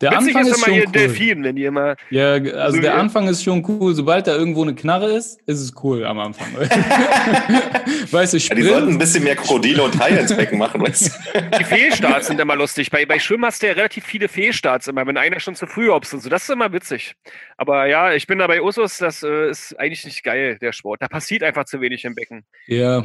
Der 0.00 0.12
witzig 0.12 0.34
Anfang 0.34 0.42
ist 0.42 0.48
ist 0.48 0.56
immer 0.56 0.66
schon 0.66 0.74
hier 0.74 0.86
cool. 0.86 0.92
Delfin, 0.92 1.44
wenn 1.44 1.56
die 1.56 1.64
immer. 1.64 1.96
Ja, 2.08 2.32
also 2.32 2.76
So 2.76 2.82
der 2.82 2.94
Anfang 2.96 3.28
ist 3.28 3.42
schon 3.44 3.64
cool. 3.68 3.94
Sobald 3.94 4.26
da 4.26 4.34
irgendwo 4.34 4.62
eine 4.62 4.74
Knarre 4.74 5.12
ist, 5.12 5.40
ist 5.46 5.60
es 5.60 5.72
cool 5.82 6.06
am 6.06 6.18
Anfang. 6.18 6.48
weißt 8.10 8.32
du, 8.32 8.38
Ja, 8.38 8.54
die 8.54 8.62
sollten 8.62 8.76
ein 8.76 8.82
Sprint, 8.84 8.98
bisschen 8.98 9.24
mehr 9.24 9.36
Krokodile 9.36 9.82
und 9.82 9.98
Haie 10.00 10.18
ins 10.18 10.34
Becken 10.34 10.58
machen, 10.58 10.80
weißt 10.80 11.08
du? 11.34 11.58
Die 11.58 11.64
Fehlstarts 11.64 12.28
sind 12.28 12.40
immer 12.40 12.56
lustig. 12.56 12.90
Bei, 12.90 13.04
bei 13.04 13.18
Schwimmen 13.18 13.44
hast 13.44 13.62
du 13.62 13.66
ja 13.66 13.74
relativ 13.74 14.04
viele 14.04 14.28
Fehlstarts 14.28 14.88
immer, 14.88 15.06
wenn 15.06 15.16
einer 15.18 15.38
schon 15.38 15.54
zu 15.54 15.66
früh 15.66 15.88
hopst 15.88 16.14
und 16.14 16.20
so. 16.20 16.30
Das 16.30 16.44
ist 16.44 16.50
immer 16.50 16.72
witzig. 16.72 17.14
Aber 17.58 17.86
ja, 17.86 18.12
ich 18.14 18.26
bin 18.26 18.38
da 18.38 18.46
bei 18.46 18.62
Usus, 18.62 18.98
das 18.98 19.22
äh, 19.22 19.50
ist 19.50 19.78
eigentlich 19.78 20.04
nicht 20.06 20.22
geil, 20.22 20.58
der 20.60 20.72
Sport. 20.72 21.02
Da 21.02 21.08
passiert 21.08 21.42
einfach 21.42 21.64
zu 21.64 21.80
wenig 21.80 22.04
im 22.04 22.14
Becken. 22.14 22.44
ja, 22.66 23.04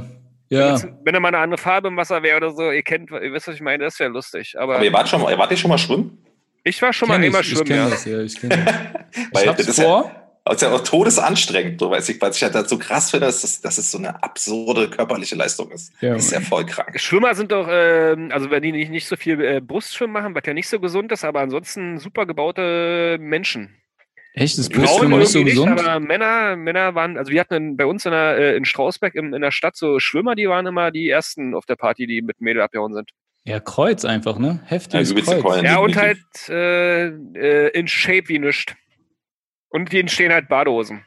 ja. 0.50 0.80
Wenn, 1.04 1.14
da 1.14 1.20
mal 1.20 1.30
eine 1.30 1.40
andere 1.40 1.60
Farbe 1.60 1.88
im 1.88 1.98
Wasser 1.98 2.22
wäre 2.22 2.38
oder 2.38 2.52
so, 2.52 2.72
ihr 2.72 2.84
kennt, 2.84 3.10
ihr 3.10 3.34
wisst, 3.34 3.48
was 3.48 3.56
ich 3.56 3.62
meine, 3.62 3.84
das 3.84 4.00
wäre 4.00 4.12
lustig. 4.12 4.54
Aber, 4.58 4.76
Aber 4.76 4.86
ihr 4.86 4.94
wart 4.94 5.10
schon 5.10 5.22
mal, 5.22 5.32
ihr 5.32 5.38
wart 5.38 5.50
ihr 5.50 5.58
schon 5.58 5.70
mal 5.70 5.78
schwimmen? 5.78 6.20
Ich 6.66 6.82
war 6.82 6.92
schon 6.92 7.08
mal 7.08 7.16
Kenn 7.16 7.24
einmal 7.26 7.42
ich, 7.42 7.48
ich 7.52 7.58
schwimmen, 7.58 7.68
kenn 7.70 7.78
ja. 7.78 7.90
das, 7.90 8.06
ja. 8.06 8.20
Ich 8.22 8.36
kenn 8.40 8.50
das. 8.50 8.60
Weil 8.66 8.76
Ich 9.16 9.32
das 9.32 9.48
hab's 9.48 9.68
ist 9.68 9.78
ja- 9.78 9.84
vor. 9.86 10.22
Das 10.48 10.58
ist 10.58 10.62
ja 10.62 10.74
auch 10.76 10.84
todesanstrengend, 10.84 11.80
so 11.80 11.90
weiß 11.90 12.08
ich, 12.10 12.22
was 12.22 12.38
ich 12.38 12.44
halt 12.44 12.54
dazu 12.54 12.78
krass 12.78 13.10
finde, 13.10 13.26
dass 13.26 13.44
es, 13.44 13.62
dass 13.62 13.80
es 13.80 13.90
so 13.90 13.98
eine 13.98 14.22
absurde 14.22 14.92
körperliche 14.92 15.34
Leistung 15.36 15.72
ist. 15.72 15.92
Ja. 16.02 16.14
Das 16.14 16.26
ist 16.26 16.32
ja 16.34 16.40
voll 16.40 16.68
krank. 16.68 17.00
Schwimmer 17.00 17.34
sind 17.34 17.52
doch, 17.52 17.68
ähm, 17.68 18.30
also 18.32 18.52
wenn 18.52 18.62
die 18.62 18.72
nicht, 18.72 18.92
nicht 18.92 19.08
so 19.08 19.16
viel 19.16 19.42
äh, 19.44 19.60
Brustschwimmen 19.60 20.14
machen, 20.14 20.36
was 20.36 20.44
ja 20.46 20.54
nicht 20.54 20.68
so 20.70 20.80
gesund 20.80 21.12
ist, 21.12 21.26
aber 21.26 21.40
ansonsten 21.40 21.98
super 21.98 22.28
gebaute 22.28 23.18
Menschen. 23.20 23.76
Echt, 24.36 24.60
das 24.60 24.68
Frauen 24.68 24.82
Brustschwimmen 24.84 25.18
nicht 25.20 25.30
so 25.32 25.40
irgendwie 25.40 25.56
gesund? 25.56 25.72
nicht, 25.78 25.84
aber 25.88 26.00
Männer, 26.00 26.56
Männer 26.58 26.94
waren, 26.94 27.18
also 27.18 27.32
wir 27.32 27.40
hatten 27.40 27.76
bei 27.76 27.88
uns 27.88 28.06
in, 28.06 28.12
der, 28.12 28.38
äh, 28.38 28.56
in 28.56 28.66
Strausberg 28.66 29.16
in, 29.16 29.34
in 29.34 29.42
der 29.42 29.50
Stadt 29.52 29.76
so 29.76 30.00
Schwimmer, 30.00 30.36
die 30.36 30.48
waren 30.48 30.68
immer 30.68 30.92
die 30.92 31.10
ersten 31.10 31.56
auf 31.56 31.66
der 31.66 31.76
Party, 31.76 32.06
die 32.06 32.22
mit 32.22 32.40
Mädel 32.40 32.62
abgehauen 32.62 32.94
sind. 32.94 33.10
Ja, 33.46 33.60
Kreuz 33.60 34.04
einfach, 34.06 34.40
ne? 34.40 34.60
Heftiges 34.66 35.12
Ja, 35.12 35.22
Kreuz. 35.22 35.42
Keulen. 35.44 35.66
Ja, 35.66 35.78
und 35.78 35.96
halt 35.96 36.20
äh, 36.50 37.08
äh, 37.08 37.70
in 37.78 37.88
Shape 37.88 38.28
wie 38.28 38.40
nischt. 38.40 38.76
Und 39.70 39.92
denen 39.94 40.10
stehen 40.10 40.32
halt 40.34 40.48
Badehosen. 40.48 41.06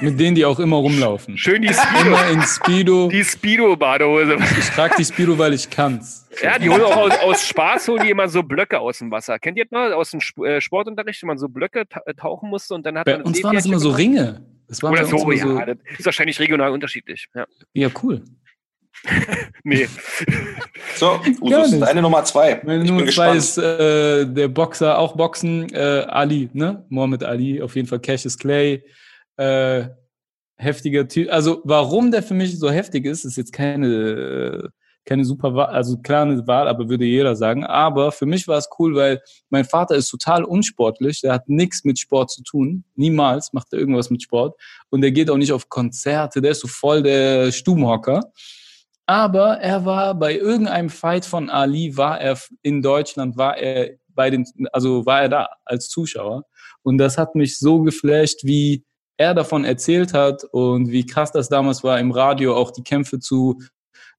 Mit 0.00 0.18
denen 0.18 0.34
die 0.34 0.44
auch 0.44 0.58
immer 0.58 0.76
rumlaufen. 0.76 1.36
Schön 1.36 1.62
die 1.62 1.68
Speedo, 1.74 2.06
Immer 2.06 2.28
in 2.30 2.42
Speedo. 2.42 3.08
die 3.08 3.22
Speedo-Badehose. 3.24 4.38
Ich 4.58 4.70
trage 4.70 4.94
die 4.98 5.04
Speedo, 5.04 5.36
weil 5.36 5.52
ich 5.52 5.68
kann's. 5.68 6.26
Ja, 6.42 6.58
die 6.58 6.70
holen 6.70 6.82
auch 6.82 6.96
aus, 6.96 7.18
aus 7.18 7.46
Spaß, 7.46 7.88
holen 7.88 8.02
die 8.04 8.10
immer 8.10 8.28
so 8.28 8.42
Blöcke 8.42 8.78
aus 8.80 8.98
dem 8.98 9.10
Wasser. 9.10 9.38
Kennt 9.38 9.58
ihr 9.58 9.64
das 9.66 9.72
noch? 9.72 9.94
Aus 9.96 10.10
dem 10.12 10.20
äh, 10.44 10.60
Sportunterricht, 10.60 11.22
wenn 11.22 11.26
man 11.28 11.38
so 11.38 11.48
Blöcke 11.48 11.84
äh, 12.06 12.14
tauchen 12.14 12.48
musste 12.48 12.74
und 12.74 12.86
dann 12.86 12.96
hat 12.98 13.04
Bei 13.04 13.18
man. 13.18 13.22
uns 13.26 13.42
waren 13.44 13.54
das 13.54 13.66
immer 13.66 13.78
so 13.78 13.90
Ringe. 13.90 14.44
Das 14.68 14.82
waren 14.82 14.92
Oder 14.92 15.04
so, 15.04 15.30
ja. 15.32 15.66
Das 15.66 15.76
ist 15.98 16.06
wahrscheinlich 16.06 16.38
regional 16.40 16.70
unterschiedlich. 16.70 17.26
Ja. 17.34 17.46
Ja, 17.74 17.88
cool. 18.02 18.22
Nee. 19.64 19.88
So, 20.96 21.20
Usus, 21.40 21.72
nicht. 21.72 21.82
deine 21.82 22.02
Nummer 22.02 22.24
zwei. 22.24 22.60
Meine 22.64 22.82
ich 22.82 22.90
Nummer 22.90 23.04
bin 23.04 23.12
zwei 23.12 23.34
gespannt. 23.34 23.38
ist 23.38 23.58
äh, 23.58 24.26
der 24.26 24.48
Boxer, 24.48 24.98
auch 24.98 25.16
Boxen, 25.16 25.72
äh, 25.72 26.06
Ali, 26.08 26.48
ne? 26.52 26.84
Mohammed 26.88 27.24
Ali, 27.24 27.60
auf 27.60 27.76
jeden 27.76 27.88
Fall 27.88 28.00
Cassius 28.00 28.38
Clay. 28.38 28.82
Äh, 29.36 29.88
heftiger 30.56 31.08
Typ. 31.08 31.32
Also, 31.32 31.60
warum 31.64 32.10
der 32.10 32.22
für 32.22 32.34
mich 32.34 32.58
so 32.58 32.70
heftig 32.70 33.06
ist, 33.06 33.24
ist 33.24 33.36
jetzt 33.36 33.52
keine, 33.52 33.86
äh, 33.86 34.68
keine 35.04 35.24
super 35.24 35.54
Wahl, 35.54 35.66
also 35.66 35.96
klar 35.98 36.22
eine 36.22 36.46
Wahl, 36.46 36.68
aber 36.68 36.88
würde 36.88 37.04
jeder 37.04 37.34
sagen. 37.34 37.64
Aber 37.64 38.12
für 38.12 38.26
mich 38.26 38.46
war 38.46 38.58
es 38.58 38.68
cool, 38.78 38.94
weil 38.94 39.20
mein 39.48 39.64
Vater 39.64 39.94
ist 39.94 40.10
total 40.10 40.44
unsportlich, 40.44 41.22
der 41.22 41.32
hat 41.32 41.48
nichts 41.48 41.84
mit 41.84 41.98
Sport 41.98 42.30
zu 42.30 42.42
tun. 42.42 42.84
Niemals 42.94 43.52
macht 43.52 43.72
er 43.72 43.78
irgendwas 43.78 44.10
mit 44.10 44.22
Sport. 44.22 44.60
Und 44.90 45.00
der 45.00 45.10
geht 45.10 45.30
auch 45.30 45.38
nicht 45.38 45.52
auf 45.52 45.68
Konzerte, 45.68 46.42
der 46.42 46.52
ist 46.52 46.60
so 46.60 46.68
voll 46.68 47.02
der 47.02 47.50
Stubenhocker. 47.50 48.30
Aber 49.10 49.58
er 49.58 49.84
war 49.84 50.14
bei 50.14 50.36
irgendeinem 50.36 50.88
Fight 50.88 51.24
von 51.24 51.50
Ali, 51.50 51.96
war 51.96 52.20
er 52.20 52.38
in 52.62 52.80
Deutschland, 52.80 53.36
war 53.36 53.58
er 53.58 53.96
bei 54.06 54.30
den, 54.30 54.46
also 54.72 55.04
war 55.04 55.22
er 55.22 55.28
da 55.28 55.48
als 55.64 55.88
Zuschauer. 55.88 56.44
Und 56.84 56.98
das 56.98 57.18
hat 57.18 57.34
mich 57.34 57.58
so 57.58 57.82
geflasht, 57.82 58.44
wie 58.44 58.84
er 59.16 59.34
davon 59.34 59.64
erzählt 59.64 60.14
hat 60.14 60.44
und 60.52 60.92
wie 60.92 61.04
krass 61.04 61.32
das 61.32 61.48
damals 61.48 61.82
war, 61.82 61.98
im 61.98 62.12
Radio 62.12 62.54
auch 62.54 62.70
die 62.70 62.84
Kämpfe 62.84 63.18
zu 63.18 63.58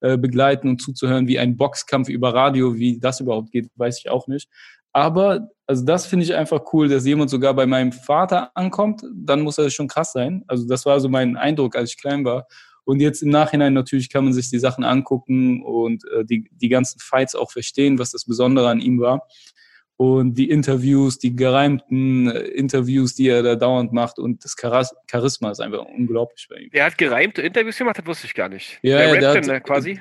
äh, 0.01 0.17
begleiten 0.17 0.67
und 0.67 0.81
zuzuhören, 0.81 1.25
wie 1.25 1.39
ein 1.39 1.55
Boxkampf 1.55 2.09
über 2.09 2.33
Radio, 2.33 2.75
wie 2.75 2.99
das 2.99 3.21
überhaupt 3.21 3.53
geht, 3.53 3.69
weiß 3.77 3.97
ich 3.99 4.09
auch 4.09 4.27
nicht. 4.27 4.49
Aber 4.91 5.47
also 5.67 5.85
das 5.85 6.05
finde 6.05 6.25
ich 6.25 6.35
einfach 6.35 6.63
cool, 6.73 6.89
dass 6.89 7.05
jemand 7.05 7.29
sogar 7.29 7.53
bei 7.53 7.65
meinem 7.65 7.93
Vater 7.93 8.51
ankommt, 8.55 9.03
dann 9.15 9.39
muss 9.39 9.57
er 9.57 9.69
schon 9.69 9.87
krass 9.87 10.11
sein. 10.11 10.43
Also 10.47 10.67
das 10.67 10.85
war 10.85 10.99
so 10.99 11.07
mein 11.07 11.37
Eindruck, 11.37 11.77
als 11.77 11.91
ich 11.91 11.97
klein 11.97 12.25
war. 12.25 12.45
Und 12.83 12.99
jetzt 12.99 13.21
im 13.21 13.29
Nachhinein 13.29 13.73
natürlich 13.73 14.09
kann 14.09 14.23
man 14.23 14.33
sich 14.33 14.49
die 14.49 14.59
Sachen 14.59 14.83
angucken 14.83 15.63
und 15.63 16.03
äh, 16.11 16.25
die, 16.25 16.49
die 16.51 16.69
ganzen 16.69 16.99
Fights 16.99 17.35
auch 17.35 17.51
verstehen, 17.51 17.99
was 17.99 18.11
das 18.11 18.25
Besondere 18.25 18.69
an 18.69 18.79
ihm 18.79 18.99
war. 18.99 19.27
Und 19.97 20.33
die 20.33 20.49
Interviews, 20.49 21.19
die 21.19 21.35
gereimten 21.35 22.27
äh, 22.31 22.39
Interviews, 22.39 23.13
die 23.13 23.27
er 23.27 23.43
da 23.43 23.55
dauernd 23.55 23.93
macht 23.93 24.17
und 24.17 24.43
das 24.43 24.55
Charas 24.59 24.95
Charisma 25.09 25.51
ist 25.51 25.59
einfach 25.61 25.85
unglaublich 25.85 26.47
bei 26.49 26.55
ihm. 26.57 26.71
Der 26.71 26.85
hat 26.85 26.97
gereimte 26.97 27.43
Interviews 27.43 27.77
gemacht, 27.77 27.99
das 27.99 28.05
wusste 28.07 28.25
ich 28.25 28.33
gar 28.33 28.49
nicht. 28.49 28.79
Ja, 28.81 28.97
der 28.97 29.07
ja, 29.07 29.11
der 29.19 29.33
denn, 29.33 29.43
hat- 29.43 29.47
ne, 29.47 29.61
quasi. 29.61 29.99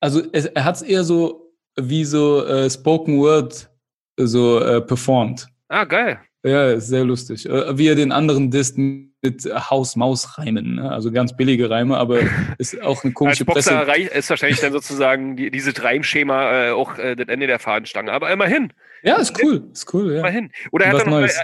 Also 0.00 0.22
es, 0.32 0.44
er 0.46 0.64
hat 0.64 0.76
es 0.76 0.82
eher 0.82 1.04
so 1.04 1.54
wie 1.80 2.04
so 2.04 2.44
äh, 2.44 2.68
Spoken 2.68 3.18
Word 3.20 3.70
so 4.18 4.60
äh, 4.60 4.82
performt. 4.82 5.48
Ah, 5.68 5.84
geil. 5.84 6.20
Ja, 6.44 6.70
ist 6.72 6.88
sehr 6.88 7.04
lustig. 7.04 7.48
Äh, 7.48 7.78
Wie 7.78 7.86
er 7.86 7.94
den 7.94 8.10
anderen 8.12 8.50
disst 8.50 8.76
mit 8.76 9.44
Haus-Maus-Reimen. 9.44 10.74
Ne? 10.76 10.90
Also 10.90 11.12
ganz 11.12 11.36
billige 11.36 11.70
Reime, 11.70 11.96
aber 11.96 12.18
ist 12.58 12.80
auch 12.82 13.04
eine 13.04 13.10
Als 13.10 13.14
komische 13.14 13.44
Boxer 13.44 13.84
Presse. 13.84 14.08
ist 14.18 14.28
wahrscheinlich 14.30 14.58
dann 14.60 14.72
sozusagen 14.72 15.36
die, 15.36 15.50
dieses 15.52 15.82
Reimschema 15.82 16.66
äh, 16.66 16.70
auch 16.72 16.98
äh, 16.98 17.14
das 17.14 17.28
Ende 17.28 17.46
der 17.46 17.60
Fahnenstange. 17.60 18.10
Aber 18.12 18.30
immerhin, 18.32 18.72
Ja, 19.04 19.16
ist 19.16 19.40
cool. 19.42 19.62
Ist 19.72 19.92
cool, 19.94 20.12
ja. 20.14 20.18
immerhin. 20.20 20.50
Oder 20.72 20.86
er 20.86 20.92
hat 20.92 21.00
dann 21.02 21.10
noch, 21.10 21.20
Neues. 21.20 21.36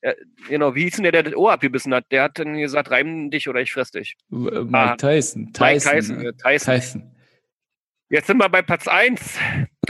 äh, 0.00 0.10
äh, 0.10 0.14
genau, 0.48 0.74
wie 0.74 0.84
hieß 0.84 0.94
denn 0.96 1.02
der, 1.02 1.12
der 1.12 1.22
das 1.24 1.34
Ohr 1.36 1.52
abgebissen 1.52 1.92
hat? 1.92 2.06
Der 2.10 2.22
hat 2.22 2.38
dann 2.38 2.56
gesagt, 2.56 2.90
reim 2.90 3.30
dich 3.30 3.48
oder 3.50 3.60
ich 3.60 3.72
fress 3.74 3.90
dich. 3.90 4.16
W- 4.30 4.62
Mike 4.64 4.70
Ah, 4.72 4.96
Tyson. 4.96 5.42
Mike 5.42 5.52
Tyson. 5.80 5.92
Tyson. 5.92 6.16
ne? 6.18 6.28
äh, 6.28 6.32
Tyson. 6.32 6.74
Tyson. 6.74 7.12
Jetzt 8.08 8.26
sind 8.28 8.38
wir 8.38 8.48
bei 8.48 8.62
Platz 8.62 8.88
1. 8.88 9.20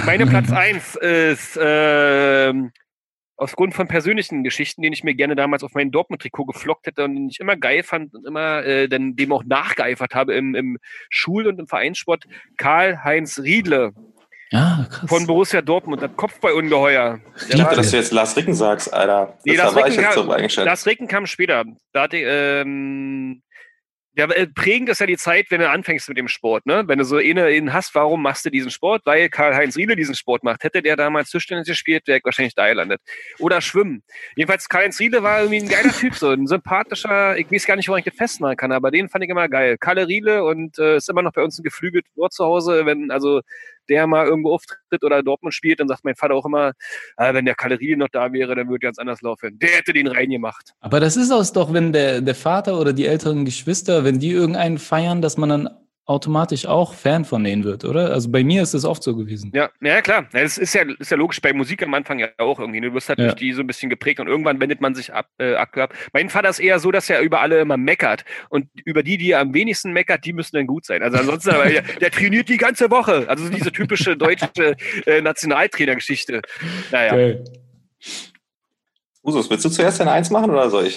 Meine 0.05 0.27
Platz 0.27 0.51
1 0.51 0.97
ist 0.97 1.59
ähm, 1.63 2.73
aufgrund 3.37 3.75
von 3.75 3.87
persönlichen 3.89 4.45
Geschichten, 4.45 4.83
den 4.83 4.93
ich 4.93 5.05
mir 5.05 5.15
gerne 5.15 5.37
damals 5.37 5.63
auf 5.63 5.75
mein 5.75 5.91
Dortmund-Trikot 5.91 6.47
geflockt 6.47 6.87
hätte 6.87 7.05
und 7.05 7.15
den 7.15 7.29
ich 7.29 7.41
immer 7.41 7.57
geil 7.57 7.83
fand 7.83 8.15
und 8.15 8.27
immer 8.27 8.65
äh, 8.65 8.89
dann 8.89 9.15
dem 9.17 9.33
auch 9.33 9.45
nachgeeifert 9.45 10.15
habe 10.15 10.35
im, 10.35 10.55
im 10.55 10.79
Schul- 11.11 11.47
und 11.47 11.59
im 11.59 11.67
Vereinssport, 11.67 12.25
Karl-Heinz 12.57 13.39
Riedle 13.41 13.93
Ja, 14.51 14.87
krass. 14.91 15.09
von 15.09 15.27
Borussia 15.27 15.61
Dortmund, 15.61 16.03
das 16.03 16.11
Kopfballungeheuer. 16.17 17.21
Ich 17.49 17.57
dachte, 17.57 17.77
dass 17.77 17.91
du 17.91 17.97
jetzt 17.97 18.13
Lars 18.13 18.37
Ricken 18.37 18.55
sagst, 18.55 18.93
Alter. 18.93 19.37
Nee, 19.45 19.57
das 19.57 19.65
Lars 19.65 19.75
da 19.75 19.81
war 19.81 19.89
ich 19.89 19.99
Ricken 19.99 20.39
jetzt 20.39 20.55
kam-. 20.55 20.65
Das 20.65 20.87
Regen 20.87 21.09
kam 21.09 21.27
später. 21.27 21.65
Da 21.93 22.03
hatte, 22.03 22.17
ähm, 22.19 23.43
ja, 24.17 24.25
äh, 24.31 24.47
prägend 24.47 24.89
ist 24.89 25.01
ja 25.01 25.07
die 25.07 25.19
Zeit, 25.19 25.51
wenn 25.51 25.61
du 25.61 25.69
anfängst 25.69 26.09
mit 26.09 26.17
dem 26.17 26.27
Sport, 26.29 26.65
ne? 26.65 26.85
Wenn 26.87 26.99
du 26.99 27.05
so 27.05 27.19
eine 27.19 27.51
in 27.51 27.75
hast, 27.75 27.95
warum 27.95 28.23
machst 28.23 28.47
du 28.47 28.51
diesen 28.51 28.71
Sport? 28.71 29.03
Weil 29.05 29.29
Karl-Heinz 29.29 29.77
Riedle 29.77 29.95
diesen 29.95 30.15
Sport 30.15 30.43
macht. 30.43 30.65
Hätte 30.65 30.81
der 30.81 30.97
damals 30.97 31.31
Tischtennis 31.31 31.67
gespielt, 31.67 32.07
wäre 32.07 32.19
ich 32.19 32.25
wahrscheinlich 32.25 32.55
da 32.55 32.67
gelandet. 32.67 33.03
Oder 33.41 33.61
Schwimmen. 33.61 34.03
Jedenfalls, 34.35 34.71
Karl-Heinz 34.71 34.99
Riedle 35.01 35.23
war 35.23 35.41
irgendwie 35.41 35.61
ein 35.61 35.69
geiler 35.69 35.93
Typ, 35.93 36.15
so 36.15 36.31
ein 36.31 36.47
sympathischer, 36.47 37.37
ich 37.37 37.51
weiß 37.51 37.67
gar 37.67 37.77
nicht, 37.77 37.89
woran 37.89 37.99
ich 37.99 38.07
das 38.07 38.15
festmachen 38.15 38.57
kann, 38.57 38.73
aber 38.73 38.91
den 38.91 39.11
fand 39.11 39.23
ich 39.23 39.31
immer 39.31 39.51
geil. 39.51 39.77
Kalle 39.79 40.09
Riedle 40.09 40.45
und 40.45 40.79
äh, 40.79 40.97
ist 40.97 41.11
immer 41.11 41.23
noch 41.23 41.33
bei 41.33 41.43
uns 41.43 41.59
ein 41.59 41.63
geflügelt 41.63 42.07
Wort 42.15 42.33
zu 42.33 42.45
Hause, 42.47 42.87
wenn 42.87 43.11
also 43.11 43.43
der 43.89 44.07
mal 44.07 44.27
irgendwo 44.27 44.53
auftritt 44.53 45.03
oder 45.03 45.23
Dortmund 45.23 45.55
spielt, 45.55 45.81
dann 45.81 45.89
sagt 45.89 46.05
mein 46.05 46.17
Vater 46.17 46.35
auch 46.35 46.47
immer, 46.47 46.73
ah, 47.17 47.35
wenn 47.35 47.45
der 47.45 47.55
Kalle 47.55 47.79
Riedle 47.79 47.97
noch 47.97 48.09
da 48.09 48.33
wäre, 48.33 48.55
dann 48.55 48.69
würde 48.69 48.81
ganz 48.81 48.99
anders 48.99 49.23
laufen. 49.23 49.59
Der 49.59 49.71
hätte 49.71 49.93
den 49.93 50.07
reingemacht. 50.07 50.73
Aber 50.81 51.01
das 51.01 51.17
ist 51.17 51.31
auch 51.31 51.47
doch, 51.53 51.73
wenn 51.73 51.93
der, 51.93 52.21
der 52.21 52.35
Vater 52.35 52.81
oder 52.81 52.93
die 52.93 53.07
älteren 53.07 53.45
Geschwister, 53.45 54.05
wenn 54.05 54.19
die 54.19 54.31
irgendeinen 54.31 54.79
feiern, 54.79 55.23
dass 55.23 55.37
man 55.37 55.49
dann 55.49 55.71
automatisch 56.07 56.67
auch 56.67 56.95
Fan 56.95 57.25
von 57.25 57.43
denen 57.43 57.65
wird, 57.65 57.85
oder? 57.85 58.13
Also 58.13 58.31
bei 58.31 58.45
mir 58.45 58.63
ist 58.63 58.75
das 58.75 58.85
oft 58.85 59.03
so 59.03 59.17
gewesen. 59.17 59.51
Ja, 59.53 59.71
ja 59.81 60.01
klar. 60.03 60.27
Das 60.33 60.57
ist 60.57 60.73
ja, 60.73 60.83
ist 60.99 61.11
ja 61.11 61.17
logisch 61.17 61.41
bei 61.43 61.53
Musik 61.53 61.83
am 61.83 61.93
Anfang 61.95 62.21
ja 62.21 62.29
auch 62.39 62.61
irgendwie. 62.61 62.81
Du 62.81 62.95
wirst 62.95 63.09
halt 63.09 63.19
Ja. 63.19 63.27
durch 63.27 63.35
die 63.35 63.53
so 63.53 63.61
ein 63.61 63.67
bisschen 63.67 63.91
geprägt 63.91 64.21
und 64.21 64.29
irgendwann 64.29 64.61
wendet 64.61 64.81
man 64.81 64.95
sich 64.95 65.13
ab, 65.13 65.29
äh, 65.39 65.55
ab. 65.57 65.95
Mein 66.13 66.31
Vater 66.31 66.49
ist 66.49 66.61
eher 66.61 66.79
so, 66.79 66.93
dass 66.93 67.11
er 67.11 67.21
über 67.23 67.41
alle 67.41 67.61
immer 67.61 67.77
meckert. 67.77 68.25
Und 68.51 68.69
über 68.85 69.03
die, 69.03 69.19
die 69.19 69.33
er 69.33 69.41
am 69.41 69.53
wenigsten 69.53 69.93
meckert, 69.93 70.25
die 70.25 70.33
müssen 70.33 70.55
dann 70.57 70.69
gut 70.69 70.85
sein. 70.87 71.03
Also 71.03 71.19
ansonsten, 71.19 71.51
aber 71.51 71.69
der, 71.69 71.83
der 71.83 72.11
trainiert 72.13 72.49
die 72.49 72.57
ganze 72.57 72.89
Woche. 72.91 73.25
Also 73.29 73.49
diese 73.49 73.73
typische 73.73 74.17
deutsche 74.17 74.77
äh, 75.07 75.21
Nationaltrainergeschichte. 75.21 76.41
Naja. 76.93 77.15
Geil. 77.17 77.45
Usus, 79.25 79.51
willst 79.51 79.65
du 79.65 79.71
zuerst 79.71 79.99
deine 79.99 80.13
Eins 80.13 80.31
machen 80.31 80.51
oder 80.53 80.71
soll 80.71 80.87
ich? 80.87 80.97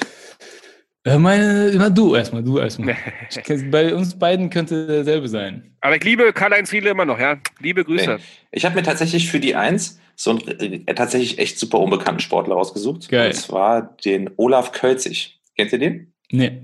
Meine, 1.06 1.70
immer 1.70 1.90
du 1.90 2.16
erstmal, 2.16 2.44
du 2.44 2.60
erstmal. 2.60 2.96
Bei 3.72 3.96
uns 3.96 4.18
beiden 4.20 4.50
könnte 4.50 4.86
derselbe 4.86 5.30
sein. 5.30 5.76
Aber 5.82 5.96
ich 5.96 6.04
liebe 6.04 6.34
Karl-Heinz 6.34 6.72
Riedle 6.72 6.90
immer 6.92 7.06
noch, 7.06 7.20
ja. 7.20 7.38
Liebe 7.60 7.86
Grüße. 7.86 8.16
Nee. 8.16 8.24
Ich 8.52 8.66
habe 8.66 8.76
mir 8.76 8.84
tatsächlich 8.84 9.32
für 9.32 9.40
die 9.40 9.56
Eins 9.56 10.00
so 10.16 10.32
einen 10.32 10.88
äh, 10.88 10.94
tatsächlich 10.94 11.40
echt 11.40 11.58
super 11.58 11.80
unbekannten 11.80 12.20
Sportler 12.20 12.56
rausgesucht. 12.56 13.08
Geil. 13.08 13.28
Und 13.28 13.36
zwar 13.36 13.96
den 14.04 14.30
Olaf 14.36 14.74
Kölzig. 14.74 15.40
Kennt 15.56 15.72
ihr 15.72 15.80
den? 15.80 16.14
Nee. 16.32 16.64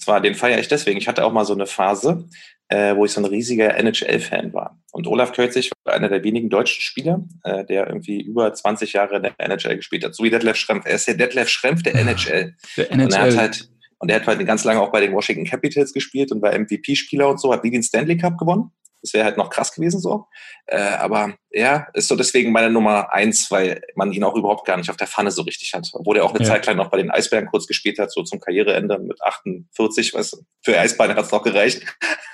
Und 0.00 0.04
zwar, 0.04 0.20
den 0.22 0.34
feiere 0.34 0.58
ich 0.58 0.68
deswegen. 0.68 0.98
Ich 0.98 1.08
hatte 1.08 1.26
auch 1.26 1.32
mal 1.32 1.44
so 1.44 1.52
eine 1.52 1.66
Phase, 1.66 2.26
äh, 2.68 2.96
wo 2.96 3.04
ich 3.04 3.12
so 3.12 3.20
ein 3.20 3.26
riesiger 3.26 3.76
NHL-Fan 3.76 4.54
war. 4.54 4.80
Und 4.92 5.06
Olaf 5.06 5.32
Kölzig 5.32 5.70
war 5.84 5.92
einer 5.92 6.08
der 6.08 6.24
wenigen 6.24 6.48
deutschen 6.48 6.80
Spieler, 6.80 7.22
äh, 7.44 7.66
der 7.66 7.86
irgendwie 7.86 8.22
über 8.22 8.50
20 8.50 8.94
Jahre 8.94 9.16
in 9.16 9.24
der 9.24 9.34
NHL 9.38 9.76
gespielt 9.76 10.02
hat. 10.02 10.14
So 10.14 10.24
wie 10.24 10.30
Detlef 10.30 10.56
Schrempf. 10.56 10.86
Er 10.86 10.94
ist 10.94 11.06
der 11.06 11.16
Detlef 11.16 11.50
Schrempf 11.50 11.82
der 11.82 11.96
NHL. 11.96 12.56
Der 12.78 12.90
Und 12.90 13.00
er 13.00 13.04
hat 13.04 13.12
NHL. 13.12 13.36
halt, 13.36 13.68
und 13.98 14.08
er 14.08 14.20
hat 14.20 14.26
halt 14.26 14.46
ganz 14.46 14.64
lange 14.64 14.80
auch 14.80 14.90
bei 14.90 15.02
den 15.02 15.12
Washington 15.12 15.44
Capitals 15.44 15.92
gespielt 15.92 16.32
und 16.32 16.40
war 16.40 16.58
MVP-Spieler 16.58 17.28
und 17.28 17.38
so, 17.38 17.52
hat 17.52 17.62
nie 17.62 17.70
den 17.70 17.82
Stanley 17.82 18.16
Cup 18.16 18.38
gewonnen. 18.38 18.70
Das 19.02 19.14
wäre 19.14 19.24
halt 19.24 19.36
noch 19.38 19.48
krass 19.50 19.72
gewesen 19.72 20.00
so. 20.00 20.26
Äh, 20.66 20.76
aber 20.78 21.34
er 21.50 21.88
ist 21.94 22.08
so 22.08 22.16
deswegen 22.16 22.52
meine 22.52 22.70
Nummer 22.70 23.12
eins, 23.12 23.50
weil 23.50 23.80
man 23.94 24.12
ihn 24.12 24.22
auch 24.24 24.34
überhaupt 24.36 24.66
gar 24.66 24.76
nicht 24.76 24.90
auf 24.90 24.96
der 24.96 25.06
Pfanne 25.06 25.30
so 25.30 25.42
richtig 25.42 25.72
hat. 25.72 25.88
Obwohl 25.94 26.18
er 26.18 26.24
auch 26.24 26.34
eine 26.34 26.44
Ja. 26.44 26.50
Zeit 26.50 26.66
lang 26.66 26.76
noch 26.76 26.90
bei 26.90 26.98
den 26.98 27.10
Eisbären 27.10 27.46
kurz 27.46 27.66
gespielt 27.66 27.98
hat, 27.98 28.12
so 28.12 28.22
zum 28.22 28.40
Karriereende 28.40 28.98
mit 28.98 29.20
48, 29.22 30.14
weißt 30.14 30.34
du. 30.34 30.36
Für 30.62 30.78
Eisbären 30.78 31.16
hat 31.16 31.24
es 31.24 31.32
noch 31.32 31.42
gereicht. 31.42 31.82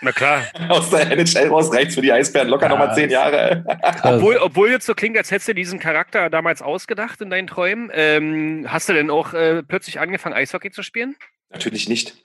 Na 0.00 0.12
klar. 0.12 0.42
Aus 0.68 0.90
der 0.90 1.10
NHL 1.10 1.48
raus 1.48 1.72
reicht's 1.72 1.94
für 1.94 2.02
die 2.02 2.12
Eisbären 2.12 2.48
locker 2.48 2.64
Ja. 2.66 2.70
nochmal 2.70 2.94
zehn 2.94 3.10
Jahre. 3.10 3.64
Obwohl, 4.02 4.36
obwohl 4.38 4.70
jetzt 4.70 4.86
so 4.86 4.94
klingt, 4.94 5.16
als 5.16 5.30
hättest 5.30 5.48
du 5.48 5.54
diesen 5.54 5.78
Charakter 5.78 6.28
damals 6.30 6.62
ausgedacht 6.62 7.20
in 7.20 7.30
deinen 7.30 7.46
Träumen. 7.46 7.90
Ähm, 7.94 8.66
hast 8.68 8.88
du 8.88 8.92
denn 8.92 9.08
auch 9.10 9.32
äh, 9.34 9.62
plötzlich 9.62 10.00
angefangen, 10.00 10.34
Eishockey 10.34 10.70
zu 10.70 10.82
spielen? 10.82 11.16
Natürlich 11.50 11.88
nicht. 11.88 12.16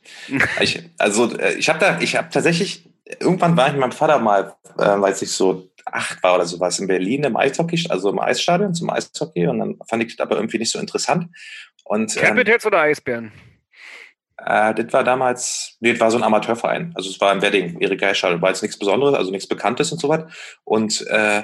Ich, 0.59 0.81
also 0.97 1.37
äh, 1.37 1.53
ich 1.53 1.69
habe 1.69 1.77
da, 1.79 1.99
ich 2.01 2.15
habe 2.15 2.29
tatsächlich, 2.31 2.89
irgendwann 3.19 3.57
war 3.57 3.67
ich 3.67 3.73
mit 3.73 3.81
meinem 3.81 3.91
Vater 3.91 4.19
mal, 4.19 4.55
äh, 4.77 4.83
als 4.83 5.21
ich 5.21 5.31
so 5.31 5.69
acht 5.85 6.21
war 6.23 6.35
oder 6.35 6.45
sowas, 6.45 6.79
in 6.79 6.87
Berlin 6.87 7.23
im 7.23 7.37
Eishockey, 7.37 7.87
also 7.89 8.09
im 8.09 8.19
Eisstadion 8.19 8.73
zum 8.73 8.89
Eishockey 8.89 9.47
und 9.47 9.59
dann 9.59 9.79
fand 9.87 10.03
ich 10.03 10.15
das 10.15 10.25
aber 10.25 10.35
irgendwie 10.35 10.57
nicht 10.57 10.71
so 10.71 10.79
interessant. 10.79 11.27
Und 11.83 12.15
ähm, 12.17 12.23
Capitals 12.23 12.65
oder 12.65 12.81
Eisbären? 12.81 13.31
äh, 14.45 14.73
das 14.73 14.93
war 14.93 15.03
damals, 15.03 15.77
nee, 15.79 15.91
das 15.91 15.99
war 15.99 16.11
so 16.11 16.17
ein 16.17 16.23
Amateurverein. 16.23 16.91
Also 16.95 17.09
es 17.09 17.19
war 17.21 17.33
im 17.33 17.41
Wedding, 17.41 17.79
Erik 17.79 18.01
Geistschall, 18.01 18.41
war 18.41 18.49
jetzt 18.49 18.61
nichts 18.61 18.77
Besonderes, 18.77 19.15
also 19.15 19.31
nichts 19.31 19.47
Bekanntes 19.47 19.91
und 19.91 19.99
so 19.99 20.09
was. 20.09 20.23
Und 20.63 21.05
äh, 21.07 21.43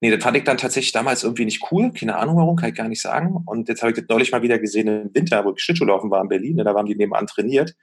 nee, 0.00 0.10
das 0.10 0.22
fand 0.22 0.36
ich 0.36 0.44
dann 0.44 0.58
tatsächlich 0.58 0.92
damals 0.92 1.24
irgendwie 1.24 1.44
nicht 1.44 1.70
cool. 1.70 1.92
Keine 1.92 2.16
Ahnung 2.16 2.36
warum, 2.36 2.56
kann 2.56 2.70
ich 2.70 2.74
gar 2.74 2.88
nicht 2.88 3.02
sagen. 3.02 3.42
Und 3.46 3.68
jetzt 3.68 3.82
habe 3.82 3.92
ich 3.92 3.98
das 3.98 4.06
neulich 4.08 4.32
mal 4.32 4.42
wieder 4.42 4.58
gesehen 4.58 4.88
im 4.88 5.14
Winter, 5.14 5.44
wo 5.44 5.52
ich 5.52 5.62
Schlittschuhlaufen 5.62 6.10
war 6.10 6.22
in 6.22 6.28
Berlin. 6.28 6.56
ne, 6.56 6.64
Da 6.64 6.74
waren 6.74 6.86
die 6.86 6.96
nebenan 6.96 7.26
trainiert. 7.26 7.74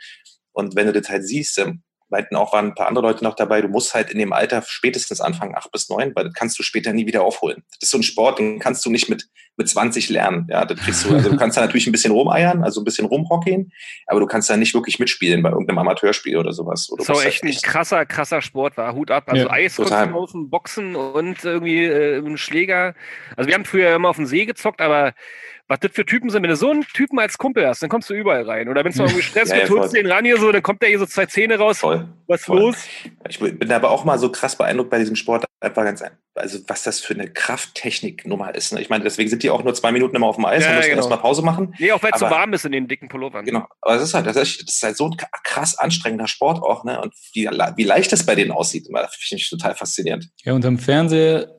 Und 0.51 0.75
wenn 0.75 0.87
du 0.87 0.93
das 0.93 1.09
halt 1.09 1.27
siehst, 1.27 1.57
ähm, 1.59 1.81
meinten 2.13 2.35
auch, 2.35 2.53
waren 2.53 2.67
ein 2.67 2.75
paar 2.75 2.87
andere 2.87 3.05
Leute 3.05 3.23
noch 3.23 3.35
dabei, 3.35 3.61
du 3.61 3.67
musst 3.67 3.93
halt 3.93 4.11
in 4.11 4.19
dem 4.19 4.33
Alter 4.33 4.63
spätestens 4.65 5.19
anfangen, 5.19 5.55
acht 5.55 5.71
bis 5.71 5.89
neun, 5.89 6.11
weil 6.15 6.25
das 6.25 6.33
kannst 6.33 6.57
du 6.59 6.63
später 6.63 6.93
nie 6.93 7.07
wieder 7.07 7.23
aufholen. 7.23 7.63
Das 7.79 7.87
ist 7.87 7.91
so 7.91 7.97
ein 7.97 8.03
Sport, 8.03 8.39
den 8.39 8.59
kannst 8.59 8.85
du 8.85 8.91
nicht 8.91 9.09
mit, 9.09 9.27
mit 9.57 9.67
20 9.67 10.09
lernen. 10.09 10.47
Ja, 10.49 10.63
das 10.63 10.79
kriegst 10.79 11.05
du. 11.05 11.13
Also 11.13 11.31
du 11.31 11.37
kannst 11.37 11.57
da 11.57 11.61
natürlich 11.61 11.87
ein 11.87 11.91
bisschen 11.91 12.13
rumeiern, 12.13 12.63
also 12.63 12.81
ein 12.81 12.83
bisschen 12.83 13.07
rumhockern, 13.07 13.71
aber 14.05 14.19
du 14.19 14.27
kannst 14.27 14.49
da 14.49 14.55
nicht 14.55 14.73
wirklich 14.75 14.99
mitspielen 14.99 15.41
bei 15.41 15.49
irgendeinem 15.49 15.79
Amateurspiel 15.79 16.37
oder 16.37 16.53
sowas. 16.53 16.87
Du 16.87 17.03
So 17.03 17.19
echt 17.19 17.43
halt 17.43 17.55
ein 17.55 17.61
krasser, 17.61 18.05
krasser 18.05 18.41
Sport 18.41 18.77
war. 18.77 18.93
Hut 18.93 19.09
ab. 19.09 19.23
Also 19.27 19.45
Ja, 19.45 19.51
Eis, 19.51 19.75
total. 19.75 20.03
Kunstlaufen, 20.03 20.49
Boxen 20.49 20.95
und 20.95 21.43
irgendwie 21.43 21.85
äh, 21.85 22.37
Schläger. 22.37 22.93
Also 23.35 23.47
wir 23.47 23.55
haben 23.55 23.65
früher 23.65 23.95
immer 23.95 24.09
auf 24.09 24.17
dem 24.17 24.27
See 24.27 24.45
gezockt, 24.45 24.81
aber 24.81 25.13
was 25.73 25.79
das 25.79 25.91
für 25.91 26.05
Typen 26.05 26.29
sind, 26.29 26.43
wenn 26.43 26.49
du 26.49 26.55
so 26.55 26.69
einen 26.71 26.83
Typen 26.93 27.19
als 27.19 27.37
Kumpel 27.37 27.67
hast, 27.67 27.81
dann 27.81 27.89
kommst 27.89 28.09
du 28.09 28.13
überall 28.13 28.43
rein. 28.43 28.69
Oder 28.69 28.83
wenn 28.83 28.91
es 28.91 28.99
irgendwie 28.99 29.21
Stress 29.23 29.49
Ja, 29.49 29.55
ja, 29.57 29.65
gibt, 29.65 29.77
holst 29.79 29.93
du 29.93 30.01
den 30.01 30.11
ran 30.11 30.23
hier 30.25 30.37
so, 30.37 30.51
dann 30.51 30.61
kommt 30.63 30.81
der 30.81 30.89
hier 30.89 30.99
so 30.99 31.05
zwei 31.05 31.25
Zähne 31.25 31.57
raus. 31.57 31.79
voll. 31.79 32.07
Was 32.27 32.41
ist 32.41 32.45
voll. 32.45 32.59
los? 32.59 32.77
Ich 33.27 33.39
bin 33.39 33.71
aber 33.71 33.89
auch 33.91 34.05
mal 34.05 34.17
so 34.17 34.31
krass 34.31 34.55
beeindruckt 34.57 34.89
bei 34.89 34.99
diesem 34.99 35.15
Sport, 35.15 35.45
einfach 35.59 35.83
ganz, 35.83 36.01
ein- 36.01 36.11
also 36.35 36.59
was 36.67 36.83
das 36.83 36.99
für 36.99 37.13
eine 37.13 37.29
Krafttechnik-Nummer 37.31 38.55
ist. 38.55 38.73
Ne? 38.73 38.81
Ich 38.81 38.89
meine, 38.89 39.03
deswegen 39.03 39.29
sind 39.29 39.43
die 39.43 39.49
auch 39.49 39.63
nur 39.63 39.73
zwei 39.73 39.91
Minuten 39.91 40.15
immer 40.15 40.27
auf 40.27 40.35
dem 40.35 40.45
Eis 40.45 40.63
Ja, 40.63 40.69
und 40.71 40.75
müssen 40.77 40.89
genau. 40.89 40.99
erstmal 41.01 41.19
Pause 41.19 41.41
machen. 41.43 41.75
Nee, 41.79 41.91
auch 41.91 42.01
weil 42.01 42.11
es 42.13 42.19
so 42.19 42.29
warm 42.29 42.53
ist 42.53 42.65
in 42.65 42.71
den 42.71 42.87
dicken 42.87 43.07
Pullovern. 43.09 43.45
Genau. 43.45 43.65
Aber 43.81 43.95
es 43.95 44.01
ist 44.03 44.13
halt, 44.13 44.25
das 44.25 44.35
ist, 44.35 44.67
das 44.67 44.75
ist 44.75 44.83
halt 44.83 44.97
so 44.97 45.07
ein 45.09 45.17
krass 45.43 45.77
anstrengender 45.77 46.27
Sport 46.27 46.61
auch, 46.63 46.83
ne? 46.83 47.01
Und 47.01 47.13
wie, 47.33 47.45
wie 47.47 47.83
leicht 47.83 48.11
das 48.11 48.25
bei 48.25 48.35
denen 48.35 48.51
aussieht, 48.51 48.85
finde 48.87 49.41
ich 49.41 49.49
total 49.49 49.75
faszinierend. 49.75 50.29
Ja, 50.43 50.53
unterm 50.53 50.77
Fernseher 50.79 51.49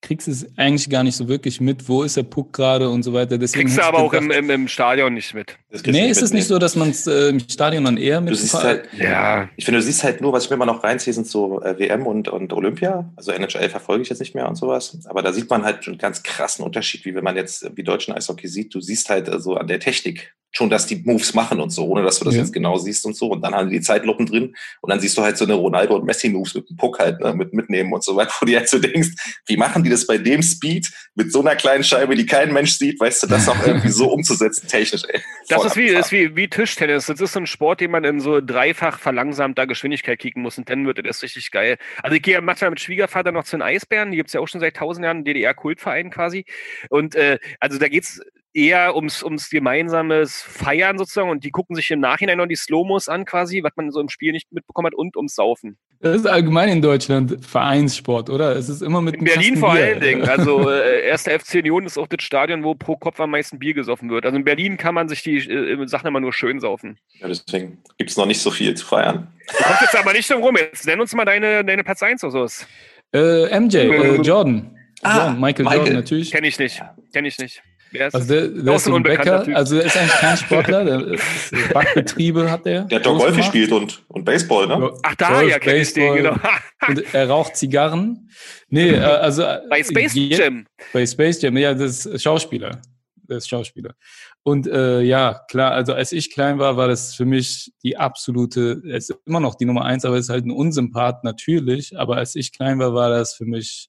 kriegst 0.00 0.28
du 0.28 0.30
es 0.30 0.46
eigentlich 0.56 0.88
gar 0.88 1.02
nicht 1.02 1.16
so 1.16 1.28
wirklich 1.28 1.60
mit, 1.60 1.88
wo 1.88 2.04
ist 2.04 2.16
der 2.16 2.22
Puck 2.22 2.52
gerade 2.52 2.88
und 2.88 3.02
so 3.02 3.12
weiter. 3.12 3.36
Deswegen 3.36 3.64
Kriegst 3.64 3.78
du 3.78 3.82
aber 3.82 3.98
auch 3.98 4.12
im, 4.12 4.30
im, 4.30 4.48
im 4.48 4.68
Stadion 4.68 5.14
nicht 5.14 5.34
mit. 5.34 5.58
Nee, 5.86 6.08
ist 6.08 6.22
es 6.22 6.32
nicht 6.32 6.46
so, 6.46 6.58
dass 6.58 6.76
man 6.76 6.90
es 6.90 7.06
äh, 7.06 7.28
im 7.30 7.40
Stadion 7.40 7.84
dann 7.84 7.96
eher 7.96 8.20
mit 8.20 8.32
Du 8.32 8.36
siehst 8.36 8.54
halt, 8.54 8.88
Ja. 8.96 9.48
ich 9.56 9.64
finde, 9.64 9.80
du 9.80 9.84
siehst 9.84 10.04
halt 10.04 10.20
nur, 10.20 10.32
was 10.32 10.44
ich 10.44 10.50
mir 10.50 10.54
immer 10.54 10.66
noch 10.66 10.84
reinziehe, 10.84 11.12
sind 11.12 11.26
so 11.26 11.60
äh, 11.62 11.78
WM 11.78 12.06
und, 12.06 12.28
und 12.28 12.52
Olympia. 12.52 13.12
Also 13.16 13.32
NHL 13.32 13.68
verfolge 13.70 14.02
ich 14.02 14.08
jetzt 14.08 14.20
nicht 14.20 14.34
mehr 14.36 14.48
und 14.48 14.54
sowas. 14.54 14.96
Aber 15.08 15.22
da 15.22 15.32
sieht 15.32 15.50
man 15.50 15.64
halt 15.64 15.84
schon 15.84 15.94
einen 15.94 15.98
ganz 15.98 16.22
krassen 16.22 16.64
Unterschied, 16.64 17.04
wie 17.04 17.14
wenn 17.14 17.24
man 17.24 17.36
jetzt 17.36 17.64
äh, 17.64 17.70
wie 17.74 17.82
deutschen 17.82 18.14
Eishockey 18.14 18.46
sieht. 18.46 18.74
Du 18.74 18.80
siehst 18.80 19.10
halt 19.10 19.28
äh, 19.28 19.40
so 19.40 19.56
an 19.56 19.66
der 19.66 19.80
Technik 19.80 20.34
schon, 20.50 20.70
dass 20.70 20.86
die 20.86 20.96
Moves 21.04 21.34
machen 21.34 21.60
und 21.60 21.70
so, 21.70 21.86
ohne 21.86 22.02
dass 22.02 22.18
du 22.18 22.24
das 22.24 22.34
Ja. 22.34 22.40
jetzt 22.40 22.52
genau 22.52 22.76
siehst 22.78 23.04
und 23.06 23.14
so. 23.14 23.28
Und 23.28 23.42
dann 23.42 23.54
haben 23.54 23.68
die 23.70 23.78
die 23.78 23.82
Zeitlupen 23.82 24.26
drin 24.26 24.54
und 24.80 24.90
dann 24.90 24.98
siehst 25.00 25.16
du 25.16 25.22
halt 25.22 25.36
so 25.36 25.44
eine 25.44 25.54
Ronaldo- 25.54 25.96
und 25.96 26.04
Messi-Moves 26.04 26.54
mit 26.54 26.68
dem 26.68 26.76
Puck 26.76 26.98
halt 26.98 27.20
ne, 27.20 27.34
mit 27.34 27.52
mitnehmen 27.52 27.92
und 27.92 28.02
so 28.02 28.16
weiter, 28.16 28.32
wo 28.40 28.46
du 28.46 28.54
halt 28.56 28.68
so 28.68 28.78
denkst, 28.78 29.10
wie 29.46 29.56
machen 29.56 29.84
die 29.84 29.90
das 29.90 30.06
bei 30.06 30.18
dem 30.18 30.42
Speed 30.42 30.90
mit 31.14 31.32
so 31.32 31.40
einer 31.40 31.54
kleinen 31.56 31.84
Scheibe, 31.84 32.14
die 32.16 32.26
kein 32.26 32.52
Mensch 32.52 32.72
sieht, 32.72 32.98
weißt 32.98 33.22
du, 33.22 33.26
das 33.26 33.48
auch 33.48 33.66
irgendwie 33.66 33.90
so 33.90 34.08
umzusetzen, 34.12 34.68
technisch, 34.68 35.02
ey. 35.08 35.20
Das 35.48 35.64
ist 35.64 35.76
wie, 35.76 35.86
ist 35.88 36.12
wie, 36.12 36.34
wie 36.34 36.48
Tischtennis. 36.48 37.06
Das 37.06 37.20
ist 37.20 37.32
so 37.32 37.40
ein 37.40 37.46
Sport, 37.46 37.80
den 37.80 37.90
man 37.90 38.04
in 38.04 38.20
so 38.20 38.40
dreifach 38.40 38.98
verlangsamter 38.98 39.66
Geschwindigkeit 39.66 40.18
kicken 40.18 40.42
muss 40.42 40.58
und 40.58 40.68
dann 40.70 40.86
wird 40.86 41.04
das 41.06 41.22
richtig 41.22 41.50
geil. 41.50 41.78
Also 42.02 42.16
ich 42.16 42.22
gehe 42.22 42.34
ja 42.34 42.40
manchmal 42.40 42.70
mit 42.70 42.80
Schwiegervater 42.80 43.32
noch 43.32 43.44
zu 43.44 43.56
den 43.56 43.62
Eisbären, 43.62 44.10
die 44.10 44.16
gibt's 44.16 44.32
ja 44.32 44.40
auch 44.40 44.48
schon 44.48 44.60
seit 44.60 44.76
tausend 44.76 45.04
Jahren, 45.04 45.24
DDR-Kultverein 45.24 46.10
quasi. 46.10 46.44
Und 46.90 47.14
äh, 47.14 47.38
also 47.60 47.78
da 47.78 47.88
geht's 47.88 48.20
eher 48.58 48.96
ums, 48.96 49.22
ums 49.22 49.48
gemeinsames 49.50 50.42
Feiern 50.42 50.98
sozusagen 50.98 51.30
und 51.30 51.44
die 51.44 51.50
gucken 51.50 51.76
sich 51.76 51.90
im 51.90 52.00
Nachhinein 52.00 52.38
noch 52.38 52.46
die 52.46 52.56
Slow-Mos 52.56 53.08
an 53.08 53.24
quasi, 53.24 53.62
was 53.62 53.72
man 53.76 53.90
so 53.92 54.00
im 54.00 54.08
Spiel 54.08 54.32
nicht 54.32 54.52
mitbekommen 54.52 54.86
hat 54.86 54.94
und 54.94 55.16
ums 55.16 55.34
Saufen. 55.34 55.78
Das 56.00 56.16
ist 56.16 56.26
allgemein 56.26 56.68
in 56.68 56.82
Deutschland 56.82 57.44
Vereinssport, 57.44 58.30
oder? 58.30 58.56
Es 58.56 58.68
ist 58.68 58.82
immer 58.82 59.00
mit 59.00 59.16
In 59.16 59.24
Berlin 59.24 59.56
vor 59.56 59.72
Bier. 59.72 59.84
allen 59.84 60.00
Dingen. 60.00 60.28
Also 60.28 60.70
äh, 60.70 61.06
erster 61.06 61.38
FC 61.38 61.54
Union 61.56 61.86
ist 61.86 61.98
auch 61.98 62.06
das 62.06 62.22
Stadion, 62.22 62.64
wo 62.64 62.74
pro 62.74 62.96
Kopf 62.96 63.20
am 63.20 63.30
meisten 63.30 63.58
Bier 63.58 63.74
gesoffen 63.74 64.10
wird. 64.10 64.24
Also 64.24 64.36
in 64.36 64.44
Berlin 64.44 64.76
kann 64.76 64.94
man 64.94 65.08
sich 65.08 65.22
die 65.22 65.36
äh, 65.36 65.86
Sachen 65.86 66.06
immer 66.06 66.20
nur 66.20 66.32
schön 66.32 66.60
saufen. 66.60 66.98
Ja, 67.20 67.28
deswegen 67.28 67.78
gibt 67.96 68.10
es 68.10 68.16
noch 68.16 68.26
nicht 68.26 68.40
so 68.40 68.50
viel 68.50 68.74
zu 68.74 68.86
feiern. 68.86 69.28
Du 69.48 69.64
kommst 69.64 69.82
jetzt 69.82 69.96
aber 69.96 70.12
nicht 70.12 70.30
drum 70.30 70.42
rum. 70.42 70.56
Jetzt 70.56 70.86
nenn 70.86 71.00
uns 71.00 71.14
mal 71.14 71.24
deine, 71.24 71.64
deine 71.64 71.84
Platz 71.84 72.02
1 72.02 72.22
oder 72.24 72.48
so. 72.48 72.64
Äh, 73.12 73.58
MJ, 73.58 73.76
äh, 73.76 74.16
Jordan. 74.20 74.76
Ah, 75.02 75.16
Jordan, 75.16 75.40
Michael, 75.40 75.64
Michael. 75.64 75.78
Jordan 75.78 75.94
natürlich. 75.94 76.30
Kenn 76.30 76.44
ich 76.44 76.58
nicht. 76.58 76.82
Kenn 77.12 77.24
ich 77.24 77.38
nicht. 77.38 77.62
Wer 77.90 78.08
ist 78.08 78.14
Also 78.14 78.28
der, 78.34 78.48
der 78.48 78.74
ist 78.74 78.84
so 78.84 78.94
ein 78.94 79.02
Bäcker, 79.02 79.44
Typ. 79.44 79.56
also 79.56 79.76
er 79.76 79.84
ist 79.86 79.96
eigentlich 79.96 80.12
kein 80.12 80.36
Sportler, 80.36 80.84
der 80.84 81.00
ist, 81.12 81.72
Backbetriebe 81.72 82.50
hat 82.50 82.66
er. 82.66 82.82
Der 82.84 82.98
hat 82.98 83.06
doch 83.06 83.18
Golf 83.18 83.36
gespielt 83.36 83.72
und, 83.72 84.02
und 84.08 84.24
Baseball, 84.24 84.66
ne? 84.66 84.92
Ach, 85.02 85.14
da, 85.14 85.28
Golf, 85.40 85.50
ja, 85.50 85.58
kenn 85.58 85.76
ich 85.80 85.92
den, 85.94 86.14
Baseball. 86.14 86.38
genau. 86.38 86.48
Und 86.88 87.14
er 87.14 87.28
raucht 87.28 87.56
Zigarren. 87.56 88.30
Nee, 88.68 88.90
äh, 88.90 88.98
also 89.00 89.42
äh, 89.42 89.60
Bei 89.70 89.82
Space 89.82 90.14
je- 90.14 90.34
Jam. 90.36 90.66
Bei 90.92 91.06
Space 91.06 91.40
Jam, 91.42 91.56
ja, 91.56 91.74
das 91.74 92.06
ist 92.06 92.22
Schauspieler. 92.22 92.80
Das 93.26 93.38
ist 93.44 93.48
Schauspieler. 93.48 93.94
Und 94.42 94.66
äh, 94.66 95.02
ja, 95.02 95.42
klar, 95.50 95.72
also 95.72 95.92
als 95.92 96.12
ich 96.12 96.32
klein 96.32 96.58
war, 96.58 96.78
war 96.78 96.88
das 96.88 97.14
für 97.14 97.26
mich 97.26 97.72
die 97.82 97.98
absolute, 97.98 98.80
es 98.86 99.10
ist 99.10 99.18
immer 99.26 99.40
noch 99.40 99.54
die 99.54 99.66
Nummer 99.66 99.84
eins, 99.84 100.06
aber 100.06 100.16
es 100.16 100.26
ist 100.26 100.30
halt 100.30 100.46
ein 100.46 100.50
Unsympath 100.50 101.24
natürlich. 101.24 101.98
Aber 101.98 102.16
als 102.16 102.36
ich 102.36 102.52
klein 102.52 102.78
war, 102.78 102.94
war 102.94 103.10
das 103.10 103.34
für 103.34 103.44
mich 103.44 103.88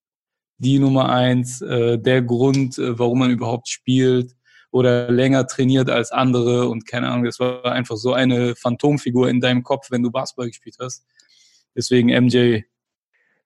die 0.59 0.77
Nummer 0.79 1.09
eins, 1.09 1.61
äh, 1.61 1.97
der 1.97 2.21
Grund, 2.21 2.77
äh, 2.77 2.97
warum 2.99 3.19
man 3.19 3.31
überhaupt 3.31 3.67
spielt 3.69 4.33
oder 4.71 5.09
länger 5.11 5.47
trainiert 5.47 5.89
als 5.89 6.11
andere 6.11 6.69
und 6.69 6.85
keine 6.85 7.07
Ahnung, 7.09 7.23
das 7.25 7.39
war 7.39 7.65
einfach 7.65 7.95
so 7.95 8.13
eine 8.13 8.55
Phantomfigur 8.55 9.29
in 9.29 9.41
deinem 9.41 9.63
Kopf, 9.63 9.89
wenn 9.89 10.03
du 10.03 10.11
Basketball 10.11 10.47
gespielt 10.47 10.75
hast. 10.79 11.05
Deswegen 11.75 12.09
MJ, 12.09 12.61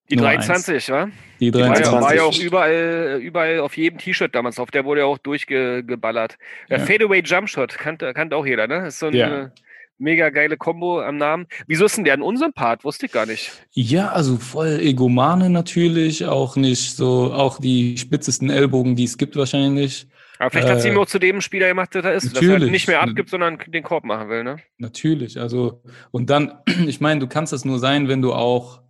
Die 0.10 0.16
Nummer 0.16 0.30
23, 0.34 0.90
wa? 0.90 1.08
die 1.40 1.54
War 1.54 1.62
ja, 1.62 1.68
23. 1.68 2.02
war 2.02 2.16
ja 2.16 2.24
auch 2.24 2.38
überall, 2.40 3.20
überall 3.22 3.60
auf 3.60 3.78
jedem 3.78 4.00
T-Shirt 4.00 4.34
damals 4.36 4.56
drauf. 4.56 4.72
Der 4.72 4.84
wurde 4.84 5.02
ja 5.02 5.06
auch 5.08 5.18
durchgeballert. 5.20 6.38
Der 6.70 6.80
Ja. 6.80 6.86
Fadeaway 6.86 7.22
Jumpshot 7.22 7.78
kannte, 7.78 8.14
kannte 8.14 8.36
auch 8.36 8.46
jeder, 8.46 8.68
ne? 8.68 8.88
Ist 8.88 9.00
so 9.00 9.08
eine 9.08 9.18
Ja. 9.18 9.52
Mega 9.98 10.30
geile 10.30 10.58
Kombo 10.58 11.02
am 11.02 11.18
Namen. 11.18 11.48
Wieso 11.68 11.86
ist 11.86 11.98
denn 11.98 12.04
der 12.04 12.14
ein 12.14 12.22
Unsympath? 12.22 12.84
Wusste 12.84 13.06
ich 13.06 13.12
gar 13.12 13.26
nicht. 13.26 13.52
Ja, 13.72 14.10
also 14.12 14.38
voll 14.38 14.80
Egomane 14.82 15.50
natürlich, 15.50 16.26
auch 16.26 16.56
nicht 16.56 16.96
so, 16.96 17.34
auch 17.34 17.60
die 17.60 17.98
spitzesten 17.98 18.50
Ellbogen, 18.50 18.96
die 18.96 19.06
es 19.06 19.18
gibt 19.18 19.36
wahrscheinlich. 19.36 20.08
Aber 20.40 20.50
vielleicht 20.50 20.68
hat 20.68 20.82
sie 20.82 20.90
Äh, 20.90 20.92
ihm 20.92 20.98
auch 20.98 21.06
zu 21.06 21.20
dem 21.20 21.42
Spieler 21.42 21.68
gemacht, 21.68 21.94
der 21.94 22.02
da 22.02 22.12
ist, 22.12 22.36
dass 22.36 22.42
er 22.42 22.50
natürlich. 22.50 22.72
nicht 22.72 22.88
mehr 22.88 23.02
abgibt, 23.02 23.30
sondern 23.30 23.60
den 23.68 23.84
Korb 23.84 24.04
machen 24.04 24.30
will, 24.30 24.44
ne? 24.44 24.58
Natürlich, 24.78 25.40
also 25.40 25.84
und 26.12 26.30
dann, 26.30 26.60
ich 26.88 27.00
meine, 27.00 27.20
du 27.20 27.28
kannst 27.28 27.54
das 27.54 27.64
nur 27.64 27.80
sein, 27.80 28.08
wenn 28.08 28.22
du 28.22 28.34
auch 28.34 28.82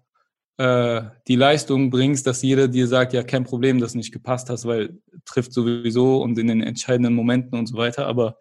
äh, 0.58 1.02
die 1.28 1.36
Leistung 1.36 1.90
bringst, 1.90 2.26
dass 2.28 2.42
jeder 2.42 2.68
dir 2.68 2.88
sagt, 2.88 3.14
ja, 3.14 3.24
kein 3.24 3.44
Problem, 3.44 3.80
dass 3.80 3.94
nicht 3.96 4.14
gepasst 4.14 4.50
hast, 4.50 4.66
weil 4.66 4.98
trifft 5.26 5.52
sowieso 5.54 6.22
und 6.22 6.38
in 6.40 6.48
den 6.48 6.62
entscheidenden 6.62 7.14
Momenten 7.14 7.58
und 7.58 7.68
so 7.68 7.76
weiter, 7.76 8.08
aber 8.08 8.38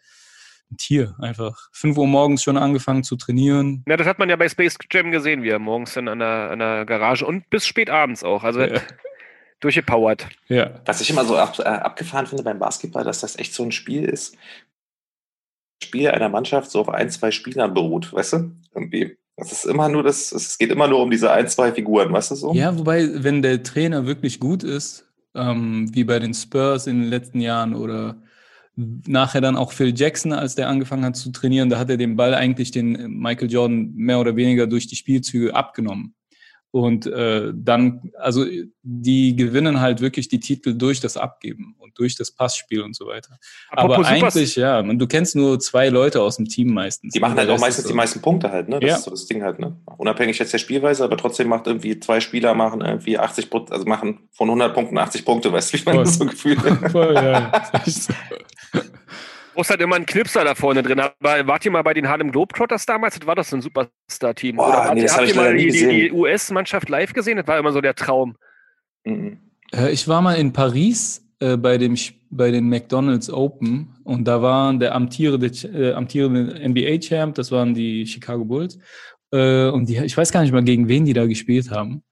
ein 0.73 0.77
Tier 0.77 1.14
einfach. 1.20 1.68
5 1.73 1.97
Uhr 1.97 2.07
morgens 2.07 2.43
schon 2.43 2.57
angefangen 2.57 3.05
zu 3.05 3.16
trainieren. 3.16 3.83
Na, 3.87 3.97
das 3.97 4.07
hat 4.07 4.18
man 4.18 4.29
ja 4.29 4.37
bei 4.37 4.49
Space 4.49 4.77
Jam 4.91 5.11
gesehen, 5.11 5.43
wie 5.43 5.51
er 5.51 5.59
morgens 5.59 5.95
dann 5.95 6.09
an 6.09 6.18
der, 6.18 6.51
an 6.51 6.59
der 6.59 6.85
Garage 6.85 7.25
und 7.27 7.49
bis 7.51 7.66
spät 7.66 7.91
abends 7.91 8.25
auch. 8.25 8.43
Also 8.45 8.61
Ja. 8.62 8.81
durchgepowert. 9.61 10.27
Ja, 10.49 10.81
Was 10.87 11.01
ich 11.01 11.11
immer 11.11 11.25
so 11.25 11.37
ab, 11.37 11.57
äh, 11.61 11.62
abgefahren 11.62 12.27
finde 12.27 12.43
beim 12.43 12.59
Basketball, 12.59 13.05
dass 13.05 13.20
das 13.20 13.39
echt 13.39 13.55
so 13.55 13.62
ein 13.62 13.70
Spiel 13.73 14.05
ist. 14.05 14.37
Spiel 15.85 16.09
einer 16.11 16.29
Mannschaft 16.29 16.70
so 16.70 16.81
auf 16.81 16.89
ein, 16.89 17.11
zwei 17.11 17.31
Spielern 17.31 17.73
beruht, 17.75 18.12
weißt 18.12 18.33
du? 18.35 18.53
Irgendwie. 18.75 19.16
Das 19.37 19.51
ist 19.51 19.64
immer 19.64 19.89
nur 19.89 20.03
das, 20.03 20.31
es 20.33 20.59
geht 20.59 20.70
immer 20.70 20.89
nur 20.89 21.01
um 21.01 21.11
diese 21.11 21.33
ein, 21.33 21.49
zwei 21.49 21.73
Figuren, 21.73 22.12
weißt 22.12 22.33
du 22.33 22.35
so? 22.35 22.53
Ja, 22.55 22.77
wobei, 22.79 23.09
wenn 23.25 23.41
der 23.43 23.62
Trainer 23.62 24.07
wirklich 24.07 24.41
gut 24.41 24.62
ist, 24.62 25.09
ähm, 25.35 25.89
wie 25.95 26.05
bei 26.05 26.18
den 26.18 26.35
Spurs 26.35 26.87
in 26.87 27.01
den 27.01 27.09
letzten 27.09 27.41
Jahren 27.41 27.75
oder 27.75 28.16
nachher 28.77 29.41
dann 29.41 29.57
auch 29.57 29.73
Phil 29.73 29.93
Jackson, 29.97 30.33
als 30.33 30.55
der 30.55 30.68
angefangen 30.68 31.05
hat 31.05 31.16
zu 31.16 31.31
trainieren, 31.31 31.68
da 31.68 31.79
hat 31.79 31.91
er 31.91 31.97
den 31.97 32.16
Ball 32.16 32.35
eigentlich 32.35 32.70
den 32.70 33.18
Michael 33.18 33.51
Jordan 33.51 33.93
mehr 33.95 34.20
oder 34.20 34.37
weniger 34.37 34.66
durch 34.66 34.87
die 34.87 34.97
Spielzüge 34.97 35.55
abgenommen. 35.55 36.14
Und 36.73 37.07
äh, 37.07 37.53
dann, 37.55 38.11
also 38.18 38.47
die 38.83 39.37
gewinnen 39.37 39.81
halt 39.81 40.01
wirklich 40.01 40.29
die 40.29 40.41
Titel 40.41 40.73
durch 40.75 41.01
das 41.01 41.18
Abgeben 41.18 41.77
und 41.79 41.99
durch 41.99 42.16
das 42.16 42.31
Passspiel 42.31 42.81
und 42.81 42.97
so 42.97 43.07
weiter. 43.07 43.39
Aber 43.70 43.83
Apropos 43.95 44.07
Super- 44.09 44.27
eigentlich, 44.27 44.57
ja, 44.57 44.83
man, 44.83 44.99
du 44.99 45.07
kennst 45.07 45.37
nur 45.37 45.61
zwei 45.61 45.91
Leute 45.91 46.23
aus 46.23 46.37
dem 46.39 46.47
Team 46.49 46.73
meistens. 46.73 47.12
Die 47.12 47.20
machen 47.20 47.37
halt 47.37 47.49
auch 47.51 47.53
Rest 47.53 47.61
meistens 47.61 47.79
ist 47.85 47.89
die 47.89 47.93
so- 47.93 47.97
meisten 47.97 48.23
Punkte 48.23 48.51
halt, 48.51 48.70
ne? 48.70 48.81
Das 48.81 48.89
Ja. 48.89 48.97
ist 48.97 49.05
so 49.05 49.11
das 49.11 49.27
Ding 49.27 49.43
halt, 49.43 49.59
ne? 49.59 49.77
Unabhängig 49.99 50.39
jetzt 50.39 50.55
der 50.55 50.59
Spielweise, 50.59 51.05
aber 51.05 51.18
trotzdem 51.18 51.49
macht 51.49 51.66
irgendwie 51.66 52.01
zwei 52.01 52.20
Spieler 52.20 52.55
machen 52.55 52.81
irgendwie 52.81 53.18
80 53.18 53.51
Punkte, 53.51 53.75
also 53.75 53.85
machen 53.85 54.20
von 54.33 54.49
100 54.49 54.73
Punkten 54.73 54.97
80 54.97 55.27
Punkte, 55.27 55.53
weißt 55.53 55.68
du, 55.68 55.73
wie 55.75 55.77
ich 55.77 55.85
meine, 55.85 55.97
Voll. 55.99 56.05
das 56.07 56.16
so 56.16 56.25
gefühlt. 56.25 56.59
Voll, 56.91 57.14
ja, 57.14 57.53
das. 59.53 59.57
Brauchst 59.57 59.71
halt 59.71 59.81
immer 59.81 59.97
einen 59.97 60.07
Knipser 60.07 60.45
da 60.45 60.55
vorne 60.55 60.83
drin. 60.83 61.01
Aber 61.01 61.47
wart 61.47 61.65
ihr 61.65 61.71
mal 61.71 61.83
bei 61.83 61.95
den 61.95 62.09
Harlem 62.09 62.33
Globetrotters 62.33 62.87
damals? 62.87 63.19
Das 63.19 63.27
war 63.27 63.37
doch 63.37 63.45
so 63.45 63.57
ein 63.57 63.63
Superstar-Team. 63.63 64.59
Oder 64.59 64.69
wart 64.69 64.95
nee, 64.95 65.03
das 65.03 65.13
hab 65.13 65.21
habt 65.21 65.31
ich 65.31 65.37
ihr 65.37 65.41
mal 65.41 65.57
die, 65.57 65.71
die. 65.71 66.13
US-Mannschaft 66.13 66.89
live 66.89 67.13
gesehen? 67.13 67.37
Das 67.37 67.47
war 67.47 67.59
immer 67.59 67.73
so 67.73 67.81
der 67.81 67.95
Traum. 67.95 68.37
Mhm. 69.05 69.39
Äh, 69.73 69.91
Ich 69.93 70.07
war 70.09 70.21
mal 70.21 70.35
in 70.35 70.53
Paris 70.53 71.27
äh, 71.41 71.57
bei, 71.57 71.79
dem, 71.79 71.97
bei 72.31 72.51
den 72.51 72.69
McDonald's 72.69 73.31
Open 73.31 73.95
und 74.05 74.27
da 74.27 74.43
waren 74.43 74.79
der 74.79 74.95
amtierende, 74.95 75.47
äh, 75.47 75.93
amtierende 75.93 76.69
NBA-Champ, 76.69 77.35
das 77.35 77.51
waren 77.51 77.75
die 77.75 78.07
Chicago 78.07 78.45
Bulls. 78.45 78.79
Äh, 79.33 79.69
und 79.69 79.89
die, 79.89 79.97
ich 79.97 80.17
weiß 80.17 80.31
gar 80.31 80.43
nicht 80.43 80.53
mal, 80.53 80.63
gegen 80.63 80.89
wen 80.89 81.05
die 81.05 81.15
da 81.15 81.27
gespielt 81.27 81.71
haben. 81.71 82.05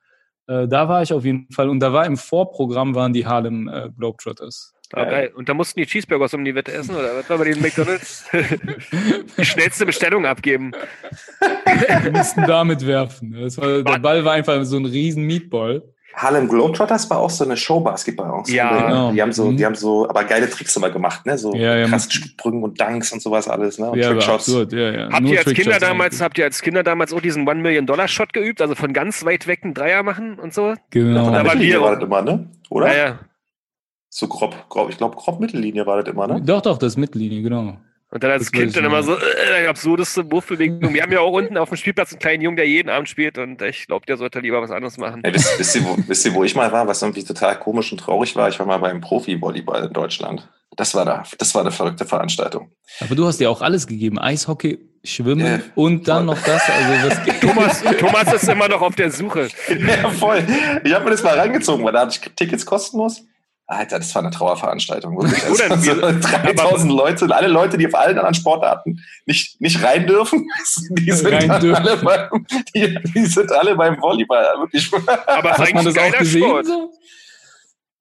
Äh, 0.46 0.66
da 0.66 0.88
war 0.88 1.02
ich 1.02 1.12
auf 1.12 1.24
jeden 1.24 1.50
Fall 1.52 1.68
und 1.68 1.80
da 1.80 1.92
war 1.92 2.06
im 2.06 2.16
Vorprogramm 2.16 2.94
waren 2.94 3.12
die 3.12 3.26
Harlem 3.26 3.68
äh, 3.68 3.90
Globetrotters. 3.96 4.74
Geil. 4.92 5.06
geil. 5.10 5.30
Und 5.34 5.48
da 5.48 5.54
mussten 5.54 5.78
die 5.80 5.86
Cheeseburgers 5.86 6.34
um 6.34 6.44
die 6.44 6.54
Wette 6.54 6.72
essen, 6.72 6.94
oder 6.96 7.16
was 7.16 7.28
war 7.30 7.38
bei 7.38 7.44
den 7.44 7.60
McDonalds? 7.62 8.24
die 9.38 9.44
schnellste 9.44 9.86
Bestellung 9.86 10.26
abgeben. 10.26 10.72
Die 12.04 12.10
mussten 12.10 12.44
damit 12.46 12.86
werfen. 12.86 13.36
Das 13.40 13.56
war, 13.58 13.82
der 13.82 13.98
Ball 13.98 14.24
war 14.24 14.32
einfach 14.32 14.64
so 14.64 14.76
ein 14.76 14.84
riesen 14.86 15.24
Meatball. 15.26 15.82
Harlem 16.14 16.48
Globetrotters 16.48 17.08
war 17.08 17.18
auch 17.18 17.30
so 17.30 17.44
eine 17.44 17.56
Show-Basketball. 17.56 18.30
Auch 18.30 18.44
so 18.44 18.52
Ja. 18.52 18.86
Genau. 18.88 19.12
Die 19.12 19.22
haben 19.22 19.32
so, 19.32 19.46
Mhm. 19.52 19.56
die 19.56 19.64
haben 19.64 19.76
so, 19.76 20.08
aber 20.08 20.24
geile 20.24 20.50
Tricks 20.50 20.74
immer 20.76 20.90
gemacht, 20.90 21.24
ne? 21.24 21.38
So 21.38 21.54
Ja, 21.54 21.76
ja, 21.76 21.86
krass 21.86 22.08
Sprüngen 22.12 22.64
und 22.64 22.80
Dunks 22.80 23.12
und 23.12 23.22
sowas 23.22 23.46
alles, 23.48 23.78
ne? 23.78 23.90
Und 23.90 23.98
Ja, 23.98 24.08
Trickshots. 24.10 24.48
absurd. 24.48 24.72
Ja, 24.72 24.90
ja. 24.90 25.08
Habt 25.12 25.22
Nur 25.22 25.32
ihr 25.34 25.38
als 25.38 25.52
Kinder 25.54 25.78
damals, 25.78 26.14
eigentlich. 26.14 26.22
habt 26.22 26.38
ihr 26.38 26.44
als 26.46 26.60
Kinder 26.62 26.82
damals 26.82 27.12
auch 27.12 27.20
diesen 27.20 27.46
One-Million-Dollar-Shot 27.46 28.32
geübt? 28.32 28.60
Also 28.60 28.74
von 28.74 28.92
ganz 28.92 29.24
weit 29.24 29.46
weg 29.46 29.60
einen 29.62 29.72
Dreier 29.74 30.02
machen 30.02 30.38
und 30.40 30.52
so? 30.52 30.74
Genau. 30.90 31.30
Der 31.30 31.30
Da 31.30 31.36
war 31.36 31.42
Mittellinie 31.54 31.74
wir- 31.74 31.80
war 31.82 31.94
das 31.94 32.04
immer, 32.04 32.22
ne? 32.22 32.48
Oder? 32.70 32.86
Naja. 32.88 33.18
So 34.12 34.26
grob, 34.26 34.68
grob, 34.68 34.90
ich 34.90 34.98
glaube, 34.98 35.16
grob 35.16 35.40
Mittellinie 35.40 35.86
war 35.86 36.02
das 36.02 36.12
immer, 36.12 36.26
ne? 36.26 36.42
Doch, 36.44 36.60
doch, 36.60 36.78
das 36.78 36.94
ist 36.94 36.96
Mittellinie, 36.98 37.42
genau. 37.42 37.76
Und 38.12 38.24
dann 38.24 38.32
als 38.32 38.42
Das 38.42 38.52
Kind 38.52 38.76
dann 38.76 38.84
immer 38.84 39.04
so, 39.04 39.16
äh, 39.16 39.68
absurdeste 39.68 40.28
Wurfbewegung. 40.32 40.92
Wir 40.92 41.02
haben 41.02 41.12
ja 41.12 41.20
auch 41.20 41.32
unten 41.32 41.56
auf 41.56 41.68
dem 41.68 41.76
Spielplatz 41.76 42.10
einen 42.10 42.18
kleinen 42.18 42.42
Jungen, 42.42 42.56
der 42.56 42.66
jeden 42.66 42.88
Abend 42.88 43.08
spielt 43.08 43.38
und 43.38 43.62
ich 43.62 43.86
glaube, 43.86 44.04
der 44.04 44.16
sollte 44.16 44.40
lieber 44.40 44.60
was 44.60 44.72
anderes 44.72 44.98
machen. 44.98 45.22
Ey, 45.22 45.32
wisst, 45.32 45.56
wisst, 45.60 45.76
ihr, 45.76 45.84
wo, 45.84 45.96
wisst 46.08 46.26
ihr, 46.26 46.34
wo 46.34 46.42
ich 46.42 46.56
mal 46.56 46.72
war, 46.72 46.88
was 46.88 47.02
irgendwie 47.02 47.22
total 47.22 47.56
komisch 47.60 47.92
und 47.92 47.98
traurig 47.98 48.34
war? 48.34 48.48
Ich 48.48 48.58
war 48.58 48.66
mal 48.66 48.78
beim 48.78 49.00
Profi-Volleyball 49.00 49.84
in 49.84 49.92
Deutschland. 49.92 50.48
Das 50.76 50.92
war 50.96 51.04
da, 51.04 51.22
das 51.38 51.54
war 51.54 51.62
eine 51.62 51.70
verrückte 51.70 52.04
Veranstaltung. 52.04 52.72
Aber 52.98 53.14
du 53.14 53.26
hast 53.26 53.38
ja 53.38 53.48
auch 53.48 53.62
alles 53.62 53.86
gegeben. 53.86 54.18
Eishockey, 54.18 54.78
Schwimmen 55.04 55.46
Ja, 55.46 55.60
und 55.76 56.08
dann 56.08 56.26
voll. 56.26 56.34
noch 56.34 56.42
das. 56.42 56.62
Also 56.68 57.08
das 57.08 57.40
Thomas, 57.40 57.82
Thomas 57.98 58.32
ist 58.34 58.48
immer 58.48 58.66
noch 58.68 58.80
auf 58.82 58.96
der 58.96 59.12
Suche. 59.12 59.48
Ja, 59.68 60.10
voll. 60.10 60.42
Ich 60.82 60.92
habe 60.92 61.04
mir 61.04 61.10
das 61.12 61.22
mal 61.22 61.38
reingezogen, 61.38 61.84
weil 61.84 61.92
da 61.92 62.00
hatte 62.00 62.18
ich 62.20 62.30
Tickets 62.34 62.66
kostenlos. 62.66 63.22
Alter, 63.70 63.98
das 63.98 64.12
war 64.14 64.22
eine 64.22 64.32
Trauerveranstaltung. 64.32 65.16
Denn? 65.20 65.70
Also, 65.72 65.94
3000 65.94 66.90
Leute, 66.92 67.34
alle 67.34 67.46
Leute, 67.46 67.78
die 67.78 67.86
auf 67.86 67.94
allen 67.94 68.18
anderen 68.18 68.34
Sportarten 68.34 69.00
nicht, 69.26 69.60
nicht 69.60 69.82
rein 69.82 70.06
dürfen, 70.06 70.48
die 70.90 71.12
sind, 71.12 71.32
Rein 71.32 71.50
alle 71.50 71.60
dürfen. 71.60 72.04
beim, 72.04 72.46
die, 72.74 72.98
die 73.14 73.26
sind 73.26 73.52
alle 73.52 73.76
beim 73.76 74.00
Volleyball. 74.00 74.44
Wirklich. 74.58 74.90
Aber 75.26 75.52
Hat 75.52 75.72
man 75.72 75.84
das 75.84 75.96
auch 75.96 76.18
gesehen? 76.18 76.42
Sport. 76.42 76.66
So? 76.66 76.92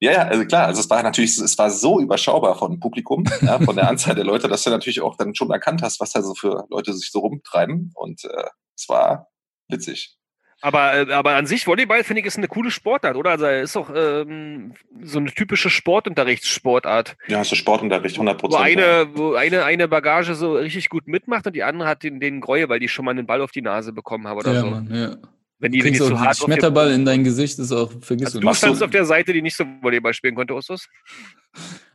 Ja, 0.01 0.11
ja, 0.13 0.21
also 0.23 0.45
klar, 0.45 0.67
also 0.67 0.79
es 0.79 0.89
war 0.89 1.03
natürlich, 1.03 1.37
es 1.37 1.57
war 1.57 1.69
so 1.69 1.99
überschaubar 1.99 2.57
von 2.57 2.79
Publikum, 2.79 3.25
ja, 3.41 3.59
von 3.59 3.75
der 3.75 3.87
Anzahl 3.89 4.15
der 4.15 4.23
Leute, 4.23 4.47
dass 4.47 4.63
du 4.63 4.69
natürlich 4.69 5.01
auch 5.01 5.17
dann 5.17 5.35
schon 5.35 5.51
erkannt 5.51 5.81
hast, 5.83 5.99
was 5.99 6.13
da 6.13 6.23
so 6.23 6.33
für 6.33 6.65
Leute 6.69 6.93
sich 6.93 7.11
so 7.11 7.19
rumtreiben. 7.19 7.91
Und 7.93 8.23
äh, 8.23 8.49
es 8.75 8.87
war 8.89 9.27
witzig. 9.67 10.15
Aber, 10.61 10.93
äh, 11.07 11.13
aber 11.13 11.35
an 11.35 11.45
sich, 11.45 11.65
Volleyball 11.67 12.03
finde 12.03 12.19
ich 12.21 12.25
ist 12.25 12.37
eine 12.37 12.47
coole 12.49 12.69
Sportart, 12.69 13.15
oder? 13.15 13.31
Also 13.31 13.45
ist 13.47 13.75
doch 13.75 13.89
ähm, 13.95 14.73
so 15.01 15.19
eine 15.19 15.31
typische 15.31 15.69
Sportunterrichtssportart. 15.69 17.15
Ja, 17.27 17.39
hast 17.39 17.51
du 17.51 17.55
Sportunterricht, 17.55 18.15
100 18.15 18.35
Wo 18.43 18.47
Prozent. 18.47 18.63
eine, 18.65 19.07
wo 19.13 19.33
eine, 19.35 19.63
eine 19.63 19.87
Bagage 19.87 20.35
so 20.35 20.53
richtig 20.53 20.89
gut 20.89 21.07
mitmacht 21.07 21.47
und 21.47 21.55
die 21.55 21.63
andere 21.63 21.87
hat 21.87 22.03
den, 22.03 22.19
den 22.19 22.41
Gräuel, 22.41 22.67
weil 22.69 22.79
die 22.79 22.89
schon 22.89 23.05
mal 23.05 23.11
einen 23.11 23.25
Ball 23.25 23.41
auf 23.41 23.51
die 23.51 23.61
Nase 23.61 23.93
bekommen 23.93 24.27
haben 24.27 24.37
oder 24.39 24.53
Ja, 24.53 24.59
so. 24.61 24.67
Mann, 24.69 24.89
ja. 24.93 25.15
Wenn 25.61 25.71
Du 25.73 25.77
die, 25.77 25.83
wenn 25.83 25.93
die 25.93 26.01
auch 26.01 26.11
hart 26.11 26.21
einen 26.27 26.35
Schmetterball 26.35 26.91
in 26.91 27.03
dein 27.05 27.23
Gesicht, 27.23 27.59
ist 27.59 27.71
auch, 27.71 27.91
vergiss 28.01 28.27
Also 28.27 28.39
du 28.39 28.47
du 28.47 28.53
standst 28.53 28.81
auf 28.83 28.91
der 28.91 29.05
Seite, 29.05 29.33
die 29.33 29.41
nicht 29.41 29.55
so 29.57 29.65
Volleyball 29.81 30.13
spielen 30.13 30.35
konnte, 30.35 30.55
Ostos? 30.55 30.87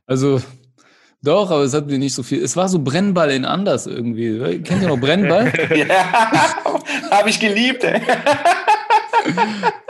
Also 0.07 0.41
Doch, 1.25 1.51
aber 1.51 1.63
es 1.63 1.73
hat 1.73 1.87
mir 1.87 1.99
nicht 1.99 2.13
so 2.13 2.23
viel. 2.23 2.43
Es 2.43 2.55
war 2.55 2.69
so 2.69 2.79
Brennball 2.79 3.31
in 3.31 3.47
anders 3.47 3.87
irgendwie. 3.87 4.61
Kennt 4.63 4.83
ihr 4.83 4.89
noch 4.89 5.01
Brennball? 5.01 5.51
ja, 5.75 6.13
habe 7.11 7.31
ich 7.31 7.41
geliebt, 7.41 7.83
ey. 7.83 8.03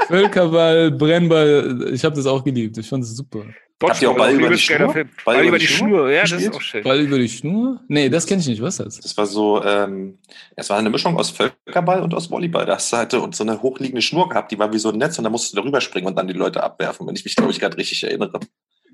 Völkerball, 0.07 0.93
Brennball, 0.93 1.91
ich 1.93 2.05
habe 2.05 2.15
das 2.15 2.27
auch 2.27 2.45
geliebt. 2.45 2.79
Ich 2.79 2.89
fand 2.89 3.03
es 3.03 3.17
super. 3.17 3.43
Habt 3.83 4.01
ihr 4.01 4.11
auch 4.13 4.17
Ball 4.17 4.33
über 4.33 4.49
die 4.49 4.59
Schnur? 4.59 4.95
Ball 4.95 5.07
Ball 5.25 5.45
über 5.45 5.59
die 5.59 5.67
Schnur, 5.67 6.09
ja, 6.09 6.23
das 6.23 6.33
ist 6.33 6.55
auch 6.55 6.61
schön. 6.61 6.85
Ball 6.85 7.01
über 7.01 7.19
die 7.19 7.29
Schnur? 7.29 7.81
Nee, 7.89 8.09
das 8.09 8.27
kenne 8.27 8.41
ich 8.41 8.47
nicht. 8.47 8.63
Was 8.63 8.79
ist 8.79 8.87
das? 8.87 9.01
Das 9.01 9.17
war 9.17 9.27
so, 9.27 9.61
ähm, 9.65 10.19
es 10.55 10.71
war 10.71 10.79
eine 10.79 10.89
Mischung 10.89 11.17
aus 11.17 11.31
Völkerball 11.31 12.01
und 12.01 12.15
aus 12.15 12.31
Volleyball. 12.31 12.65
Da 12.65 12.77
hast 12.77 12.93
du 12.93 12.97
halt 12.97 13.13
und 13.15 13.35
so 13.35 13.43
eine 13.43 13.61
hochliegende 13.61 14.03
Schnur 14.03 14.29
gehabt, 14.29 14.53
die 14.53 14.59
war 14.61 14.73
wie 14.73 14.79
so 14.79 14.91
ein 14.91 14.99
Netz 14.99 15.19
und 15.19 15.25
da 15.25 15.31
musstest 15.31 15.55
du 15.55 15.57
darüber 15.61 15.81
springen 15.81 16.07
und 16.07 16.17
dann 16.17 16.29
die 16.29 16.35
Leute 16.35 16.63
abwerfen, 16.63 17.09
wenn 17.09 17.17
ich 17.17 17.25
mich, 17.25 17.35
glaube 17.35 17.51
ich, 17.51 17.59
gerade 17.59 17.77
richtig 17.77 18.05
erinnere. 18.05 18.39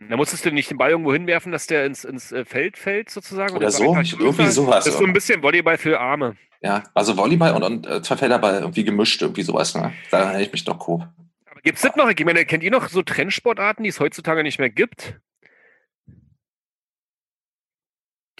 Da 0.08 0.16
musstest 0.16 0.44
du 0.46 0.50
nicht 0.50 0.70
den 0.70 0.78
Ball 0.78 0.90
irgendwo 0.90 1.12
hinwerfen, 1.12 1.52
dass 1.52 1.66
der 1.66 1.84
ins, 1.84 2.04
ins 2.04 2.32
äh, 2.32 2.44
Feld 2.44 2.78
fällt, 2.78 3.10
sozusagen. 3.10 3.54
Oder 3.56 3.66
Und 3.66 3.72
so, 3.72 3.84
irgendwie 4.18 4.46
sowas. 4.46 4.84
Das 4.84 4.94
ist 4.94 4.98
so 4.98 5.04
ein 5.04 5.12
bisschen 5.12 5.42
Volleyball 5.42 5.76
für 5.76 6.00
Arme. 6.00 6.36
Ja, 6.62 6.84
also 6.94 7.16
Volleyball 7.16 7.54
und, 7.54 7.62
und 7.62 7.86
äh, 7.86 8.02
Zweifelderball 8.02 8.60
irgendwie 8.60 8.84
gemischt, 8.84 9.20
irgendwie 9.20 9.42
sowas. 9.42 9.74
Ne? 9.74 9.92
Da 10.10 10.20
erinnere 10.20 10.42
ich 10.42 10.52
mich 10.52 10.66
noch 10.66 10.78
grob. 10.78 11.06
Aber 11.50 11.60
gibt 11.62 11.76
es 11.76 11.82
das 11.82 11.96
noch? 11.96 12.08
Ich 12.08 12.24
meine, 12.24 12.44
kennt 12.44 12.62
ihr 12.62 12.70
noch 12.70 12.88
so 12.88 13.02
Trendsportarten, 13.02 13.82
die 13.82 13.90
es 13.90 14.00
heutzutage 14.00 14.42
nicht 14.42 14.58
mehr 14.58 14.70
gibt? 14.70 15.20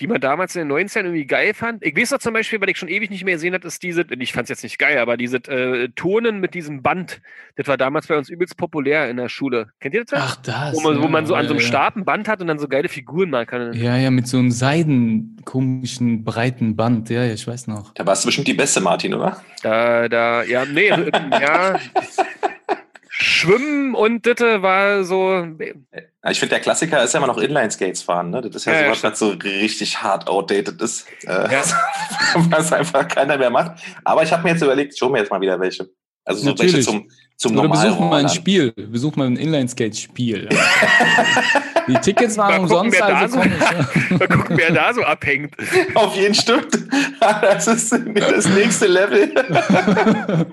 Die 0.01 0.07
man 0.07 0.20
damals 0.20 0.57
in 0.57 0.66
den 0.66 0.72
90ern 0.72 1.01
irgendwie 1.01 1.26
geil 1.26 1.53
fand. 1.53 1.84
Ich 1.84 1.94
weiß 1.94 2.12
noch 2.12 2.18
zum 2.20 2.32
Beispiel, 2.32 2.59
weil 2.61 2.70
ich 2.70 2.78
schon 2.78 2.88
ewig 2.88 3.11
nicht 3.11 3.24
mehr 3.24 3.34
gesehen 3.34 3.53
habe, 3.53 3.66
ist 3.66 3.82
diese, 3.82 4.07
ich 4.18 4.32
fand 4.32 4.44
es 4.44 4.48
jetzt 4.48 4.62
nicht 4.62 4.78
geil, 4.78 4.98
aber 4.98 5.18
diese 5.18 5.36
äh, 5.48 5.88
Turnen 5.94 6.40
mit 6.40 6.55
diesem 6.55 6.82
Band, 6.82 7.20
das 7.57 7.68
war 7.68 7.76
damals 7.76 8.07
bei 8.07 8.16
uns 8.16 8.30
übelst 8.30 8.57
populär 8.57 9.11
in 9.11 9.18
der 9.18 9.28
Schule. 9.28 9.68
Kennt 9.78 9.94
ihr 9.94 10.05
das? 10.05 10.18
Ach, 10.18 10.36
das. 10.36 10.74
wo, 10.74 10.80
man, 10.80 10.98
wo 10.98 11.05
ja, 11.05 11.09
man 11.09 11.26
so 11.26 11.34
an 11.34 11.46
so 11.46 11.53
einem 11.53 11.61
ja, 11.61 11.66
Stab 11.66 11.96
ein 11.96 12.07
Band 12.07 12.28
hat 12.28 12.40
und 12.40 12.46
dann 12.46 12.59
so 12.59 12.66
geile 12.66 12.88
Figuren 12.88 13.28
machen 13.28 13.46
kann. 13.46 13.72
Ja, 13.74 13.96
ja, 13.98 14.11
mit 14.11 14.26
so 14.26 14.38
einem 14.38 14.51
seiden, 14.51 15.36
komischen, 15.44 16.24
breiten 16.24 16.76
Band. 16.76 17.11
Ja, 17.11 17.24
ja, 17.24 17.34
ich 17.34 17.46
weiß 17.46 17.66
noch. 17.66 17.92
Da 17.92 18.07
warst 18.07 18.24
du 18.24 18.28
bestimmt 18.28 18.48
die 18.48 18.55
Beste, 18.55 18.80
Martin, 18.80 19.12
oder? 19.12 19.42
Da, 19.62 20.09
da, 20.09 20.42
ja, 20.44 20.64
nee, 20.64 20.88
ja. 21.30 21.78
Schwimmen 23.23 23.95
und 23.95 24.27
das 24.27 24.41
war 24.41 25.05
so, 25.05 25.33
Ja, 25.33 26.31
ich 26.31 26.39
finde, 26.39 26.55
der 26.55 26.61
Klassiker 26.61 27.03
ist 27.03 27.12
ja 27.12 27.18
immer 27.18 27.27
noch 27.27 27.39
Inline-Skates 27.39 28.03
fahren. 28.03 28.31
Ne? 28.31 28.41
Das 28.41 28.57
ist 28.57 28.64
ja, 28.64 28.73
Ja, 28.73 28.81
ja, 28.81 28.95
sowas, 28.95 29.03
was 29.03 29.18
so 29.18 29.29
richtig 29.31 30.03
hart 30.03 30.27
outdated 30.27 30.81
ist. 30.81 31.07
Äh, 31.25 31.53
Ja. 31.53 31.62
was 32.51 32.73
einfach 32.73 33.07
keiner 33.09 33.37
mehr 33.37 33.51
macht. 33.51 33.73
Aber 34.05 34.23
ich 34.23 34.33
habe 34.33 34.43
mir 34.45 34.51
jetzt 34.51 34.62
überlegt, 34.62 34.95
ich 34.95 35.03
hole 35.03 35.12
mir 35.12 35.18
jetzt 35.18 35.31
mal 35.31 35.41
wieder 35.41 35.61
welche. 35.61 35.91
Also 36.31 36.43
so 36.43 36.59
welche 36.59 36.78
Natürlich. 36.78 36.87
zum, 36.87 37.09
zum 37.37 37.53
Oder 37.53 37.62
normalen 37.64 37.89
besuchen 37.91 38.09
mal 38.09 38.20
ein. 38.24 38.28
Spiel. 38.28 38.72
Besuchen 38.72 39.18
mal 39.18 39.26
ein 39.26 39.37
Inline-Skate-Spiel. 39.37 40.49
die 41.89 41.95
Tickets 41.95 42.37
Mal 42.37 42.51
waren 42.53 42.68
gucken, 42.68 42.76
umsonst, 42.76 43.01
da 43.01 43.07
also 43.07 43.35
so- 43.35 43.39
mal 44.18 44.28
gucken, 44.28 44.57
wer 44.57 44.72
da 44.72 44.95
so 44.95 45.03
abhängt. 45.03 45.55
Auf 45.95 46.16
jeden 46.16 46.35
stimmt. 46.35 46.68
Das 47.20 47.66
ist 47.66 47.93
das 47.93 48.49
nächste 48.49 48.87
Level. 48.87 49.31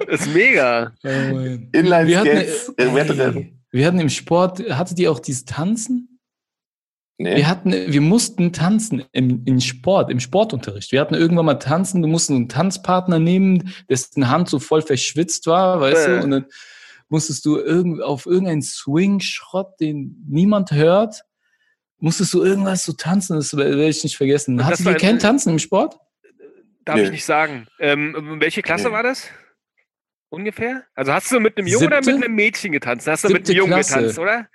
ist 0.07 0.33
mega. 0.33 0.91
Oh. 1.05 1.09
Inline-Skates. 1.71 2.73
wir, 2.75 2.85
äh, 2.85 2.89
hatten, 2.89 2.95
Wettrennen. 2.95 3.61
wir 3.71 3.85
hatten 3.87 3.99
im 4.01 4.09
Sport, 4.09 4.63
hattet 4.69 4.99
ihr 4.99 5.09
auch 5.11 5.19
dieses 5.19 5.45
Tanzen? 5.45 6.06
Nee. 7.19 7.35
Wir 7.37 7.47
hatten, 7.47 7.71
wir 7.71 8.01
mussten 8.01 8.53
tanzen 8.53 9.03
im, 9.11 9.41
im 9.45 9.59
Sport, 9.59 10.11
im 10.11 10.19
Sportunterricht. 10.19 10.91
Wir 10.91 11.01
hatten 11.01 11.15
irgendwann 11.15 11.47
mal 11.47 11.55
tanzen, 11.55 12.03
du 12.03 12.07
musst 12.07 12.29
einen 12.29 12.47
Tanzpartner 12.47 13.17
nehmen, 13.17 13.73
dessen 13.89 14.29
Hand 14.29 14.49
so 14.49 14.59
voll 14.59 14.83
verschwitzt 14.83 15.47
war, 15.47 15.81
weißt 15.81 16.07
Äh. 16.07 16.17
du, 16.19 16.23
und 16.25 16.29
dann 16.31 16.45
musstest 17.09 17.43
du 17.45 17.57
irgend, 17.57 18.03
auf 18.03 18.27
irgendeinen 18.27 18.61
Swing-Schrott, 18.61 19.79
den 19.79 20.23
niemand 20.29 20.71
hört, 20.71 21.23
musstest 21.99 22.33
du 22.35 22.43
irgendwas 22.43 22.85
so 22.85 22.93
tanzen, 22.93 23.35
das 23.37 23.57
werde 23.57 23.87
ich 23.87 24.03
nicht 24.03 24.15
vergessen. 24.17 24.59
War 24.59 24.71
ihr 24.77 24.93
kein 24.97 25.15
ein- 25.15 25.19
Tanzen 25.19 25.49
im 25.53 25.59
Sport? 25.59 25.97
Darf 26.85 26.97
Nö. 26.97 27.03
ich 27.05 27.11
nicht 27.11 27.25
sagen. 27.25 27.65
Ähm, 27.79 28.37
welche 28.39 28.61
Klasse 28.61 28.89
Nee. 28.89 28.93
war 28.93 29.01
das? 29.03 29.27
Ungefähr? 30.29 30.83
Also 30.93 31.13
hast 31.13 31.31
du 31.31 31.39
mit 31.39 31.57
einem 31.57 31.65
Jungen 31.67 31.87
oder 31.87 31.95
mit 31.97 32.05
Siebte? 32.05 32.25
einem 32.25 32.35
Mädchen 32.35 32.71
getanzt? 32.73 33.07
Hast 33.07 33.23
du 33.23 33.29
mit 33.29 33.47
Siebte 33.47 33.51
einem 33.53 33.57
Jungen 33.71 33.73
Klasse. 33.73 33.95
getanzt, 33.95 34.19
oder? 34.19 34.47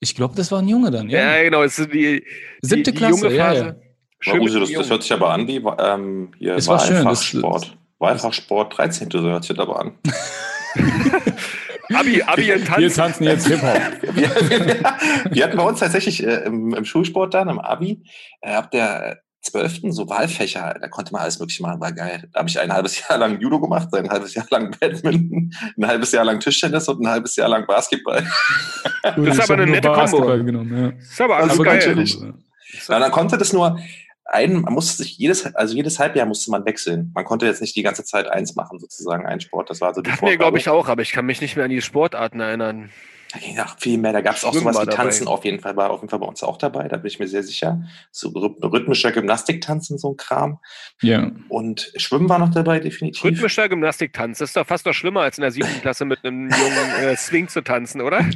Ich 0.00 0.14
glaube, 0.14 0.34
das 0.36 0.52
war 0.52 0.60
ein 0.60 0.68
Junge 0.68 0.90
dann, 0.90 1.08
Ja, 1.10 1.36
ja. 1.36 1.42
genau. 1.44 1.62
Das 1.62 1.78
ist 1.78 1.92
die, 1.92 2.24
Siebte 2.62 2.92
die, 2.92 2.92
die 2.92 2.98
Klasse, 2.98 3.24
junge 3.24 3.34
ja, 3.36 3.46
Phase. 3.46 3.60
ja. 3.64 3.74
Schön 4.20 4.32
War 4.34 4.40
mit 4.40 4.48
Uso, 4.50 4.58
dem 4.60 4.68
das, 4.68 4.78
das 4.82 4.90
hört 4.90 5.02
sich 5.02 5.12
aber 5.12 5.30
an 5.30 5.46
wie 5.48 5.56
ähm, 5.78 6.30
hier 6.38 6.54
Es 6.56 6.66
war 6.68 6.78
schön, 6.80 6.96
das- 6.96 7.04
Wahlfachsport. 7.04 7.76
Wahlfachsport 8.00 8.78
13. 8.78 9.10
So 9.10 9.20
hört 9.22 9.44
sich 9.44 9.56
das 9.56 9.66
aber 9.66 9.80
an. 9.80 9.92
Abi, 11.94 12.22
Abi 12.22 12.52
und 12.52 12.60
Wir 12.60 12.64
Tanz. 12.66 12.94
tanzen 12.96 13.24
jetzt 13.24 13.46
Hip-Hop. 13.48 13.80
wir, 14.14 14.50
wir, 14.50 14.76
wir 15.30 15.44
hatten 15.44 15.56
bei 15.56 15.62
uns 15.64 15.80
tatsächlich 15.80 16.22
äh, 16.22 16.44
im, 16.44 16.74
im 16.74 16.84
Schulsport 16.84 17.32
dann, 17.32 17.48
im 17.48 17.58
Abi, 17.58 18.02
äh, 18.42 18.50
ab 18.52 18.70
der 18.70 19.22
12. 19.50 19.80
so 19.90 20.08
Wahlfächer, 20.08 20.76
da 20.80 20.88
konnte 20.88 21.12
man 21.12 21.22
alles 21.22 21.38
mögliche 21.38 21.62
machen, 21.62 21.80
war 21.80 21.92
geil. 21.92 22.28
Da 22.32 22.40
habe 22.40 22.48
ich 22.48 22.58
ein 22.60 22.72
halbes 22.72 23.06
Jahr 23.08 23.18
lang 23.18 23.40
Judo 23.40 23.60
gemacht, 23.60 23.88
ein 23.94 24.08
halbes 24.08 24.34
Jahr 24.34 24.46
lang 24.50 24.74
Badminton, 24.78 25.52
ein 25.76 25.86
halbes 25.86 26.12
Jahr 26.12 26.24
lang 26.24 26.40
Tischtennis 26.40 26.88
und 26.88 27.00
ein 27.02 27.08
halbes 27.08 27.36
Jahr 27.36 27.48
lang 27.48 27.66
Basketball. 27.66 28.24
Das 29.02 29.16
ist 29.16 29.34
Ich 29.38 29.42
aber 29.44 29.54
eine 29.62 29.70
nette 29.72 29.88
Kombo. 29.88 30.00
Basketball 30.02 30.44
Genommen, 30.44 30.76
ja. 30.76 30.88
ist 31.00 31.20
aber 31.20 31.36
alles 31.36 31.50
Also 31.50 31.62
geil. 31.62 31.76
natürlich. 31.78 32.18
Ja, 32.88 32.98
dann 32.98 33.10
konnte 33.10 33.38
das 33.38 33.52
nur 33.52 33.78
ein, 34.26 34.60
man 34.60 34.74
musste 34.74 35.02
sich 35.02 35.16
jedes, 35.16 35.54
also 35.54 35.74
jedes 35.74 35.98
Halbjahr 35.98 36.26
musste 36.26 36.50
man 36.50 36.64
wechseln. 36.66 37.10
Man 37.14 37.24
konnte 37.24 37.46
jetzt 37.46 37.62
nicht 37.62 37.74
die 37.74 37.82
ganze 37.82 38.04
Zeit 38.04 38.28
eins 38.28 38.54
machen, 38.56 38.78
sozusagen, 38.78 39.24
ein 39.26 39.40
Sport. 39.40 39.70
Das 39.70 39.80
war 39.80 39.94
so 39.94 40.02
die 40.02 40.10
wir, 40.10 40.16
Vorgabe. 40.16 40.38
glaube 40.38 40.58
ich, 40.58 40.68
auch, 40.68 40.88
aber 40.88 41.00
ich 41.02 41.12
kann 41.12 41.24
mich 41.24 41.40
nicht 41.40 41.56
mehr 41.56 41.64
an 41.64 41.70
die 41.70 41.80
Sportarten 41.80 42.40
erinnern. 42.40 42.90
Da 43.32 43.38
ging 43.40 43.56
noch 43.56 43.78
viel 43.78 43.98
mehr. 43.98 44.12
Da 44.14 44.22
gab 44.22 44.36
es 44.36 44.44
auch 44.44 44.54
sowas 44.54 44.74
wie 44.80 44.86
dabei. 44.86 44.96
Tanzen 44.96 45.28
auf 45.28 45.44
jeden 45.44 45.60
Fall, 45.60 45.76
war 45.76 45.90
auf 45.90 46.00
jeden 46.00 46.08
Fall 46.08 46.18
bei 46.18 46.26
uns 46.26 46.42
auch 46.42 46.56
dabei, 46.56 46.88
da 46.88 46.96
bin 46.96 47.08
ich 47.08 47.18
mir 47.18 47.28
sehr 47.28 47.42
sicher. 47.42 47.82
So 48.10 48.30
rhyth- 48.30 48.62
rhythmischer 48.72 49.12
Gymnastiktanzen, 49.12 49.98
so 49.98 50.12
ein 50.12 50.16
Kram. 50.16 50.58
Ja. 51.02 51.30
Und 51.50 51.92
Schwimmen 51.96 52.28
war 52.30 52.38
noch 52.38 52.50
dabei, 52.50 52.80
definitiv. 52.80 53.22
Rhythmischer 53.22 53.68
Gymnastiktanz. 53.68 54.38
Das 54.38 54.48
ist 54.50 54.56
doch 54.56 54.66
fast 54.66 54.86
noch 54.86 54.94
schlimmer, 54.94 55.20
als 55.22 55.36
in 55.36 55.42
der 55.42 55.50
siebten 55.50 55.78
Klasse 55.82 56.06
mit 56.06 56.24
einem 56.24 56.48
jungen 56.48 57.02
äh, 57.02 57.16
Swing 57.16 57.48
zu 57.48 57.62
tanzen, 57.62 58.00
oder? 58.00 58.24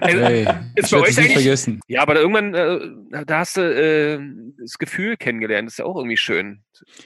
Also, 0.00 0.18
Hey, 0.18 0.42
ist 0.74 0.86
ich 0.86 0.90
bei 0.90 0.96
werde 0.96 1.02
euch 1.02 1.10
es 1.10 1.16
nicht 1.16 1.18
eigentlich- 1.18 1.32
vergessen. 1.34 1.80
Ja, 1.88 2.02
aber 2.02 2.14
da 2.14 2.20
irgendwann, 2.20 2.54
äh, 2.54 3.24
da 3.26 3.38
hast 3.40 3.56
du 3.56 3.60
äh, 3.62 4.18
das 4.60 4.78
Gefühl 4.78 5.16
kennengelernt. 5.16 5.66
Das 5.66 5.74
ist 5.74 5.78
ja 5.78 5.84
auch 5.84 5.96
irgendwie 5.96 6.16
schön. 6.16 6.62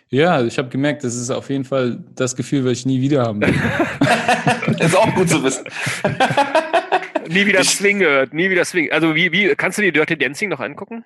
Ja, 0.09 0.43
ich 0.45 0.59
habe 0.59 0.69
gemerkt, 0.69 1.05
das 1.05 1.15
ist 1.15 1.31
auf 1.31 1.49
jeden 1.51 1.65
Fall 1.65 2.03
das 2.15 2.37
Gefühl, 2.37 2.65
was 2.65 2.73
ich 2.73 2.87
nie 2.87 3.01
wieder 3.01 3.23
haben 3.25 3.41
will. 3.41 3.55
ist 4.79 4.97
auch 4.97 5.15
gut 5.15 5.29
zu 5.29 5.43
wissen. 5.43 5.65
Nie 7.33 7.47
wieder 7.47 7.61
Ich- 7.61 7.71
Swing 7.71 7.99
gehört, 7.99 8.33
nie 8.35 8.51
wieder 8.51 8.65
Swing. 8.65 8.91
Also 8.93 9.15
wie, 9.15 9.33
wie 9.33 9.55
kannst 9.57 9.79
du 9.79 9.83
dir 9.83 9.93
Dirty 9.93 10.17
Dancing 10.17 10.49
noch 10.49 10.61
angucken? 10.61 11.05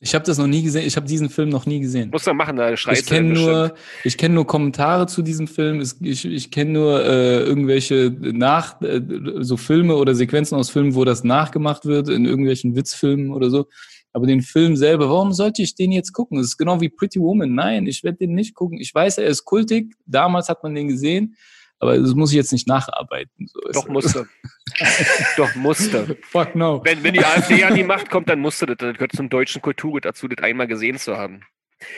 Ich 0.00 0.14
habe 0.14 0.24
das 0.24 0.36
noch 0.36 0.46
nie 0.46 0.62
gesehen. 0.62 0.86
Ich 0.86 0.96
habe 0.96 1.06
diesen 1.06 1.30
Film 1.30 1.48
noch 1.48 1.64
nie 1.64 1.80
gesehen. 1.80 2.10
Musst 2.10 2.26
du 2.26 2.34
machen, 2.34 2.56
da 2.56 2.76
schreist 2.76 3.02
Ich 3.02 3.06
kenne 3.08 3.32
nur, 3.32 3.74
ich 4.02 4.18
kenne 4.18 4.34
nur 4.34 4.46
Kommentare 4.46 5.06
zu 5.06 5.22
diesem 5.22 5.48
Film. 5.48 5.80
Ich 6.02 6.24
ich 6.26 6.50
kenne 6.50 6.72
nur 6.72 7.02
äh, 7.02 7.38
irgendwelche 7.38 8.14
nach 8.20 8.80
äh, 8.82 9.00
so 9.40 9.56
Filme 9.56 9.96
oder 9.96 10.14
Sequenzen 10.14 10.58
aus 10.58 10.68
Filmen, 10.68 10.94
wo 10.94 11.04
das 11.06 11.24
nachgemacht 11.24 11.86
wird 11.86 12.10
in 12.10 12.26
irgendwelchen 12.26 12.76
Witzfilmen 12.76 13.32
oder 13.32 13.48
so. 13.48 13.66
Aber 14.12 14.26
den 14.26 14.42
Film 14.42 14.76
selber, 14.76 15.08
warum 15.08 15.32
sollte 15.32 15.62
ich 15.62 15.74
den 15.74 15.90
jetzt 15.90 16.12
gucken? 16.12 16.36
Das 16.36 16.48
ist 16.48 16.58
genau 16.58 16.80
wie 16.82 16.90
Pretty 16.90 17.18
Woman. 17.18 17.54
Nein, 17.54 17.86
ich 17.86 18.04
werde 18.04 18.18
den 18.18 18.34
nicht 18.34 18.54
gucken. 18.54 18.78
Ich 18.78 18.94
weiß, 18.94 19.18
er 19.18 19.26
ist 19.26 19.44
kultig. 19.44 19.94
Damals 20.04 20.48
hat 20.50 20.62
man 20.62 20.74
den 20.74 20.88
gesehen, 20.88 21.34
aber 21.84 21.98
das 21.98 22.14
muss 22.14 22.30
ich 22.30 22.36
jetzt 22.36 22.52
nicht 22.52 22.66
nacharbeiten. 22.66 23.46
So 23.46 23.60
Doch 23.72 23.88
musste. 23.88 24.26
Doch 25.36 25.54
musste. 25.54 26.16
Fuck 26.22 26.54
no. 26.54 26.82
Wenn, 26.84 27.02
wenn 27.04 27.14
die 27.14 27.24
AfD 27.24 27.64
an 27.64 27.74
die 27.74 27.84
Macht 27.84 28.10
kommt, 28.10 28.28
dann 28.28 28.40
musste 28.40 28.66
das. 28.66 28.76
Das 28.78 28.94
gehört 28.94 29.12
zum 29.12 29.28
deutschen 29.28 29.62
Kulturgut 29.62 30.04
dazu, 30.04 30.28
das 30.28 30.42
einmal 30.42 30.66
gesehen 30.66 30.98
zu 30.98 31.16
haben. 31.16 31.42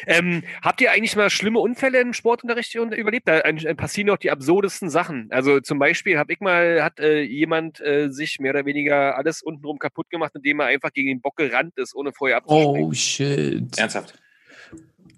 Ähm, 0.06 0.42
habt 0.62 0.80
ihr 0.80 0.90
eigentlich 0.90 1.16
mal 1.16 1.30
schlimme 1.30 1.60
Unfälle 1.60 2.00
im 2.00 2.12
Sportunterricht 2.12 2.74
überlebt? 2.74 3.28
Da 3.28 3.42
passieren 3.74 4.10
auch 4.10 4.16
die 4.16 4.30
absurdesten 4.30 4.90
Sachen. 4.90 5.28
Also 5.30 5.60
zum 5.60 5.78
Beispiel 5.78 6.18
habe 6.18 6.32
ich 6.32 6.40
mal, 6.40 6.82
hat 6.82 6.98
äh, 6.98 7.22
jemand 7.22 7.80
äh, 7.80 8.10
sich 8.10 8.40
mehr 8.40 8.52
oder 8.52 8.64
weniger 8.64 9.16
alles 9.16 9.42
untenrum 9.42 9.78
kaputt 9.78 10.10
gemacht, 10.10 10.32
indem 10.34 10.60
er 10.60 10.66
einfach 10.66 10.92
gegen 10.92 11.08
den 11.08 11.20
Bock 11.20 11.36
gerannt 11.36 11.76
ist, 11.76 11.94
ohne 11.94 12.12
vorher 12.12 12.38
abzuspringen. 12.38 12.82
Oh 12.82 12.92
shit. 12.92 13.78
Ernsthaft. 13.78 14.18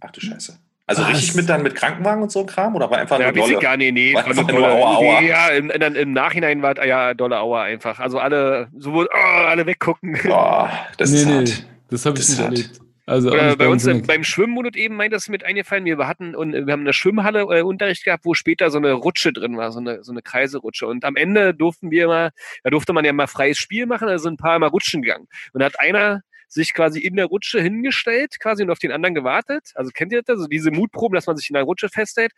Ach 0.00 0.10
du 0.10 0.20
Scheiße. 0.20 0.58
Also 0.88 1.02
Was? 1.02 1.10
richtig 1.12 1.34
mit 1.36 1.48
dann 1.48 1.62
mit 1.62 1.74
Krankenwagen 1.74 2.22
und 2.22 2.32
so 2.32 2.40
ein 2.40 2.46
Kram? 2.46 2.74
Oder 2.74 2.90
war 2.90 2.98
einfach 2.98 3.20
Ja, 3.20 3.30
nur 3.30 3.46
dolle? 3.46 3.58
gar 3.60 3.76
nicht, 3.76 3.92
nee. 3.92 4.14
War 4.14 4.26
einfach 4.26 4.48
nur 4.48 4.66
Aua, 4.66 4.96
Aua. 4.96 5.20
nee, 5.20 5.28
Ja, 5.28 5.48
im, 5.50 5.70
im, 5.70 5.94
im 5.94 6.12
Nachhinein 6.14 6.62
war 6.62 6.76
es 6.78 6.84
ja 6.86 7.12
dolle 7.14 7.38
Aua 7.38 7.62
einfach. 7.64 8.00
Also 8.00 8.18
alle, 8.18 8.68
sowohl, 8.76 9.06
oh, 9.12 9.16
alle 9.46 9.66
weggucken. 9.66 10.18
Oh, 10.30 10.66
das 10.96 11.10
nee, 11.10 11.18
ist 11.18 11.26
nee, 11.26 11.32
hart. 11.34 11.66
das 11.90 12.06
habe 12.06 12.18
ich 12.18 12.26
Das 12.26 12.30
nicht 12.30 12.40
hart. 12.40 12.52
erlebt. 12.52 12.80
Also 13.04 13.30
nicht 13.30 13.56
bei 13.58 13.68
uns 13.68 13.84
der- 13.84 13.94
beim 13.94 14.22
Schwimmen, 14.22 14.54
du 14.62 14.78
eben 14.78 14.94
meint, 14.96 15.14
das 15.14 15.28
mit 15.30 15.42
eingefallen. 15.42 15.86
Wir 15.86 15.96
hatten 16.06 16.34
und 16.34 16.52
wir 16.52 16.70
haben 16.72 16.80
in 16.80 16.84
der 16.86 16.92
Schwimmhalle 16.92 17.40
äh, 17.40 17.62
Unterricht 17.62 18.04
gehabt, 18.04 18.26
wo 18.26 18.34
später 18.34 18.70
so 18.70 18.76
eine 18.76 18.92
Rutsche 18.92 19.32
drin 19.32 19.56
war, 19.56 19.72
so 19.72 19.80
eine, 19.80 20.04
so 20.04 20.12
eine 20.12 20.20
Kreiserutsche. 20.20 20.86
Und 20.86 21.04
am 21.06 21.16
Ende 21.16 21.54
durften 21.54 21.90
wir 21.90 22.06
mal, 22.06 22.30
da 22.64 22.70
durfte 22.70 22.92
man 22.92 23.06
ja 23.06 23.12
mal 23.14 23.26
freies 23.26 23.56
Spiel 23.56 23.86
machen, 23.86 24.08
also 24.08 24.28
ein 24.28 24.36
paar 24.36 24.58
Mal 24.58 24.66
rutschen 24.68 25.00
gegangen. 25.00 25.26
Und 25.54 25.60
da 25.60 25.66
hat 25.66 25.80
einer 25.80 26.20
sich 26.48 26.72
quasi 26.74 27.00
in 27.00 27.16
der 27.16 27.26
Rutsche 27.26 27.60
hingestellt, 27.60 28.40
quasi 28.40 28.62
und 28.62 28.70
auf 28.70 28.78
den 28.78 28.90
anderen 28.90 29.14
gewartet. 29.14 29.70
Also 29.74 29.90
kennt 29.92 30.12
ihr 30.12 30.22
das? 30.22 30.36
Also 30.36 30.46
diese 30.48 30.70
Mutproben, 30.70 31.14
dass 31.14 31.26
man 31.26 31.36
sich 31.36 31.50
in 31.50 31.54
der 31.54 31.64
Rutsche 31.64 31.88
festhält. 31.88 32.32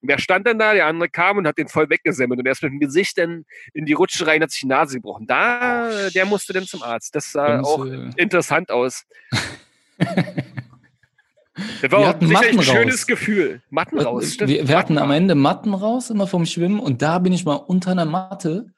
Und 0.00 0.10
der 0.10 0.18
stand 0.18 0.46
dann 0.46 0.58
da, 0.58 0.72
der 0.72 0.86
andere 0.86 1.08
kam 1.08 1.38
und 1.38 1.46
hat 1.46 1.58
den 1.58 1.68
voll 1.68 1.90
weggesemmelt 1.90 2.38
und 2.38 2.46
er 2.46 2.52
ist 2.52 2.62
mit 2.62 2.72
dem 2.72 2.80
Gesicht 2.80 3.18
dann 3.18 3.44
in 3.74 3.84
die 3.84 3.92
Rutsche 3.92 4.26
rein, 4.26 4.42
hat 4.42 4.50
sich 4.50 4.60
die 4.60 4.66
Nase 4.66 4.96
gebrochen. 4.96 5.26
Da, 5.26 6.08
der 6.10 6.26
musste 6.26 6.52
dann 6.52 6.64
zum 6.64 6.82
Arzt. 6.82 7.14
Das 7.14 7.32
sah 7.32 7.58
muss, 7.58 7.66
auch 7.66 7.86
äh, 7.86 8.10
interessant 8.16 8.70
aus. 8.70 9.04
Das 11.80 11.90
war 11.90 12.00
Wir 12.00 12.08
hatten 12.08 12.26
sicherlich 12.26 12.50
ein 12.50 12.56
Matten 12.56 12.70
schönes 12.70 13.00
raus. 13.00 13.06
Gefühl. 13.06 13.62
Matten 13.70 13.98
raus. 13.98 14.34
stimmt. 14.34 14.50
Wir, 14.50 14.68
wir 14.68 14.76
hatten 14.76 14.94
Matten 14.94 15.10
am 15.10 15.10
Ende 15.10 15.34
Matten 15.34 15.72
raus, 15.72 16.10
immer 16.10 16.26
vom 16.26 16.44
Schwimmen, 16.44 16.78
und 16.78 17.00
da 17.00 17.18
bin 17.18 17.32
ich 17.32 17.46
mal 17.46 17.54
unter 17.54 17.92
einer 17.92 18.04
Matte 18.04 18.74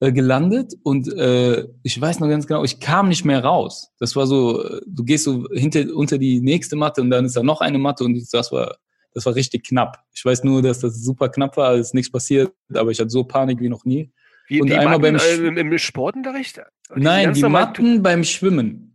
äh, 0.00 0.12
gelandet 0.12 0.74
und 0.82 1.12
äh, 1.12 1.66
ich 1.82 2.00
weiß 2.00 2.20
noch 2.20 2.28
ganz 2.28 2.46
genau, 2.46 2.64
ich 2.64 2.80
kam 2.80 3.08
nicht 3.08 3.24
mehr 3.24 3.44
raus. 3.44 3.92
Das 3.98 4.16
war 4.16 4.26
so, 4.26 4.64
äh, 4.64 4.80
du 4.86 5.04
gehst 5.04 5.24
so 5.24 5.46
hinter, 5.52 5.84
unter 5.94 6.18
die 6.18 6.40
nächste 6.40 6.74
Matte 6.76 7.02
und 7.02 7.10
dann 7.10 7.26
ist 7.26 7.36
da 7.36 7.42
noch 7.42 7.60
eine 7.60 7.78
Matte 7.78 8.04
und 8.04 8.18
das 8.32 8.50
war, 8.50 8.76
das 9.12 9.26
war 9.26 9.34
richtig 9.34 9.66
knapp. 9.66 9.98
Ich 10.12 10.24
weiß 10.24 10.44
nur, 10.44 10.62
dass 10.62 10.80
das 10.80 11.02
super 11.02 11.28
knapp 11.28 11.56
war, 11.56 11.74
es 11.74 11.88
ist 11.88 11.94
nichts 11.94 12.10
passiert, 12.10 12.52
aber 12.74 12.90
ich 12.90 12.98
hatte 12.98 13.10
so 13.10 13.24
Panik 13.24 13.60
wie 13.60 13.68
noch 13.68 13.84
nie. 13.84 14.10
Wie, 14.48 14.60
und 14.60 14.68
die 14.68 14.74
einmal 14.74 14.98
Matten, 14.98 15.02
beim 15.02 15.16
Sch- 15.16 15.56
äh, 15.56 15.60
im, 15.60 15.78
Sportunterricht? 15.78 16.60
Diese 16.88 17.00
Nein, 17.00 17.32
die 17.34 17.42
Matten 17.42 18.02
beim 18.02 18.24
Schwimmen. 18.24 18.89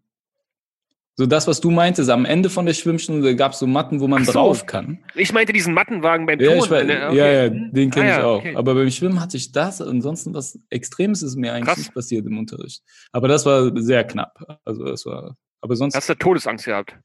So 1.17 1.25
das, 1.25 1.47
was 1.47 1.61
du 1.61 1.71
meintest, 1.71 2.09
am 2.09 2.25
Ende 2.25 2.49
von 2.49 2.65
der 2.65 2.73
Schwimmstunde 2.73 3.37
gab 3.37 3.53
es 3.53 3.59
so 3.59 3.67
Matten, 3.67 4.01
wo 4.01 4.07
man 4.09 4.25
so. 4.25 4.33
drauf 4.33 4.65
kann. 4.65 4.99
Ich 5.15 5.31
meinte 5.31 5.53
diesen 5.53 5.73
Mattenwagen 5.73 6.25
beim 6.25 6.39
Ja, 6.41 6.57
Ton. 6.59 6.69
ne? 6.87 7.07
Okay. 7.07 7.15
ja, 7.17 7.27
ja, 7.31 7.49
Hm. 7.49 7.71
den 7.71 7.89
kenne 7.89 8.05
Ah, 8.07 8.11
ich 8.11 8.17
ja, 8.17 8.25
auch. 8.25 8.37
okay. 8.39 8.55
Aber 8.55 8.75
beim 8.75 8.91
Schwimmen 8.91 9.21
hatte 9.21 9.37
ich 9.37 9.51
das. 9.53 9.81
Ansonsten 9.81 10.33
was 10.33 10.59
Extremes 10.69 11.21
ist 11.23 11.37
mir 11.37 11.53
eigentlich 11.53 11.67
Krass. 11.67 11.77
nicht 11.77 11.93
passiert 11.93 12.25
im 12.25 12.37
Unterricht. 12.37 12.81
Aber 13.13 13.29
das 13.29 13.45
war 13.45 13.71
sehr 13.81 14.03
knapp. 14.03 14.33
Also 14.65 14.83
das 14.83 15.05
war. 15.05 15.37
Aber 15.61 15.75
sonst 15.77 15.95
Hast 15.95 16.09
du 16.09 16.15
Todesangst 16.15 16.65
gehabt? 16.65 16.97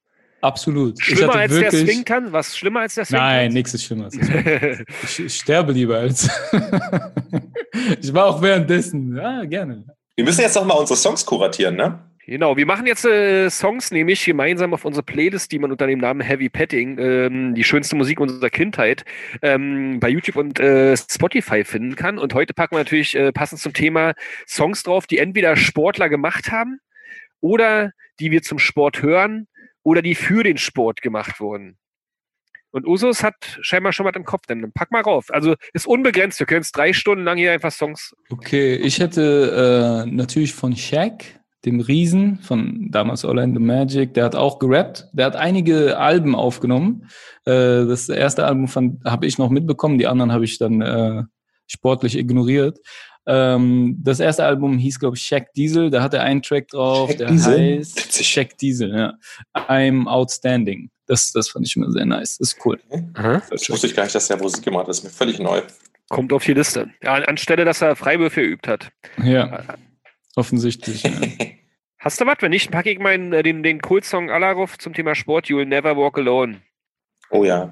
absolut. 0.42 0.98
Ich 0.98 1.04
Schlimmer 1.04 1.28
hatte 1.34 1.38
als 1.42 1.52
der 1.52 1.62
wirklich- 1.72 1.82
Swingtanz? 1.94 2.32
Was 2.32 2.56
schlimmer 2.56 2.80
als 2.80 2.94
der 2.96 3.06
Nein, 3.10 3.52
Swingtanz? 3.52 3.54
nichts 3.54 3.74
ist 3.74 3.84
schlimmer. 3.84 4.08
Ich, 5.04 5.20
ich 5.20 5.34
sterbe 5.36 5.70
lieber 5.72 5.98
als. 5.98 6.28
ich 8.00 8.12
war 8.12 8.26
auch 8.26 8.42
währenddessen. 8.42 9.16
Ja, 9.16 9.44
gerne. 9.44 9.84
Wir 10.16 10.24
müssen 10.24 10.40
jetzt 10.40 10.56
noch 10.56 10.64
mal 10.64 10.74
unsere 10.74 10.96
Songs 10.98 11.24
kuratieren, 11.24 11.76
ne? 11.76 12.00
Genau, 12.26 12.56
wir 12.56 12.66
machen 12.66 12.86
jetzt 12.86 13.04
äh, 13.04 13.48
Songs 13.48 13.90
nämlich 13.90 14.24
gemeinsam 14.24 14.74
auf 14.74 14.84
unsere 14.84 15.02
Playlist, 15.02 15.50
die 15.52 15.58
man 15.58 15.72
unter 15.72 15.86
dem 15.86 15.98
Namen 15.98 16.20
Heavy 16.20 16.48
Petting, 16.48 16.98
ähm, 16.98 17.54
die 17.54 17.64
schönste 17.64 17.96
Musik 17.96 18.20
unserer 18.20 18.50
Kindheit, 18.50 19.04
ähm, 19.42 19.98
bei 20.00 20.10
YouTube 20.10 20.36
und 20.36 20.60
äh, 20.60 20.96
Spotify 20.96 21.64
finden 21.64 21.96
kann. 21.96 22.18
Und 22.18 22.34
heute 22.34 22.52
packen 22.52 22.74
wir 22.74 22.80
natürlich 22.80 23.16
äh, 23.16 23.32
passend 23.32 23.60
zum 23.60 23.72
Thema 23.72 24.14
Songs 24.46 24.82
drauf, 24.82 25.06
die 25.06 25.18
entweder 25.18 25.56
Sportler 25.56 26.08
gemacht 26.08 26.52
haben 26.52 26.78
oder 27.40 27.92
die 28.20 28.30
wir 28.30 28.42
zum 28.42 28.58
Sport 28.58 29.02
hören 29.02 29.48
oder 29.82 30.02
die 30.02 30.14
für 30.14 30.44
den 30.44 30.58
Sport 30.58 31.00
gemacht 31.00 31.40
wurden. 31.40 31.78
Und 32.70 32.86
Usus 32.86 33.24
hat 33.24 33.58
scheinbar 33.62 33.92
schon 33.92 34.06
was 34.06 34.14
im 34.14 34.24
Kopf, 34.24 34.46
dann 34.46 34.70
pack 34.72 34.92
mal 34.92 35.02
rauf. 35.02 35.26
Also 35.30 35.56
ist 35.72 35.86
unbegrenzt, 35.86 36.38
wir 36.38 36.46
können 36.46 36.60
jetzt 36.60 36.76
drei 36.76 36.92
Stunden 36.92 37.24
lang 37.24 37.36
hier 37.36 37.52
einfach 37.52 37.72
Songs. 37.72 38.14
Okay, 38.28 38.76
ich 38.76 39.00
hätte 39.00 40.04
äh, 40.06 40.10
natürlich 40.10 40.54
von 40.54 40.76
Shaq, 40.76 41.39
dem 41.64 41.80
Riesen 41.80 42.38
von 42.38 42.90
damals 42.90 43.24
Orlando 43.24 43.60
Magic, 43.60 44.14
der 44.14 44.24
hat 44.24 44.34
auch 44.34 44.58
gerappt. 44.58 45.08
Der 45.12 45.26
hat 45.26 45.36
einige 45.36 45.98
Alben 45.98 46.34
aufgenommen. 46.34 47.08
Äh, 47.44 47.86
das 47.86 48.08
erste 48.08 48.44
Album 48.46 48.68
habe 49.04 49.26
ich 49.26 49.38
noch 49.38 49.50
mitbekommen, 49.50 49.98
die 49.98 50.06
anderen 50.06 50.32
habe 50.32 50.44
ich 50.44 50.58
dann 50.58 50.80
äh, 50.80 51.22
sportlich 51.66 52.16
ignoriert. 52.16 52.78
Ähm, 53.26 53.96
das 54.02 54.18
erste 54.20 54.44
Album 54.44 54.78
hieß, 54.78 54.98
glaube 54.98 55.16
ich, 55.16 55.22
Shaq 55.22 55.52
Diesel. 55.54 55.90
Da 55.90 56.02
hat 56.02 56.14
er 56.14 56.22
einen 56.22 56.42
Track 56.42 56.68
drauf, 56.68 57.10
Shaq 57.10 57.18
der 57.18 57.28
Diesel? 57.28 57.78
heißt. 57.78 58.24
Shaq 58.24 58.56
Diesel, 58.58 58.96
ja. 58.96 59.14
I'm 59.54 60.06
Outstanding. 60.06 60.90
Das, 61.06 61.32
das 61.32 61.48
fand 61.48 61.66
ich 61.66 61.76
immer 61.76 61.90
sehr 61.90 62.06
nice. 62.06 62.38
Das 62.38 62.52
ist 62.52 62.64
cool. 62.64 62.80
Das 63.50 63.68
wusste 63.68 63.88
ich 63.88 63.94
gar 63.94 64.04
nicht, 64.04 64.14
dass 64.14 64.28
der 64.28 64.38
Musik 64.38 64.64
gemacht 64.64 64.82
hat. 64.82 64.88
Das 64.88 64.98
ist 64.98 65.04
mir 65.04 65.10
völlig 65.10 65.38
neu. 65.38 65.60
Kommt 66.08 66.32
auf 66.32 66.44
die 66.44 66.54
Liste. 66.54 66.90
Ja, 67.02 67.14
anstelle, 67.14 67.64
dass 67.64 67.82
er 67.82 67.94
Freiwürfe 67.94 68.42
geübt 68.42 68.66
hat. 68.66 68.90
Ja, 69.22 69.64
offensichtlich. 70.34 71.02
ja. 71.02 71.10
Hast 72.00 72.18
du 72.18 72.24
was? 72.24 72.38
Wenn 72.40 72.50
nicht, 72.50 72.70
packe 72.70 72.90
ich 72.90 72.98
meinen, 72.98 73.34
äh, 73.34 73.42
den, 73.42 73.62
den 73.62 73.82
Kult-Song 73.82 74.30
Alarov 74.30 74.78
zum 74.78 74.94
Thema 74.94 75.14
Sport. 75.14 75.46
You'll 75.48 75.66
never 75.66 75.94
walk 75.96 76.16
alone. 76.16 76.62
Oh 77.28 77.44
ja, 77.44 77.70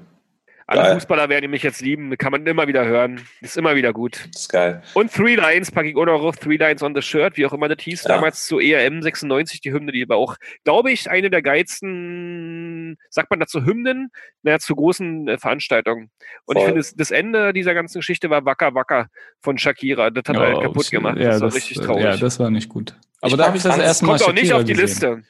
Alle 0.71 0.83
Geil. 0.83 0.93
Fußballer 0.93 1.29
werden 1.29 1.49
mich 1.49 1.63
jetzt 1.63 1.81
lieben. 1.81 2.15
Kann 2.19 2.31
man 2.31 2.45
immer 2.45 2.67
wieder 2.67 2.85
hören. 2.85 3.19
Ist 3.41 3.57
immer 3.57 3.75
wieder 3.75 3.91
gut. 3.91 4.27
das 4.31 4.41
ist 4.43 4.49
geil. 4.49 4.83
Und 4.93 5.11
Three 5.11 5.33
Lines 5.33 5.71
packe 5.71 5.89
ich 5.89 5.95
auch 5.95 6.05
noch 6.05 6.21
auf. 6.21 6.37
Three 6.37 6.57
Lines 6.57 6.83
on 6.83 6.93
the 6.93 7.01
Shirt, 7.01 7.37
wie 7.37 7.45
auch 7.47 7.53
immer 7.53 7.67
das 7.67 7.83
hieß. 7.83 8.03
Ja. 8.03 8.09
Damals 8.09 8.45
zu 8.45 8.59
ERM 8.59 9.01
96, 9.01 9.61
die 9.61 9.71
Hymne, 9.73 9.91
die 9.91 10.07
war 10.07 10.17
auch, 10.17 10.35
glaube 10.65 10.91
ich, 10.91 11.09
eine 11.09 11.31
der 11.31 11.41
geilsten, 11.41 12.97
sagt 13.09 13.31
man 13.31 13.39
dazu 13.39 13.65
Hymnen, 13.65 14.11
naja, 14.43 14.59
zu 14.59 14.75
großen 14.75 15.27
äh, 15.27 15.37
Veranstaltungen. 15.39 16.11
Und 16.45 16.57
ich 16.57 16.61
Voll. 16.61 16.65
finde, 16.67 16.81
das, 16.81 16.93
das 16.95 17.09
Ende 17.09 17.51
dieser 17.51 17.73
ganzen 17.73 17.99
Geschichte 17.99 18.29
war 18.29 18.45
Wacker 18.45 18.75
Wacker 18.75 19.07
von 19.41 19.57
Shakira. 19.57 20.11
Das 20.11 20.23
hat 20.27 20.37
halt 20.37 20.55
Oh, 20.55 20.61
kaputt 20.61 20.91
gemacht. 20.91 21.17
Ja, 21.17 21.31
das 21.31 21.41
war 21.41 21.47
das, 21.47 21.55
richtig 21.55 21.79
äh, 21.79 21.81
traurig. 21.81 22.03
Ja, 22.03 22.15
das 22.15 22.39
war 22.39 22.51
nicht 22.51 22.69
gut. 22.69 22.95
Aber 23.21 23.31
Ich 23.31 23.37
da 23.37 23.37
pack 23.37 23.47
habe 23.47 23.57
ich 23.57 23.63
das 23.63 23.77
erste 23.79 24.05
Mal 24.05 24.17
kommt 24.19 24.29
auch 24.29 24.33
nicht 24.33 24.53
auf 24.53 24.63
die 24.63 24.73
gesehen. 24.73 24.85
Liste. 24.85 25.23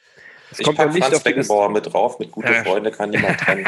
Es 0.50 0.58
Ich 0.60 0.66
kommt 0.66 0.78
auch 0.78 0.82
packe 0.84 0.94
nicht 0.94 1.04
Franz 1.04 1.16
auf 1.16 1.22
die 1.22 1.28
Liste. 1.30 1.40
Beckenbauer 1.54 1.70
mit 1.70 1.92
drauf, 1.92 2.18
mit 2.18 2.30
gute 2.30 2.52
Ja. 2.52 2.62
Freunde 2.62 2.90
kann 2.90 3.08
niemand 3.10 3.40
trennen. 3.40 3.66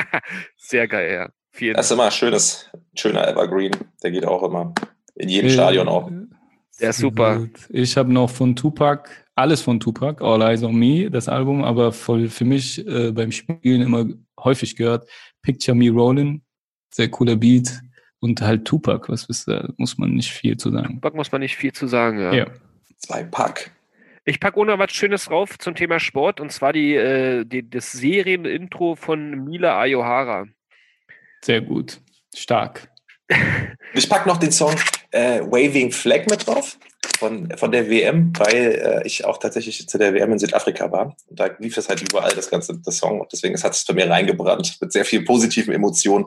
Sehr 0.58 0.86
geil, 0.86 1.12
ja. 1.12 1.28
Vielen 1.52 1.74
Das 1.74 1.86
ist 1.86 1.92
immer 1.92 2.06
ein 2.06 2.10
schönes, 2.10 2.70
schöner 2.94 3.28
Evergreen. 3.28 3.72
Der 4.02 4.10
geht 4.10 4.26
auch 4.26 4.42
immer 4.42 4.74
in 5.14 5.28
jedem 5.28 5.48
Äh, 5.50 5.52
Stadion 5.52 5.88
auch. 5.88 6.10
Der 6.80 6.90
ist 6.90 6.98
super. 6.98 7.38
Gut. 7.38 7.68
Ich 7.68 7.96
habe 7.96 8.12
noch 8.12 8.30
von 8.30 8.56
Tupac, 8.56 9.08
alles 9.34 9.60
von 9.60 9.78
Tupac, 9.78 10.24
All 10.24 10.42
Eyes 10.42 10.62
on 10.62 10.74
Me, 10.74 11.10
das 11.10 11.28
Album, 11.28 11.62
aber 11.62 11.92
voll 11.92 12.28
für 12.28 12.44
mich 12.44 12.84
äh, 12.86 13.12
beim 13.12 13.30
Spielen 13.30 13.82
immer 13.82 14.06
häufig 14.42 14.76
gehört. 14.76 15.08
Picture 15.42 15.76
Me 15.76 15.90
Rollin', 15.90 16.42
sehr 16.90 17.08
cooler 17.08 17.36
Beat. 17.36 17.80
Und 18.20 18.40
halt 18.40 18.64
Tupac, 18.64 19.08
was 19.08 19.28
wisst 19.28 19.48
ihr, 19.48 19.74
muss 19.76 19.98
man 19.98 20.14
nicht 20.14 20.30
viel 20.30 20.56
zu 20.56 20.70
sagen. 20.70 21.00
Bock 21.00 21.14
muss 21.14 21.32
man 21.32 21.40
nicht 21.40 21.56
viel 21.56 21.72
zu 21.72 21.88
sagen, 21.88 22.20
ja. 22.20 22.32
Ja. 22.32 22.46
Zwei 22.98 23.24
Pack. 23.24 23.72
Ich 24.24 24.38
packe 24.38 24.60
auch 24.60 24.64
noch 24.64 24.78
was 24.78 24.92
Schönes 24.92 25.24
drauf 25.24 25.58
zum 25.58 25.74
Thema 25.74 25.98
Sport 25.98 26.38
und 26.40 26.52
zwar 26.52 26.72
die, 26.72 26.94
äh, 26.94 27.44
die, 27.44 27.68
das 27.68 27.90
Serienintro 27.90 28.94
von 28.94 29.44
Mila 29.44 29.76
Ayohara. 29.78 30.46
Sehr 31.44 31.60
gut. 31.60 32.00
Stark. 32.34 32.88
Ich 33.94 34.08
pack 34.08 34.24
noch 34.24 34.38
den 34.38 34.52
Song 34.52 34.74
äh, 35.10 35.40
Waving 35.40 35.92
Flag 35.92 36.26
mit 36.30 36.46
drauf 36.46 36.78
von, 37.18 37.50
von 37.58 37.70
der 37.70 37.90
WM, 37.90 38.32
weil 38.38 39.02
äh, 39.02 39.06
ich 39.06 39.26
auch 39.26 39.36
tatsächlich 39.36 39.86
zu 39.86 39.98
der 39.98 40.14
WM 40.14 40.32
in 40.32 40.38
Südafrika 40.38 40.90
war. 40.90 41.14
Und 41.28 41.38
da 41.38 41.50
lief 41.58 41.74
das 41.74 41.90
halt 41.90 42.00
überall, 42.00 42.32
das 42.34 42.48
ganze 42.48 42.78
das 42.78 42.96
Song. 42.96 43.20
Und 43.20 43.30
deswegen 43.32 43.62
hat 43.62 43.72
es 43.72 43.84
bei 43.84 43.92
mir 43.92 44.08
reingebrannt 44.08 44.78
mit 44.80 44.92
sehr 44.92 45.04
vielen 45.04 45.26
positiven 45.26 45.74
Emotionen. 45.74 46.24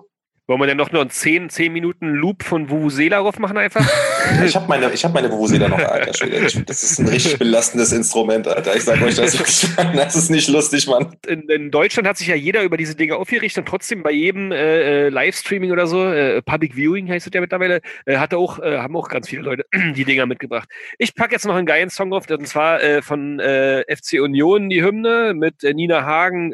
Wollen 0.47 0.59
wir 0.59 0.67
denn 0.67 0.77
noch 0.77 0.91
nur 0.91 1.01
einen 1.01 1.09
10, 1.09 1.49
10 1.49 1.73
Minuten 1.73 2.07
Loop 2.07 2.43
von 2.43 2.69
Vuvuzela 2.69 3.23
machen 3.39 3.57
einfach? 3.57 3.85
Ich 4.43 4.55
habe 4.55 4.67
meine, 4.67 4.91
ich 4.91 5.05
hab 5.05 5.13
meine 5.13 5.31
Vuvuzela 5.31 5.67
noch, 5.67 5.77
Alter. 5.77 6.11
Das 6.65 6.83
ist 6.83 6.99
ein 6.99 7.07
richtig 7.07 7.37
belastendes 7.37 7.91
Instrument, 7.91 8.47
Alter. 8.47 8.75
Ich 8.75 8.83
sag 8.83 8.99
euch 9.01 9.15
das. 9.15 9.35
Das 9.95 10.15
ist 10.15 10.29
nicht 10.29 10.47
lustig, 10.49 10.87
Mann. 10.87 11.15
In, 11.27 11.47
in 11.49 11.69
Deutschland 11.69 12.07
hat 12.07 12.17
sich 12.17 12.27
ja 12.27 12.35
jeder 12.35 12.63
über 12.63 12.75
diese 12.77 12.95
Dinge 12.95 13.17
aufgerichtet 13.17 13.63
und 13.63 13.67
trotzdem 13.67 14.01
bei 14.01 14.11
jedem 14.11 14.51
äh, 14.51 15.05
äh, 15.05 15.09
Livestreaming 15.09 15.71
oder 15.71 15.85
so, 15.85 16.11
äh, 16.11 16.41
Public 16.41 16.75
Viewing 16.75 17.09
heißt 17.09 17.27
es 17.27 17.33
ja 17.33 17.41
mittlerweile, 17.41 17.81
äh, 18.05 18.17
hatte 18.17 18.37
auch, 18.37 18.59
äh, 18.59 18.77
haben 18.77 18.95
auch 18.95 19.09
ganz 19.09 19.29
viele 19.29 19.43
Leute 19.43 19.65
die 19.95 20.05
Dinger 20.05 20.25
mitgebracht. 20.25 20.69
Ich 20.97 21.13
packe 21.13 21.33
jetzt 21.33 21.45
noch 21.45 21.55
einen 21.55 21.67
geilen 21.67 21.89
Song 21.89 22.09
drauf, 22.09 22.29
und 22.29 22.47
zwar 22.47 22.81
äh, 22.81 23.01
von 23.01 23.39
äh, 23.39 23.83
FC 23.95 24.19
Union, 24.21 24.69
die 24.69 24.83
Hymne 24.83 25.33
mit 25.35 25.63
äh, 25.63 25.73
Nina 25.73 26.03
Hagen, 26.03 26.51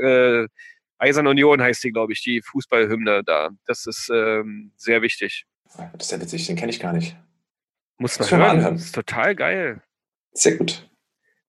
Eiserne 1.02 1.30
Union 1.32 1.60
heißt 1.62 1.84
die, 1.84 1.92
glaube 1.92 2.14
ich, 2.14 2.22
die 2.22 2.42
Fußballhymne 2.44 3.24
da. 3.26 3.50
Das 3.66 3.88
ist 3.88 4.12
ähm, 4.14 4.72
sehr 4.78 5.02
wichtig. 5.02 5.46
Das 5.94 6.06
ist 6.06 6.12
ja 6.12 6.22
witzig, 6.22 6.46
den 6.46 6.56
kenne 6.56 6.70
ich 6.72 6.80
gar 6.80 6.94
nicht. 6.94 7.16
Muss 7.98 8.20
man 8.20 8.30
mal 8.30 8.38
hören. 8.40 8.50
anhören. 8.58 8.74
Das 8.76 8.86
ist 8.86 8.96
total 8.96 9.36
geil. 9.36 9.82
Sehr 10.34 10.58
gut. 10.58 10.88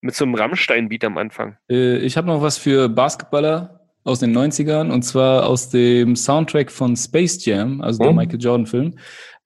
Mit 0.01 0.15
so 0.15 0.25
einem 0.25 0.35
Rammstein-Beat 0.37 1.05
am 1.05 1.19
Anfang. 1.19 1.59
Äh, 1.71 1.99
ich 1.99 2.17
habe 2.17 2.27
noch 2.29 2.41
was 2.41 2.57
für 2.57 2.89
Basketballer 2.89 3.81
aus 4.05 4.21
den 4.21 4.37
90ern 4.37 4.91
und 4.91 5.03
zwar 5.03 5.47
aus 5.47 5.69
dem 5.69 6.17
Soundtrack 6.17 6.73
von 6.73 6.97
Space 6.97 7.45
Jam, 7.45 7.83
also 7.83 7.99
der 7.99 8.09
Hm? 8.09 8.17
Michael 8.17 8.41
Jordan-Film. 8.41 8.99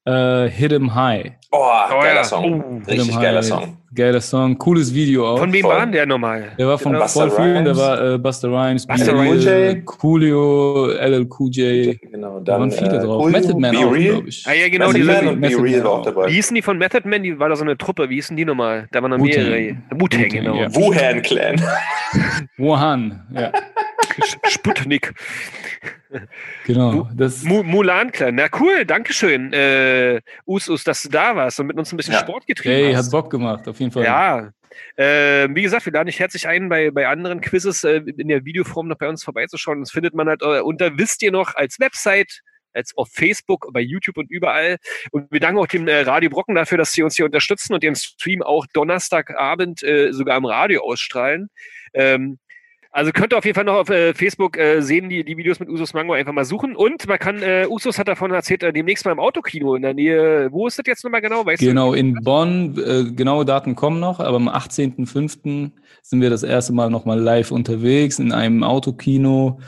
Äh, 0.07 0.49
Hit 0.51 0.73
'em 0.73 0.95
High. 0.95 1.33
Oh, 1.51 1.67
geiler 2.01 2.15
ja. 2.17 2.25
Song. 2.25 2.45
Oh. 2.63 2.75
Hit 2.89 2.95
'em 2.95 3.01
Richtig 3.01 3.15
geiler 3.21 3.39
High. 3.39 3.45
Song. 3.45 3.77
Geiler 3.95 4.21
Song. 4.21 4.59
Cooles 4.59 4.93
Video 4.95 5.27
auch. 5.27 5.39
Von 5.39 5.53
wem 5.53 5.65
war 5.65 5.81
denn 5.81 5.91
der 5.93 6.07
nochmal? 6.07 6.53
Der 6.59 6.69
war 6.69 6.79
von 6.79 6.93
Genau. 6.93 7.05
Busta 7.05 7.31
vielen, 7.31 7.65
der 7.65 7.75
Rhymes. 7.75 7.79
war 7.79 8.13
äh, 8.15 8.19
Buster 8.19 8.49
Rhymes, 8.53 8.87
Busta 8.87 9.13
B. 9.13 9.19
Rhymes. 9.19 9.47
Real, 9.47 9.83
Coolio, 9.83 10.87
LL 10.91 11.27
Cool 11.39 11.51
J. 11.51 12.01
Genau, 12.13 12.41
Da 12.41 12.53
waren 12.61 12.69
dann 12.69 12.79
viele 12.79 12.99
äh, 12.99 13.03
drauf. 13.05 13.23
Coolio, 13.23 13.39
Method 13.39 13.59
Man 13.59 13.71
Be 13.73 13.79
auch, 13.79 13.93
Real. 13.93 14.13
glaube 14.13 14.29
ich. 14.29 14.45
Ah 14.47 14.53
ja, 14.53 14.69
genau, 14.69 14.87
Method 14.93 15.05
Man 15.07 15.27
und 15.29 15.35
Be 15.41 15.41
Method 15.49 15.63
Real 15.63 15.77
Man 15.79 15.85
war 15.85 15.93
auch 15.93 16.03
dabei. 16.03 16.27
Wie 16.29 16.33
hießen 16.35 16.55
die 16.55 16.63
von 16.63 16.79
Method 16.79 17.09
Man? 17.09 17.23
Die 17.23 17.39
war 17.39 17.49
da 17.49 17.57
so 17.57 17.65
eine 17.65 17.77
Truppe. 17.79 18.11
Wie 18.11 18.15
hießen 18.17 18.37
die 18.37 18.45
nochmal? 18.45 18.87
Da 18.93 19.03
waren 19.03 19.11
noch 19.11 19.19
mehrere. 19.19 19.77
Wu-Tang, 19.91 20.29
genau. 20.29 20.55
ja. 20.57 20.75
Wuhan 20.75 21.23
Clan. 21.23 21.61
Wuhan, 22.59 23.23
ja, 23.35 23.51
Sputnik. 24.49 25.15
Genau. 26.65 27.09
Das, 27.15 27.43
Mu 27.43 27.63
Mulan 27.63 28.13
Clan. 28.13 28.35
Na 28.35 28.47
cool, 28.59 28.85
Dankeschön. 28.85 29.53
Äh, 29.53 30.21
Usus, 30.47 30.85
dass 30.85 31.03
du 31.03 31.09
da 31.09 31.37
warst 31.37 31.61
und 31.61 31.67
mit 31.67 31.77
uns 31.77 31.93
ein 31.93 31.97
bisschen 31.97 32.15
Ja. 32.15 32.21
Sport 32.21 32.47
getrieben 32.47 32.75
ey, 32.75 32.93
hast. 32.93 33.07
hat 33.07 33.13
Bock 33.13 33.31
gemacht, 33.31 33.67
auf 33.69 33.79
jeden 33.81 33.93
Fall. 33.93 34.05
Ja. 34.05 34.51
Äh, 34.97 35.49
wie 35.55 35.63
gesagt, 35.63 35.87
wir 35.87 35.93
laden 35.93 36.07
dich 36.07 36.21
herzlich 36.21 36.49
ein, 36.49 36.69
bei, 36.69 36.91
bei 36.91 37.09
anderen 37.09 37.41
Quizzes 37.41 37.85
äh, 37.85 38.03
in 38.19 38.29
der 38.29 38.45
Videoform 38.45 38.89
noch 38.89 38.99
bei 38.99 39.09
uns 39.09 39.25
vorbeizuschauen. 39.25 39.81
Das 39.81 39.91
findet 39.91 40.15
man 40.15 40.29
halt 40.29 40.43
äh, 40.43 40.61
unter 40.61 40.99
Wisst 40.99 41.23
ihr 41.23 41.33
noch 41.33 41.55
als 41.55 41.81
Website, 41.81 42.43
als 42.75 42.93
auf 42.97 43.09
Facebook, 43.11 43.69
bei 43.73 43.81
YouTube 43.81 44.19
und 44.19 44.31
überall. 44.31 44.77
Und 45.11 45.31
wir 45.33 45.41
danken 45.41 45.59
auch 45.59 45.67
dem 45.67 45.89
äh, 45.89 46.01
Radio 46.03 46.29
Brocken 46.31 46.55
dafür, 46.55 46.79
dass 46.79 46.93
sie 46.93 47.03
uns 47.03 47.17
hier 47.17 47.25
unterstützen 47.25 47.73
und 47.73 47.83
den 47.83 47.97
Stream 47.97 48.43
auch 48.43 48.67
Donnerstagabend 48.73 49.83
äh, 49.83 50.13
sogar 50.13 50.37
im 50.37 50.45
Radio 50.45 50.83
ausstrahlen. 50.83 51.49
Ähm, 51.95 52.39
Also 52.97 53.13
könnt 53.13 53.35
ihr 53.35 53.37
auf 53.37 53.45
jeden 53.45 53.55
Fall 53.55 53.65
noch 53.65 53.75
auf 53.75 53.91
äh, 53.91 54.15
Facebook 54.15 54.57
äh, 54.57 54.81
sehen, 54.81 55.11
die, 55.11 55.23
die 55.23 55.37
Videos 55.37 55.61
mit 55.61 55.69
Usus 55.69 55.93
Mango 55.93 56.15
einfach 56.15 56.33
mal 56.33 56.47
suchen. 56.47 56.75
Und 56.75 57.07
man 57.07 57.19
kann, 57.19 57.43
äh, 57.43 57.67
Usus 57.69 57.99
hat 57.99 58.09
davon 58.09 58.31
erzählt, 58.31 58.63
äh, 58.63 58.73
demnächst 58.73 59.05
mal 59.05 59.13
im 59.13 59.21
Autokino 59.21 59.75
in 59.75 59.83
der 59.83 59.93
Nähe. 59.93 60.49
Wo 60.51 60.67
ist 60.67 60.79
das 60.79 60.87
jetzt 60.87 61.05
nochmal 61.05 61.21
genau? 61.21 61.45
Weißt 61.45 61.61
genau, 61.61 61.93
du? 61.93 61.99
in 61.99 62.15
Bonn. 62.15 62.75
Äh, 62.79 63.13
genaue 63.13 63.45
Daten 63.45 63.77
kommen 63.77 64.01
noch, 64.01 64.19
aber 64.19 64.37
am 64.37 64.49
18.05. 64.49 65.73
sind 66.01 66.21
wir 66.23 66.31
das 66.31 66.43
erste 66.43 66.73
Mal 66.73 66.89
nochmal 66.89 67.21
live 67.21 67.51
unterwegs 67.51 68.19
in 68.19 68.33
einem 68.33 68.65
Autokino. 68.65 69.61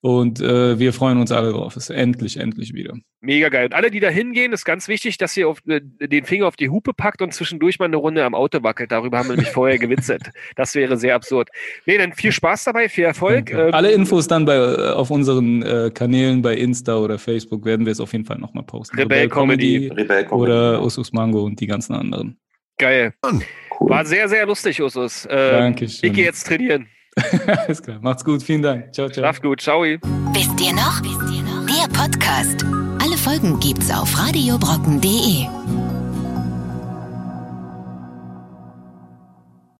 Und 0.00 0.40
äh, 0.40 0.78
wir 0.78 0.92
freuen 0.92 1.18
uns 1.18 1.32
alle 1.32 1.50
drauf. 1.50 1.74
Es 1.74 1.90
ist 1.90 1.96
endlich, 1.96 2.36
endlich 2.36 2.72
wieder. 2.72 2.94
Mega 3.20 3.48
geil. 3.48 3.66
Und 3.66 3.74
alle, 3.74 3.90
die 3.90 3.98
da 3.98 4.08
hingehen, 4.08 4.52
ist 4.52 4.64
ganz 4.64 4.86
wichtig, 4.86 5.18
dass 5.18 5.36
ihr 5.36 5.48
auf, 5.48 5.58
äh, 5.66 5.80
den 5.82 6.24
Finger 6.24 6.46
auf 6.46 6.54
die 6.54 6.68
Hupe 6.68 6.92
packt 6.94 7.20
und 7.20 7.34
zwischendurch 7.34 7.80
mal 7.80 7.86
eine 7.86 7.96
Runde 7.96 8.24
am 8.24 8.34
Auto 8.34 8.62
wackelt. 8.62 8.92
Darüber 8.92 9.18
haben 9.18 9.28
wir 9.28 9.34
nämlich 9.34 9.50
vorher 9.50 9.78
gewitzelt. 9.78 10.30
Das 10.54 10.76
wäre 10.76 10.96
sehr 10.96 11.16
absurd. 11.16 11.48
Nee, 11.84 11.98
dann 11.98 12.12
viel 12.12 12.30
Spaß 12.30 12.64
dabei, 12.64 12.88
viel 12.88 13.04
Erfolg. 13.04 13.50
Ähm, 13.50 13.74
alle 13.74 13.90
Infos 13.90 14.28
dann 14.28 14.44
bei, 14.44 14.54
äh, 14.54 14.92
auf 14.92 15.10
unseren 15.10 15.62
äh, 15.62 15.90
Kanälen 15.92 16.42
bei 16.42 16.54
Insta 16.54 16.96
oder 16.96 17.18
Facebook 17.18 17.64
werden 17.64 17.84
wir 17.84 17.90
es 17.90 17.98
auf 17.98 18.12
jeden 18.12 18.24
Fall 18.24 18.38
nochmal 18.38 18.64
posten. 18.64 18.96
Rebell 18.96 19.28
Comedy, 19.28 19.88
Rebell 19.88 20.24
Comedy 20.26 20.32
oder 20.32 20.82
Usus 20.82 21.12
Mango 21.12 21.42
und 21.42 21.58
die 21.58 21.66
ganzen 21.66 21.94
anderen. 21.94 22.38
Geil. 22.78 23.14
Cool. 23.24 23.90
War 23.90 24.04
sehr, 24.04 24.28
sehr 24.28 24.46
lustig, 24.46 24.80
Usus. 24.80 25.26
Ähm, 25.28 25.50
Dankeschön. 25.52 26.08
Ich 26.08 26.14
gehe 26.14 26.24
jetzt 26.24 26.46
trainieren. 26.46 26.86
Alles 27.66 27.82
klar. 27.82 27.98
Macht's 28.00 28.24
gut. 28.24 28.42
Vielen 28.42 28.62
Dank. 28.62 28.92
Ciao, 28.92 29.08
ciao. 29.08 29.24
Schlaf 29.24 29.40
gut. 29.40 29.60
Ciao. 29.60 29.82
Wisst 29.82 30.60
ihr 30.60 30.72
noch? 30.72 31.02
Wisst 31.02 31.34
ihr 31.34 31.42
noch? 31.42 31.66
Der 31.66 31.88
Podcast. 31.92 32.64
Alle 33.02 33.16
Folgen 33.16 33.58
gibt's 33.60 33.90
auf 33.90 34.18
radiobrocken.de. 34.18 35.87